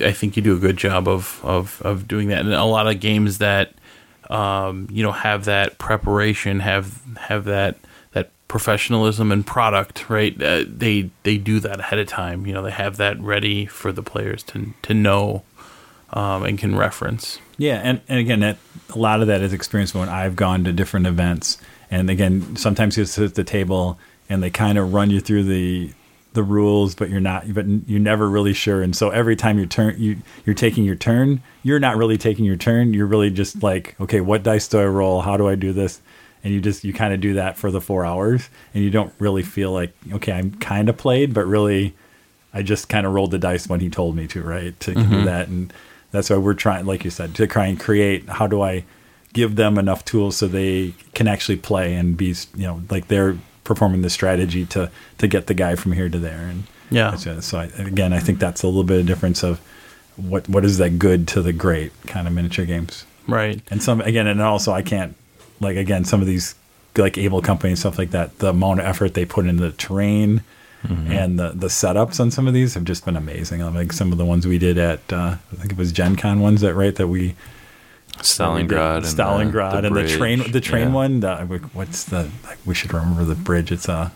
[0.00, 2.40] I think you do a good job of of of doing that.
[2.40, 3.72] And a lot of games that
[4.32, 7.76] um, you know, have that preparation, have have that
[8.12, 10.40] that professionalism and product, right?
[10.42, 12.46] Uh, they they do that ahead of time.
[12.46, 15.42] You know, they have that ready for the players to to know
[16.14, 17.40] um, and can reference.
[17.58, 18.56] Yeah, and, and again, that
[18.90, 21.58] a lot of that is experience when I've gone to different events,
[21.90, 23.98] and again, sometimes you sit at the table
[24.30, 25.92] and they kind of run you through the
[26.34, 28.82] the rules, but you're not, but you're never really sure.
[28.82, 31.42] And so every time you turn, you you're taking your turn.
[31.62, 32.94] You're not really taking your turn.
[32.94, 35.20] You're really just like, okay, what dice do I roll?
[35.20, 36.00] How do I do this?
[36.44, 39.12] And you just you kind of do that for the four hours, and you don't
[39.18, 41.94] really feel like, okay, I'm kind of played, but really,
[42.52, 44.78] I just kind of rolled the dice when he told me to, right?
[44.80, 45.10] To mm-hmm.
[45.10, 45.72] do that, and
[46.10, 48.28] that's why we're trying, like you said, to try and create.
[48.28, 48.84] How do I
[49.32, 53.36] give them enough tools so they can actually play and be, you know, like they're
[53.74, 56.46] performing the strategy to to get the guy from here to there.
[56.46, 59.60] And yeah, so I, again, I think that's a little bit of difference of
[60.16, 63.60] what what is that good to the great kind of miniature games, right?
[63.70, 65.16] And some again, and also I can't
[65.60, 66.54] like again some of these
[66.96, 68.38] like Able Company and stuff like that.
[68.38, 70.42] The amount of effort they put into the terrain.
[70.84, 71.12] Mm-hmm.
[71.12, 73.60] And the, the setups on some of these have just been amazing.
[73.72, 76.40] Like some of the ones we did at, uh, I think it was Gen Con
[76.40, 77.36] ones that right that we
[78.18, 80.94] Stalingrad, and Stalingrad, the, the and the train, the train yeah.
[80.94, 81.20] one.
[81.20, 81.36] The,
[81.72, 82.30] what's the?
[82.64, 83.72] we should remember the bridge.
[83.72, 83.92] It's a.
[83.92, 84.10] Uh,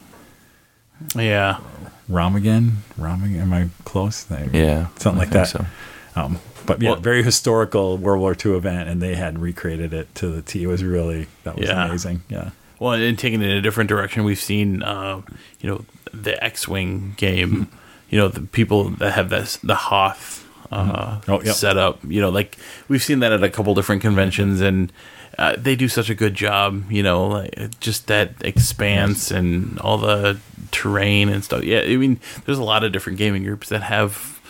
[1.21, 1.61] yeah.
[2.09, 3.41] Remagen, Remagen.
[3.41, 4.27] Am I close?
[4.31, 5.49] Yeah, something I like that.
[5.49, 5.67] So.
[6.15, 10.15] Um, but yeah, well, very historical World War II event, and they had recreated it
[10.17, 10.63] to the T.
[10.63, 11.87] It was really that was yeah.
[11.87, 12.23] amazing.
[12.29, 12.51] Yeah.
[12.79, 15.23] Well, and taking it in a different direction, we've seen, uh,
[15.61, 17.69] you know, the X-wing game.
[18.11, 21.55] You know, the people that have this the Hoth uh, oh, yep.
[21.55, 22.01] set up.
[22.07, 22.57] You know, like
[22.89, 24.93] we've seen that at a couple different conventions, and
[25.39, 26.91] uh, they do such a good job.
[26.91, 30.39] You know, like, just that expanse and all the
[30.71, 31.65] terrain and stuff.
[31.65, 34.41] Yeah, I mean, there's a lot of different gaming groups that have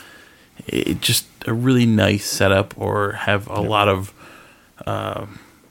[0.66, 4.12] it, just a really nice setup or have a lot of
[4.86, 5.26] uh,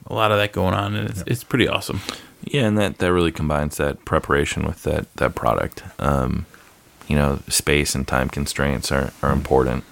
[0.06, 2.00] a lot of that going on, and it's, it's pretty awesome.
[2.44, 5.82] Yeah, and that, that really combines that preparation with that that product.
[5.98, 6.46] Um,
[7.08, 9.84] you know, space and time constraints are, are important.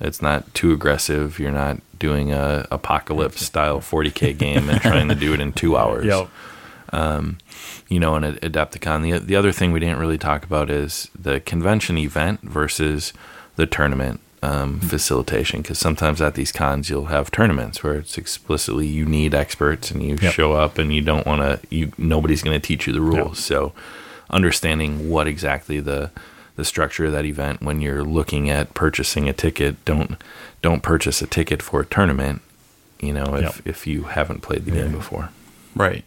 [0.00, 1.38] It's not too aggressive.
[1.38, 5.76] You're not doing a apocalypse style 40k game and trying to do it in two
[5.80, 6.04] hours.
[6.04, 6.28] Yep.
[6.92, 7.38] Um,
[7.88, 9.02] you know, and Adepticon.
[9.02, 13.12] The the other thing we didn't really talk about is the convention event versus
[13.56, 15.62] the tournament um, facilitation.
[15.62, 20.02] Because sometimes at these cons you'll have tournaments where it's explicitly you need experts and
[20.02, 20.32] you Yep.
[20.34, 21.60] show up and you don't want to.
[21.74, 23.38] You nobody's going to teach you the rules.
[23.38, 23.72] So
[24.30, 26.10] understanding what exactly the
[26.56, 29.84] the structure of that event when you're looking at purchasing a ticket.
[29.84, 30.16] Don't
[30.62, 32.40] don't purchase a ticket for a tournament
[33.00, 33.66] you know if Yep.
[33.66, 35.30] if you haven't played the game before.
[35.74, 36.04] Right.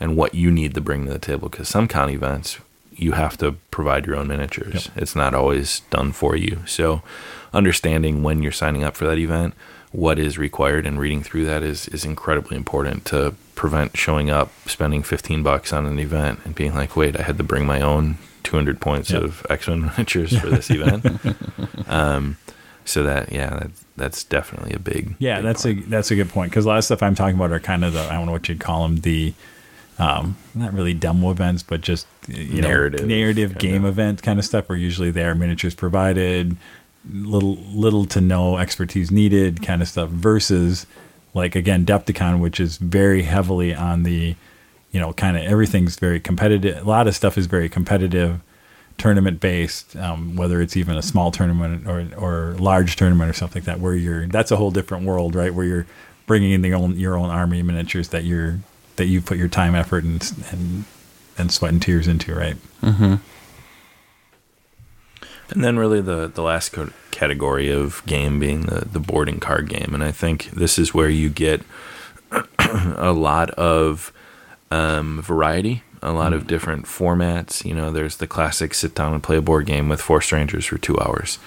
[0.00, 2.58] and what you need to bring to the table because some con events
[2.96, 4.90] you have to provide your own miniatures.
[4.96, 6.58] It's not always done for you.
[6.66, 7.02] So
[7.54, 9.54] understanding when you're signing up for that event
[9.92, 14.52] what is required and reading through that is is incredibly important to prevent showing up
[14.66, 17.80] spending 15 bucks on an event and being like wait i had to bring my
[17.80, 19.22] own 200 points Yep.
[19.22, 21.04] of x-men miniatures for this event
[21.88, 22.36] um
[22.84, 25.76] so that yeah that, that's definitely a big Yeah, big that's part.
[25.76, 27.84] a that's a good point because a lot of stuff I'm talking about are kind
[27.84, 29.34] of the I don't know what you'd call them the
[29.98, 34.46] um, not really demo events, but just you Narrative, know narrative game event kind of
[34.46, 36.56] stuff where usually there are miniatures provided,
[37.12, 40.86] little little to no expertise needed kind of stuff versus
[41.34, 44.36] like again Depticon, which is very heavily on the
[44.90, 46.84] you know kind of everything's very competitive.
[46.84, 48.40] A lot of stuff is very competitive
[48.98, 53.60] tournament based, um, whether it's even a small tournament or or large tournament or something
[53.60, 55.54] like that, where you're that's a whole different world, right?
[55.54, 55.86] Where you're
[56.26, 58.60] bringing in your own your own army miniatures that you're
[58.96, 60.84] that you put your time, effort, and and
[61.38, 62.56] and sweat and tears into, right?
[65.50, 69.40] And then really the the last co- category of game being the the board and
[69.40, 71.62] card game, and I think this is where you get
[72.58, 74.12] a lot of
[74.70, 77.64] um, variety, a lot of different formats.
[77.64, 80.66] You know, there's the classic sit down and play a board game with four strangers
[80.66, 81.38] for two hours.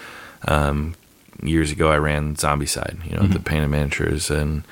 [0.48, 0.95] Um,
[1.41, 3.04] years ago, I ran Zombicide.
[3.10, 4.64] You know, the painted miniatures and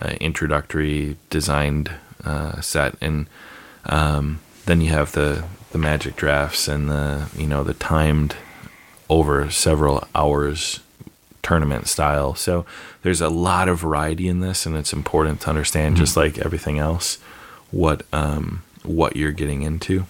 [0.00, 1.90] uh, introductory designed
[2.24, 3.26] uh, set, and
[3.86, 8.36] um, then you have the the magic drafts and the you know the timed
[9.08, 10.80] over several hours
[11.42, 12.34] tournament style.
[12.34, 12.66] So
[13.02, 16.78] there's a lot of variety in this, and it's important to understand, just like everything
[16.78, 17.18] else,
[17.76, 20.06] what um, what you're getting into.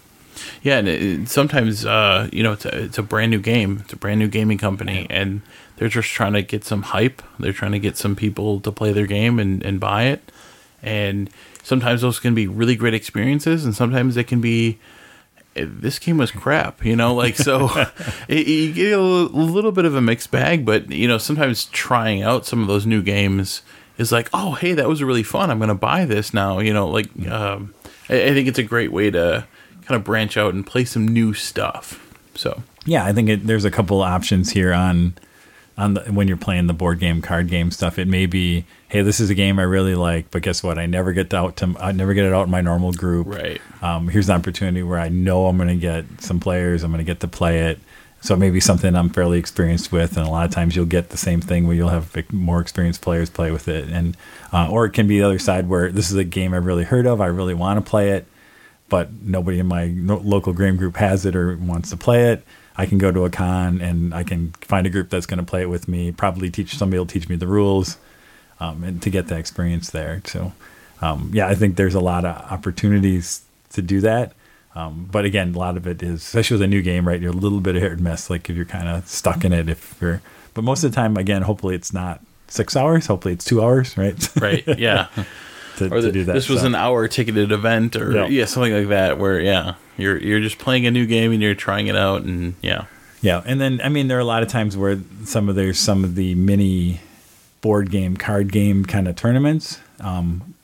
[0.62, 3.80] Yeah, and it, sometimes uh, you know it's a, it's a brand new game.
[3.84, 5.42] It's a brand new gaming company, and
[5.76, 7.22] they're just trying to get some hype.
[7.38, 10.30] They're trying to get some people to play their game and, and buy it.
[10.82, 11.30] And
[11.62, 14.78] sometimes those can be really great experiences, and sometimes they can be
[15.56, 16.84] "Eh, this game was crap.
[16.84, 17.70] You know, like so
[18.28, 20.64] it, you get a little bit of a mixed bag.
[20.64, 23.62] But you know, sometimes trying out some of those new games
[23.98, 25.50] is like, oh, hey, that was really fun.
[25.50, 26.58] I'm going to buy this now.
[26.58, 27.74] You know, like um,
[28.08, 29.46] I, I think it's a great way to
[29.82, 32.02] kind of branch out and play some new stuff.
[32.34, 35.14] So Yeah, I think it, there's a couple options here on
[35.78, 37.98] on the, when you're playing the board game, card game stuff.
[37.98, 40.78] It may be, hey, this is a game I really like, but guess what?
[40.78, 43.26] I never get out to I never get it out in my normal group.
[43.26, 43.60] Right.
[43.82, 46.82] Um, here's an opportunity where I know I'm going to get some players.
[46.82, 47.78] I'm going to get to play it.
[48.22, 50.86] So it may be something I'm fairly experienced with, and a lot of times you'll
[50.86, 54.16] get the same thing where you'll have more experienced players play with it, and
[54.52, 56.84] uh, or it can be the other side where this is a game I've really
[56.84, 57.20] heard of.
[57.20, 58.26] I really want to play it,
[58.88, 62.44] but nobody in my local game group has it or wants to play it.
[62.76, 65.44] I can go to a con and I can find a group that's going to
[65.44, 66.12] play it with me.
[66.12, 67.96] Probably teach somebody will teach me the rules,
[68.60, 70.20] um, and to get that experience there.
[70.24, 70.52] So,
[71.00, 74.32] um, yeah, I think there's a lot of opportunities to do that.
[74.76, 77.18] Um, but again, a lot of it is, especially with a new game, right?
[77.20, 79.54] You're a little bit of hit and miss, like if you're kind of stuck in
[79.54, 79.70] it.
[79.70, 80.20] If you're,
[80.52, 83.06] but most of the time, again, hopefully it's not six hours.
[83.06, 84.36] Hopefully it's two hours, right?
[84.40, 85.08] right, yeah.
[85.78, 86.34] to, or to do that.
[86.34, 86.66] this was so.
[86.66, 88.26] an hour ticketed event, or Yeah.
[88.26, 88.44] yeah.
[88.44, 89.18] something like that.
[89.18, 92.54] Where yeah, you're you're just playing a new game and you're trying it out, and
[92.60, 92.84] yeah,
[93.22, 95.78] Yeah, and then I mean there are a lot of times where some of there's
[95.78, 97.00] some of the mini
[97.62, 100.54] board game, card game kind of tournaments, um,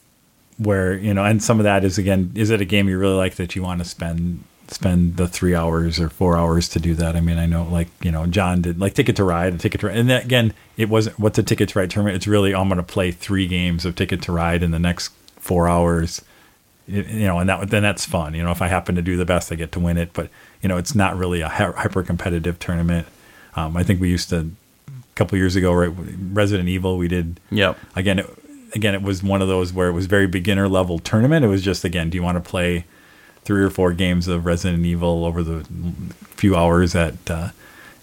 [0.58, 3.16] where you know, and some of that is again, is it a game you really
[3.16, 6.94] like that you want to spend spend the three hours or four hours to do
[6.94, 7.16] that?
[7.16, 9.80] I mean, I know like you know John did like Ticket to Ride, and Ticket
[9.80, 12.16] to Ride, and that, again, it wasn't what's a Ticket to Ride tournament.
[12.16, 15.12] It's really I'm going to play three games of Ticket to Ride in the next
[15.36, 16.22] four hours
[16.86, 18.34] you you know, and that then that's fun.
[18.34, 20.12] You know, if I happen to do the best, I get to win it.
[20.12, 20.28] But
[20.62, 23.06] you know, it's not really a hyper competitive tournament.
[23.54, 24.50] Um, I think we used to
[24.88, 25.92] a couple years ago, right?
[26.32, 27.38] Resident Evil, we did.
[27.50, 28.26] yep, Again, it,
[28.74, 31.44] again, it was one of those where it was very beginner level tournament.
[31.44, 32.84] It was just again, do you want to play
[33.44, 35.64] three or four games of Resident Evil over the
[36.36, 37.50] few hours at uh,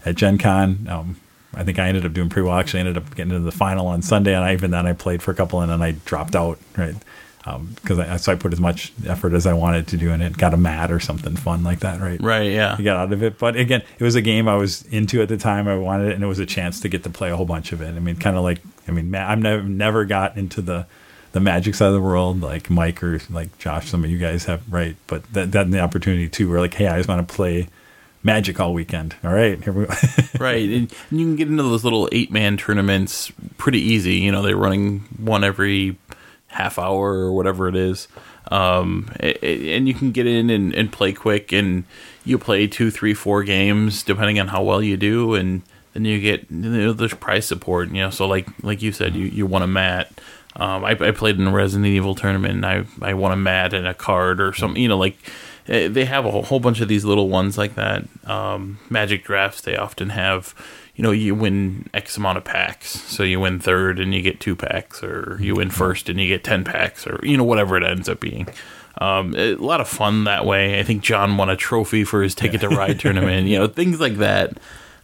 [0.05, 0.87] at Gen Con?
[0.89, 1.19] Um,
[1.53, 2.57] I think I ended up doing pretty well.
[2.57, 5.21] Actually, ended up getting into the final on Sunday, and I, even then I played
[5.21, 6.59] for a couple, and then I dropped out.
[6.77, 6.95] Right,
[7.75, 10.37] because I so I put as much effort as I wanted to do in it.
[10.37, 11.99] Got a mat or something fun like that.
[11.99, 12.21] Right.
[12.21, 12.51] Right.
[12.51, 12.77] Yeah.
[12.77, 15.29] You got out of it, but again, it was a game I was into at
[15.29, 15.67] the time.
[15.67, 17.71] I wanted it, and it was a chance to get to play a whole bunch
[17.71, 17.95] of it.
[17.95, 18.59] I mean, kind of like
[18.89, 20.85] I mean, ma- I've never never got into the
[21.31, 23.89] the magic side of the world like Mike or like Josh.
[23.89, 26.49] Some of you guys have right, but that that the opportunity too.
[26.49, 27.67] We're like, hey, I just want to play
[28.21, 29.15] Magic all weekend.
[29.23, 29.93] All right, here we go.
[30.39, 34.15] right, and you can get into those little eight man tournaments pretty easy.
[34.15, 35.97] You know, they're running one every
[36.47, 38.09] half hour or whatever it is,
[38.51, 41.85] um, and you can get in and, and play quick, and
[42.25, 45.61] you play two, three, four games depending on how well you do, and
[45.99, 47.89] then you get you know, there's prize support.
[47.89, 50.11] You know, so like like you said, you you won a mat.
[50.55, 53.73] Um, I, I played in a Resident Evil tournament, and I I won a mat
[53.73, 54.81] and a card or something.
[54.81, 55.17] You know, like
[55.69, 58.03] Eh, they have a whole bunch of these little ones like that.
[58.25, 60.55] Um, Magic drafts they often have.
[60.95, 64.41] You know, you win X amount of packs, so you win third and you get
[64.41, 67.77] two packs, or you win first and you get ten packs, or you know whatever
[67.77, 68.47] it ends up being.
[68.99, 70.79] Um, a lot of fun that way.
[70.79, 73.47] I think John won a trophy for his Ticket to Ride tournament.
[73.47, 74.57] You know, things like that.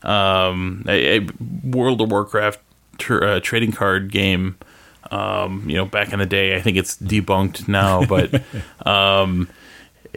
[0.05, 1.27] Um, a, a
[1.63, 2.59] World of Warcraft
[2.97, 4.57] tr- uh, trading card game.
[5.11, 8.41] Um, you know, back in the day, I think it's debunked now, but
[8.85, 9.47] um,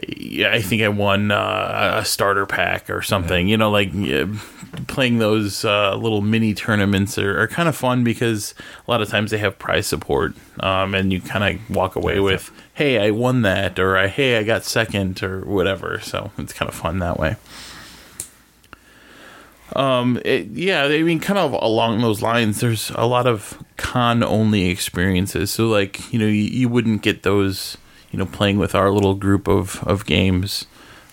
[0.07, 3.47] yeah, I think I won uh, a starter pack or something.
[3.47, 4.25] You know, like yeah,
[4.87, 8.53] playing those uh, little mini tournaments are, are, kind of fun because
[8.87, 12.19] a lot of times they have prize support, um, and you kind of walk away
[12.19, 15.99] with, "Hey, I won that," or "Hey, I got second, or whatever.
[15.99, 17.35] So it's kind of fun that way.
[19.75, 24.23] Um, it, yeah, I mean, kind of along those lines, there's a lot of con
[24.23, 25.51] only experiences.
[25.51, 27.77] So, like, you know, you, you wouldn't get those
[28.11, 30.65] you know playing with our little group of of games.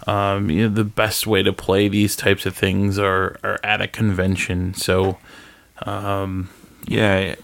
[0.07, 3.81] Um, you know, the best way to play these types of things are, are at
[3.81, 4.73] a convention.
[4.75, 5.19] So,
[5.85, 6.49] um,
[6.87, 7.35] yeah,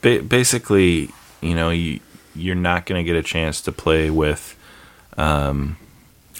[0.00, 1.10] ba- basically,
[1.42, 2.00] you know, you,
[2.34, 4.56] you're not going to get a chance to play with
[5.18, 5.76] um,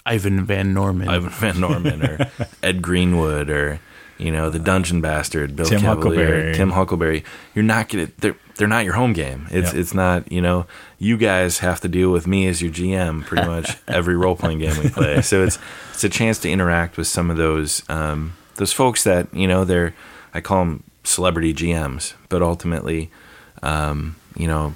[0.07, 2.31] Ivan Van Norman, Ivan Van Norman, or
[2.63, 3.81] Ed Greenwood, or
[4.21, 6.55] you know, the Dungeon Bastard, Bill Tim Cavalier, Huckleberry.
[6.55, 7.25] Tim Huckleberry.
[7.55, 8.09] You're not gonna.
[8.19, 9.47] They're they're not your home game.
[9.51, 9.81] It's yep.
[9.81, 10.31] it's not.
[10.31, 10.67] You know,
[10.99, 14.59] you guys have to deal with me as your GM pretty much every role playing
[14.59, 15.23] game we play.
[15.23, 15.59] So it's
[15.93, 19.65] it's a chance to interact with some of those um, those folks that you know
[19.65, 19.95] they're
[20.35, 23.11] I call them celebrity GMs, but ultimately,
[23.63, 24.75] um, you know,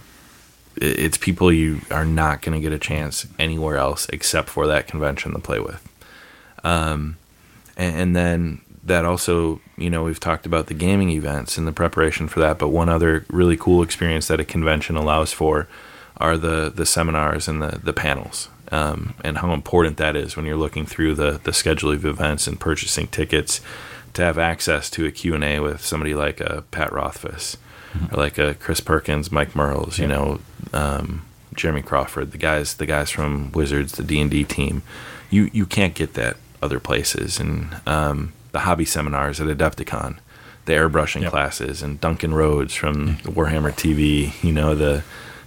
[0.77, 4.87] it's people you are not going to get a chance anywhere else except for that
[4.87, 5.87] convention to play with.
[6.65, 7.17] Um,
[7.77, 11.73] and, and then that also, you know, we've talked about the gaming events and the
[11.73, 15.69] preparation for that, but one other really cool experience that a convention allows for
[16.19, 18.49] are the the seminars and the the panels.
[18.73, 22.47] Um, and how important that is when you're looking through the the schedule of events
[22.47, 23.61] and purchasing tickets
[24.15, 27.57] to have access to a Q&A with somebody like a Pat Rothfuss
[27.93, 28.15] mm-hmm.
[28.15, 30.41] or like a Chris Perkins, Mike Mearls, you know,
[30.73, 31.25] um,
[31.55, 34.83] Jeremy Crawford, the guys the guys from Wizards, the D&D team.
[35.31, 40.17] You you can't get that other places and um, the hobby seminars at Adepticon,
[40.65, 41.31] the airbrushing yep.
[41.33, 43.35] classes, and Duncan Rhodes from mm.
[43.35, 45.03] Warhammer TV, you know, the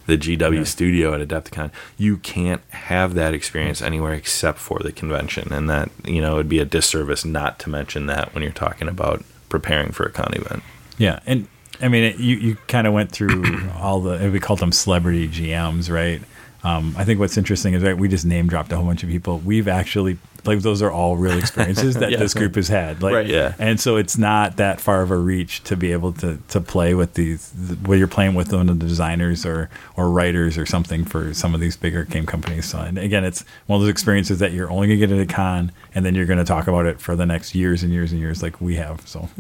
[0.08, 0.64] the GW yeah.
[0.64, 1.72] studio at Adepticon.
[1.98, 5.52] You can't have that experience anywhere except for the convention.
[5.52, 8.88] And that, you know, it'd be a disservice not to mention that when you're talking
[8.88, 10.64] about preparing for a con event.
[10.98, 11.20] Yeah.
[11.26, 11.50] And
[11.82, 15.28] I mean, it, you, you kind of went through all the, we called them celebrity
[15.28, 16.22] GMs, right?
[16.64, 19.10] Um, I think what's interesting is right, we just name dropped a whole bunch of
[19.10, 19.40] people.
[19.40, 22.18] We've actually like those are all real experiences that yeah.
[22.18, 23.02] this group has had.
[23.02, 23.54] Like, right, yeah.
[23.60, 26.94] And so it's not that far of a reach to be able to to play
[26.94, 27.52] with these
[27.86, 31.54] where you're playing with one of the designers or or writers or something for some
[31.54, 32.66] of these bigger game companies.
[32.66, 35.26] So and again, it's one of those experiences that you're only gonna get at a
[35.26, 38.22] con, and then you're gonna talk about it for the next years and years and
[38.22, 39.08] years, like we have.
[39.08, 39.30] So,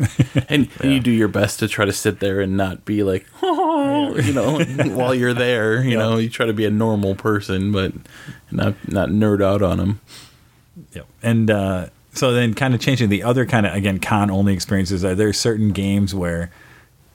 [0.49, 0.71] and, yeah.
[0.81, 4.15] and you do your best to try to sit there and not be like, oh,
[4.17, 4.59] you know,
[4.95, 5.83] while you're there.
[5.83, 7.93] You know, you try to be a normal person, but
[8.51, 10.01] not not nerd out on them.
[10.93, 11.07] Yep.
[11.23, 15.03] And uh, so then, kind of changing the other kind of again con only experiences.
[15.03, 16.51] Are there certain games where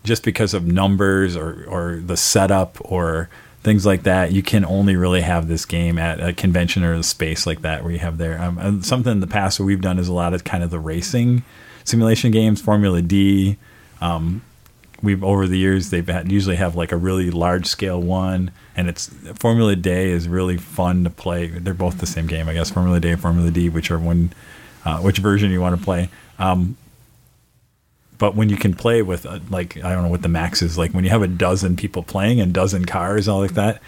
[0.04, 3.28] just because of numbers or or the setup or
[3.62, 7.02] things like that, you can only really have this game at a convention or a
[7.02, 8.40] space like that where you have there.
[8.40, 10.80] Um, something in the past what we've done is a lot of kind of the
[10.80, 11.44] racing
[11.84, 13.56] simulation games, Formula D.
[14.00, 14.42] Um,
[15.02, 18.88] we've over the years they've had, usually have like a really large scale one and
[18.88, 19.08] it's
[19.38, 21.48] Formula Dé is really fun to play.
[21.48, 22.70] They're both the same game, I guess.
[22.70, 24.32] Formula Dé, Formula D, which are one,
[24.84, 26.08] uh, which version you want to play.
[26.38, 26.76] Um,
[28.18, 30.78] but when you can play with uh, like I don't know what the max is
[30.78, 33.82] like when you have a dozen people playing and dozen cars all like that,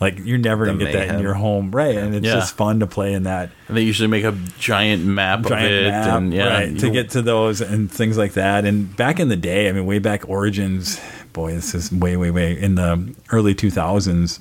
[0.00, 1.96] Like you're never gonna The get that in your home, right?
[1.96, 2.34] And it's Yeah.
[2.34, 5.70] just fun to play in that And they usually make a giant map giant of
[5.86, 8.64] it, map, and yeah, right, to get to those and things like that.
[8.66, 11.00] And back in the day, I mean, way back Origins,
[11.32, 14.40] boy, this is way, way, way in the early 2000s.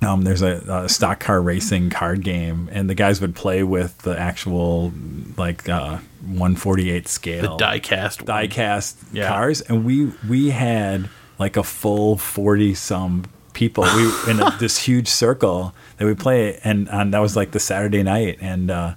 [0.00, 3.98] Um, there's a, a stock car racing card game, and the guys would play with
[3.98, 4.92] the actual
[5.36, 8.24] like uh, 148 the scale diecast.
[8.24, 9.28] diecast Yeah.
[9.28, 11.08] cars, and we we had
[11.38, 13.24] like a full 40 some
[13.54, 13.84] people.
[13.84, 17.60] We in a, this huge circle that we play and on that was like the
[17.60, 18.94] saturday night and uh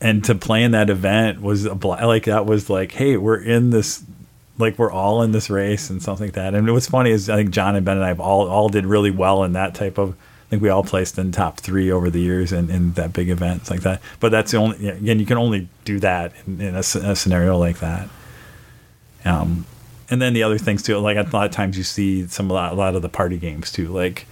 [0.00, 3.40] and to play in that event was a bla- like that was like hey we're
[3.40, 4.04] in this
[4.58, 6.54] like we're all in this race and something like that.
[6.54, 9.10] And what's funny is i think john and ben and i all all did really
[9.10, 12.20] well in that type of i think we all placed in top three over the
[12.20, 14.00] years in, in that big events like that.
[14.20, 17.16] But that's the only again you can only do that in, in a, s- a
[17.16, 18.08] scenario like that.
[19.24, 19.64] Um
[20.10, 22.54] and then the other things too like a lot of times you see some a
[22.54, 24.26] lot, a lot of the party games too like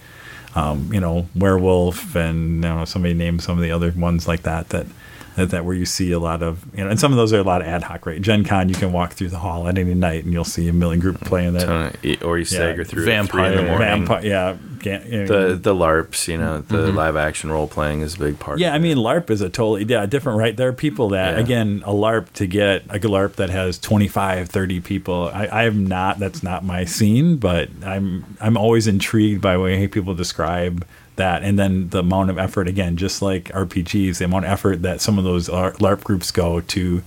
[0.55, 4.43] um, you know, werewolf, and you know, somebody named some of the other ones like
[4.43, 4.87] that that
[5.35, 7.39] that, that where you see a lot of you know, and some of those are
[7.39, 8.05] a lot of ad hoc.
[8.05, 10.67] Right, Gen Con, you can walk through the hall at any night and you'll see
[10.67, 11.69] a million group playing that.
[11.69, 13.65] Of- or you stagger through at three in the Vampire.
[13.65, 14.05] morning.
[14.05, 16.97] Vampire, yeah, ga- you know, The the LARPs, you know, the mm-hmm.
[16.97, 18.59] live action role playing is a big part.
[18.59, 20.55] Yeah, of I mean, LARP is a totally yeah different, right?
[20.55, 21.43] There are people that Yeah.
[21.43, 25.29] again a LARP to get a LARP that has 25, 30 people.
[25.33, 26.19] I, I am not.
[26.19, 30.85] That's not my scene, but I'm I'm always intrigued by the way people describe
[31.15, 34.81] that, and then the amount of effort again, just like RPGs, the amount of effort
[34.81, 37.01] that some of those LARP groups go to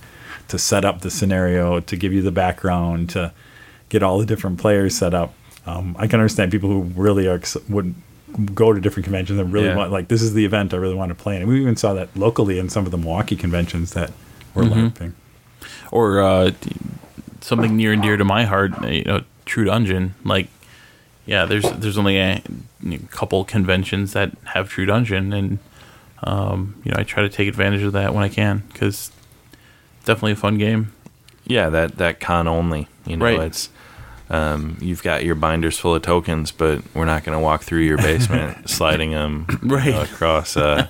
[0.47, 3.31] to set up the scenario, to give you the background, to
[3.89, 5.33] get all the different players set up.
[5.67, 7.93] Um, I can understand people who really are would
[8.55, 9.75] go to different conventions and really Yeah.
[9.75, 11.41] want like this is the event I really want to play in.
[11.43, 14.11] And we even saw that locally in some of the Milwaukee conventions that
[14.55, 14.87] were Mm-hmm.
[15.03, 15.13] LARPing.
[15.91, 16.51] or uh,
[17.41, 20.13] something near and dear to my heart, you know, True Dungeon.
[20.23, 20.47] Like,
[21.29, 22.41] yeah, there's there's only a,
[23.11, 25.59] couple conventions that have True Dungeon, and
[26.23, 29.11] um, you know, I try to take advantage of that when I can because
[29.97, 30.91] it's definitely a fun game.
[31.45, 32.87] yeah, that that con only.
[33.05, 33.39] You know, Right.
[33.41, 33.69] it's
[34.29, 37.81] um, you've got your binders full of tokens, but we're not going to walk through
[37.81, 39.95] your basement sliding them Right.
[39.95, 40.87] across uh,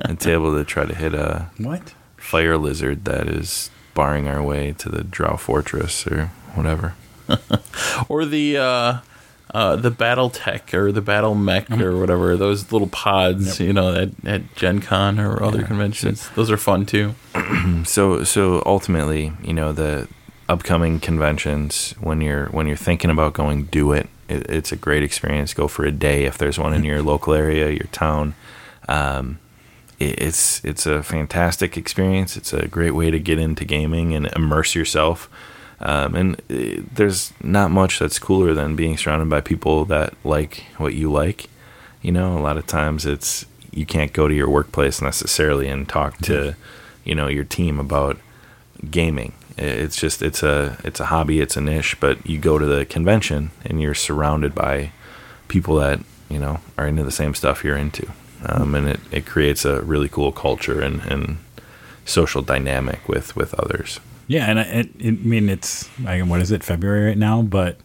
[0.00, 1.94] a table to try to hit a What?
[2.16, 6.94] fire lizard that is barring our way to the Drow Fortress or whatever.
[8.08, 8.98] or the uh,
[9.54, 14.10] uh, the BattleTech or the battle mech or whatever those little pods you know at,
[14.24, 17.14] at gen con or other conventions those are fun too
[17.84, 20.08] So so ultimately, you know, the
[20.48, 24.08] upcoming conventions when you're when you're thinking about going, do it.
[24.28, 25.54] it it's a great experience.
[25.54, 28.34] Go for a day if there's one in your local area, your town.
[28.88, 29.38] Um,
[29.98, 32.36] it, it's it's a fantastic experience.
[32.36, 35.28] It's a great way to get into gaming and immerse yourself.
[35.80, 40.64] Um, and uh, there's not much that's cooler than being surrounded by people that like
[40.76, 41.48] what you like.
[42.02, 45.88] You know, a lot of times it's you can't go to your workplace necessarily and
[45.88, 46.56] talk to,
[47.04, 48.18] you know, your team about
[48.90, 49.34] gaming.
[49.56, 52.84] It's just it's a it's a hobby, it's a niche, but you go to the
[52.84, 54.92] convention and you're surrounded by
[55.48, 58.08] people that you know are into the same stuff you're into,
[58.44, 61.38] um, and it, it creates a really cool culture and, and
[62.04, 63.98] social dynamic with with others.
[64.28, 67.18] Yeah, and I, it, it, I mean it's I mean, what is it February right
[67.18, 67.78] now, but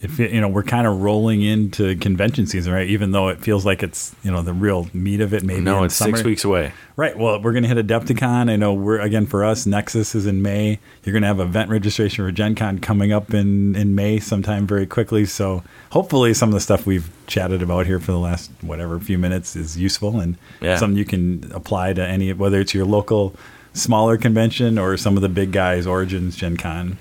[0.00, 2.86] if it, you know we're kind of rolling into convention season, right?
[2.86, 5.42] Even though it feels like it's you know the real meat of it.
[5.42, 6.72] Maybe no, it's six weeks away.
[6.94, 7.16] Right.
[7.18, 8.48] Well, we're going to hit Adepticon.
[8.50, 9.66] I know we're again for us.
[9.66, 10.78] Nexus is in May.
[11.02, 14.66] You're going to have event registration for Gen Con coming up in in May sometime
[14.68, 15.24] very quickly.
[15.24, 19.18] So hopefully, some of the stuff we've chatted about here for the last whatever few
[19.18, 20.76] minutes is useful and Yeah.
[20.76, 23.34] something you can apply to any whether it's your local
[23.78, 26.98] smaller convention or some of the big guys, Origins, Gen Con,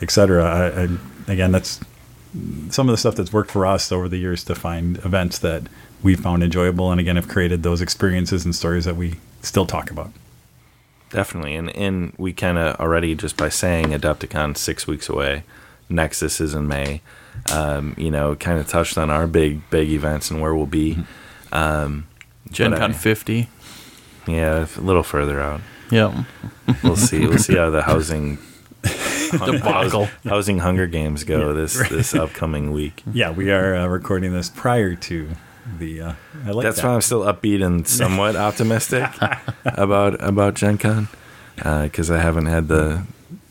[0.00, 0.44] etc.
[0.44, 1.80] I, I, again, that's
[2.68, 5.64] some of the stuff that's worked for us over the years to find events that
[6.02, 9.90] we found enjoyable and again have created those experiences and stories that we still talk
[9.90, 10.12] about.
[11.10, 15.42] Definitely, and and we kind of already just by saying Adepticon six weeks away,
[15.88, 17.02] Nexus is in May.
[17.52, 20.98] Um, you know, kind of touched on our big big events and where we'll be.
[21.52, 22.06] Um,
[22.52, 23.48] gen con I- 50
[24.26, 25.60] yeah, a little further out.
[25.90, 26.24] Yeah
[26.84, 27.26] We'll see.
[27.26, 28.38] We'll see how the housing
[29.32, 33.02] debacle housing Hunger Games go this this upcoming week.
[33.12, 35.30] Yeah, we are uh, recording this prior to
[35.78, 36.00] the.
[36.00, 36.12] Uh,
[36.46, 36.86] I like That's that.
[36.88, 39.08] why I'm still upbeat and somewhat optimistic
[39.64, 41.08] about about Gen Con
[41.56, 43.02] because I haven't had the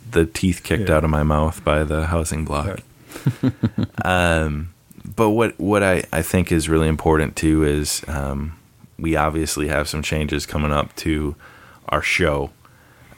[0.09, 0.95] the teeth kicked Yeah.
[0.97, 2.79] out of my mouth by the housing block.
[4.05, 4.73] um,
[5.15, 8.57] but what what I, I think is really important too is um,
[8.97, 11.35] we obviously have some changes coming up to
[11.89, 12.51] our show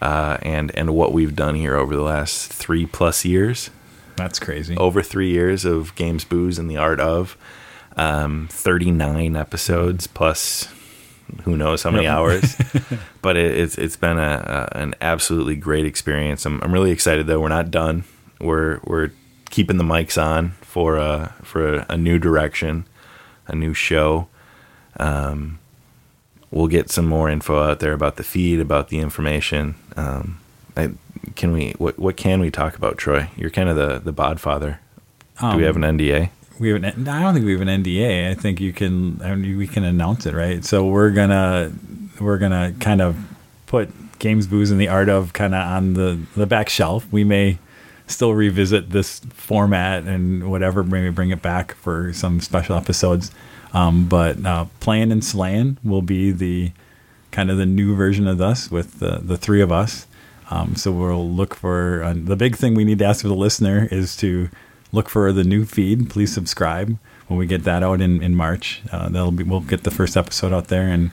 [0.01, 3.69] uh, and and what we've done here over the last three plus years
[4.15, 4.75] That's crazy.
[4.77, 7.37] over three years of games, booze, and the art of.
[7.97, 10.67] um, 39 episodes plus
[11.43, 12.55] who knows how many hours.
[13.21, 16.45] but it, it's it's been a, a, an absolutely great experience.
[16.45, 17.39] I'm I'm really excited though.
[17.39, 18.03] We're not done.
[18.39, 19.11] We're we're
[19.49, 22.85] keeping the mics on for a for a, a new direction,
[23.47, 24.27] a new show.
[24.99, 25.59] Um,
[26.51, 29.75] we'll get some more info out there about the feed, about the information.
[29.95, 30.39] Um,
[30.77, 30.91] I,
[31.35, 31.71] can we?
[31.77, 33.29] What what can we talk about, Troy?
[33.35, 34.77] You're kind of the the Bodfather.
[35.39, 36.29] Do we have an NDA?
[36.61, 38.29] we have an, I don't think we have an NDA.
[38.29, 40.63] I think you can I mean, we can announce it, right?
[40.63, 41.71] So we're gonna
[42.19, 43.17] we're gonna kind of
[43.65, 47.11] put games, booze, and the art of kind of on the the back shelf.
[47.11, 47.57] We may
[48.05, 53.31] still revisit this format and whatever, maybe bring it back for some special episodes.
[53.73, 56.71] Um, but uh, playing and slaying will be the
[57.31, 60.05] kind of the new version of this with the the three of us.
[60.49, 63.35] Um, so we'll look for uh, the big thing we need to ask of the
[63.35, 64.49] listener is to
[64.91, 66.09] look for the new feed.
[66.09, 68.81] Please subscribe when we get that out in in March.
[68.91, 71.11] Uh, that'll be we'll get the first episode out there and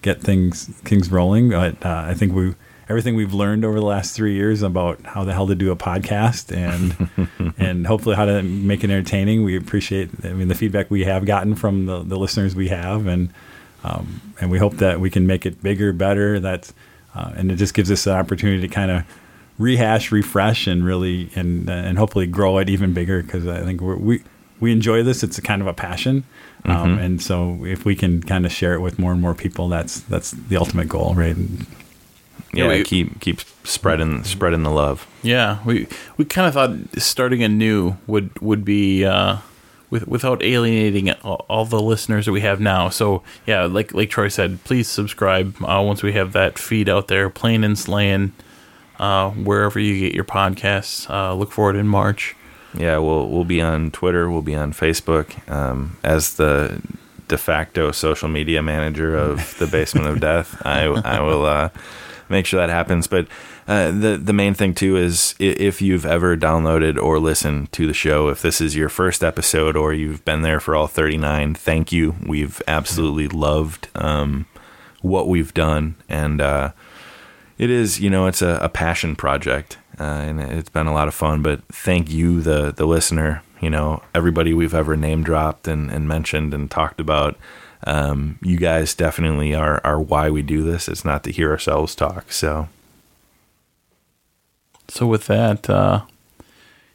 [0.00, 1.50] get things things rolling.
[1.50, 2.54] But uh, I think we
[2.88, 5.76] everything we've learned over the last three years about how the hell to do a
[5.76, 9.44] podcast and and hopefully how to make it entertaining.
[9.44, 13.06] We appreciate I mean the feedback we have gotten from the, the listeners we have
[13.06, 13.32] and
[13.84, 16.40] um, and we hope that we can make it bigger, better.
[16.40, 16.72] That's
[17.14, 19.04] uh, and it just gives us an opportunity to kind of
[19.58, 23.96] rehash, refresh, and really and and hopefully grow it even bigger because I think we're,
[23.96, 24.22] we
[24.60, 25.22] we enjoy this.
[25.22, 26.24] It's a kind of a passion,
[26.64, 26.98] um, mm-hmm.
[26.98, 30.00] and so if we can kind of share it with more and more people, that's
[30.00, 31.36] that's the ultimate goal, right?
[32.52, 35.06] Yeah, we, keep keep spreading spreading the love.
[35.22, 39.04] Yeah, we we kind of thought starting anew would would be.
[39.04, 39.38] Uh,
[39.90, 42.90] with, without alienating all, all, the listeners that we have now.
[42.90, 47.08] So yeah, like like Troy said, please subscribe uh, once we have that feed out
[47.08, 48.34] there, Playing and Slaying
[48.98, 51.08] uh, wherever you get your podcasts.
[51.08, 52.34] Uh, look for it in March.
[52.74, 54.30] Yeah, we'll we'll be on Twitter.
[54.30, 55.48] We'll be on Facebook.
[55.50, 56.82] Um, as the
[57.28, 61.70] de facto social media manager of the Basement of Death, I I will uh,
[62.28, 63.06] make sure that happens.
[63.06, 63.26] But
[63.66, 67.94] uh, the the main thing too is if you've ever downloaded or listened to the
[67.94, 71.54] show, if this is your first episode or you've been there for all thirty nine,
[71.54, 72.14] thank you.
[72.26, 74.46] We've absolutely loved um,
[75.02, 76.72] what we've done, and uh,
[77.56, 81.08] it is, you know, it's a, a passion project, uh, and it's been a lot
[81.08, 81.42] of fun.
[81.42, 83.42] But thank you, the the listener.
[83.60, 87.36] You know, everybody we've ever name dropped and, and mentioned and talked about.
[87.84, 90.88] Um, you guys definitely are are why we do this.
[90.88, 92.32] It's not to hear ourselves talk.
[92.32, 92.68] So,
[94.88, 96.02] so with that, uh,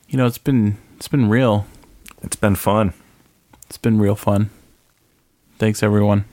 [0.08, 1.66] you know, it's been it's been real.
[2.22, 2.94] It's been fun.
[3.68, 4.50] It's been real fun.
[5.58, 6.26] Thanks, everyone.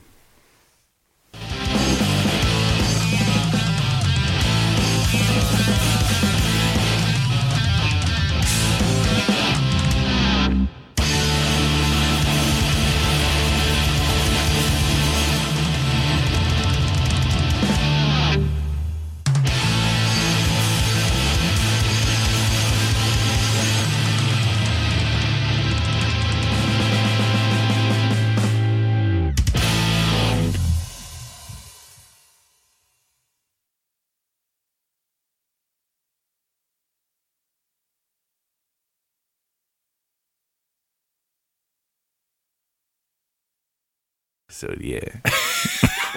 [44.61, 44.99] So yeah.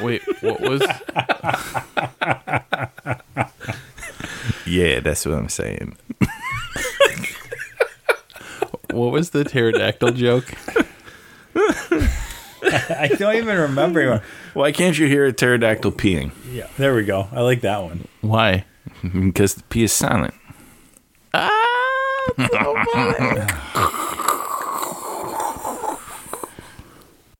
[0.02, 0.82] Wait, what was?
[4.66, 5.96] yeah, that's what I'm saying.
[8.90, 10.52] what was the pterodactyl joke?
[11.56, 14.22] I don't even remember.
[14.52, 16.32] Why can't you hear a pterodactyl peeing?
[16.52, 17.28] Yeah, there we go.
[17.32, 18.06] I like that one.
[18.20, 18.66] Why?
[19.02, 20.34] because the P is silent.
[21.32, 21.48] Ah,
[22.50, 24.16] so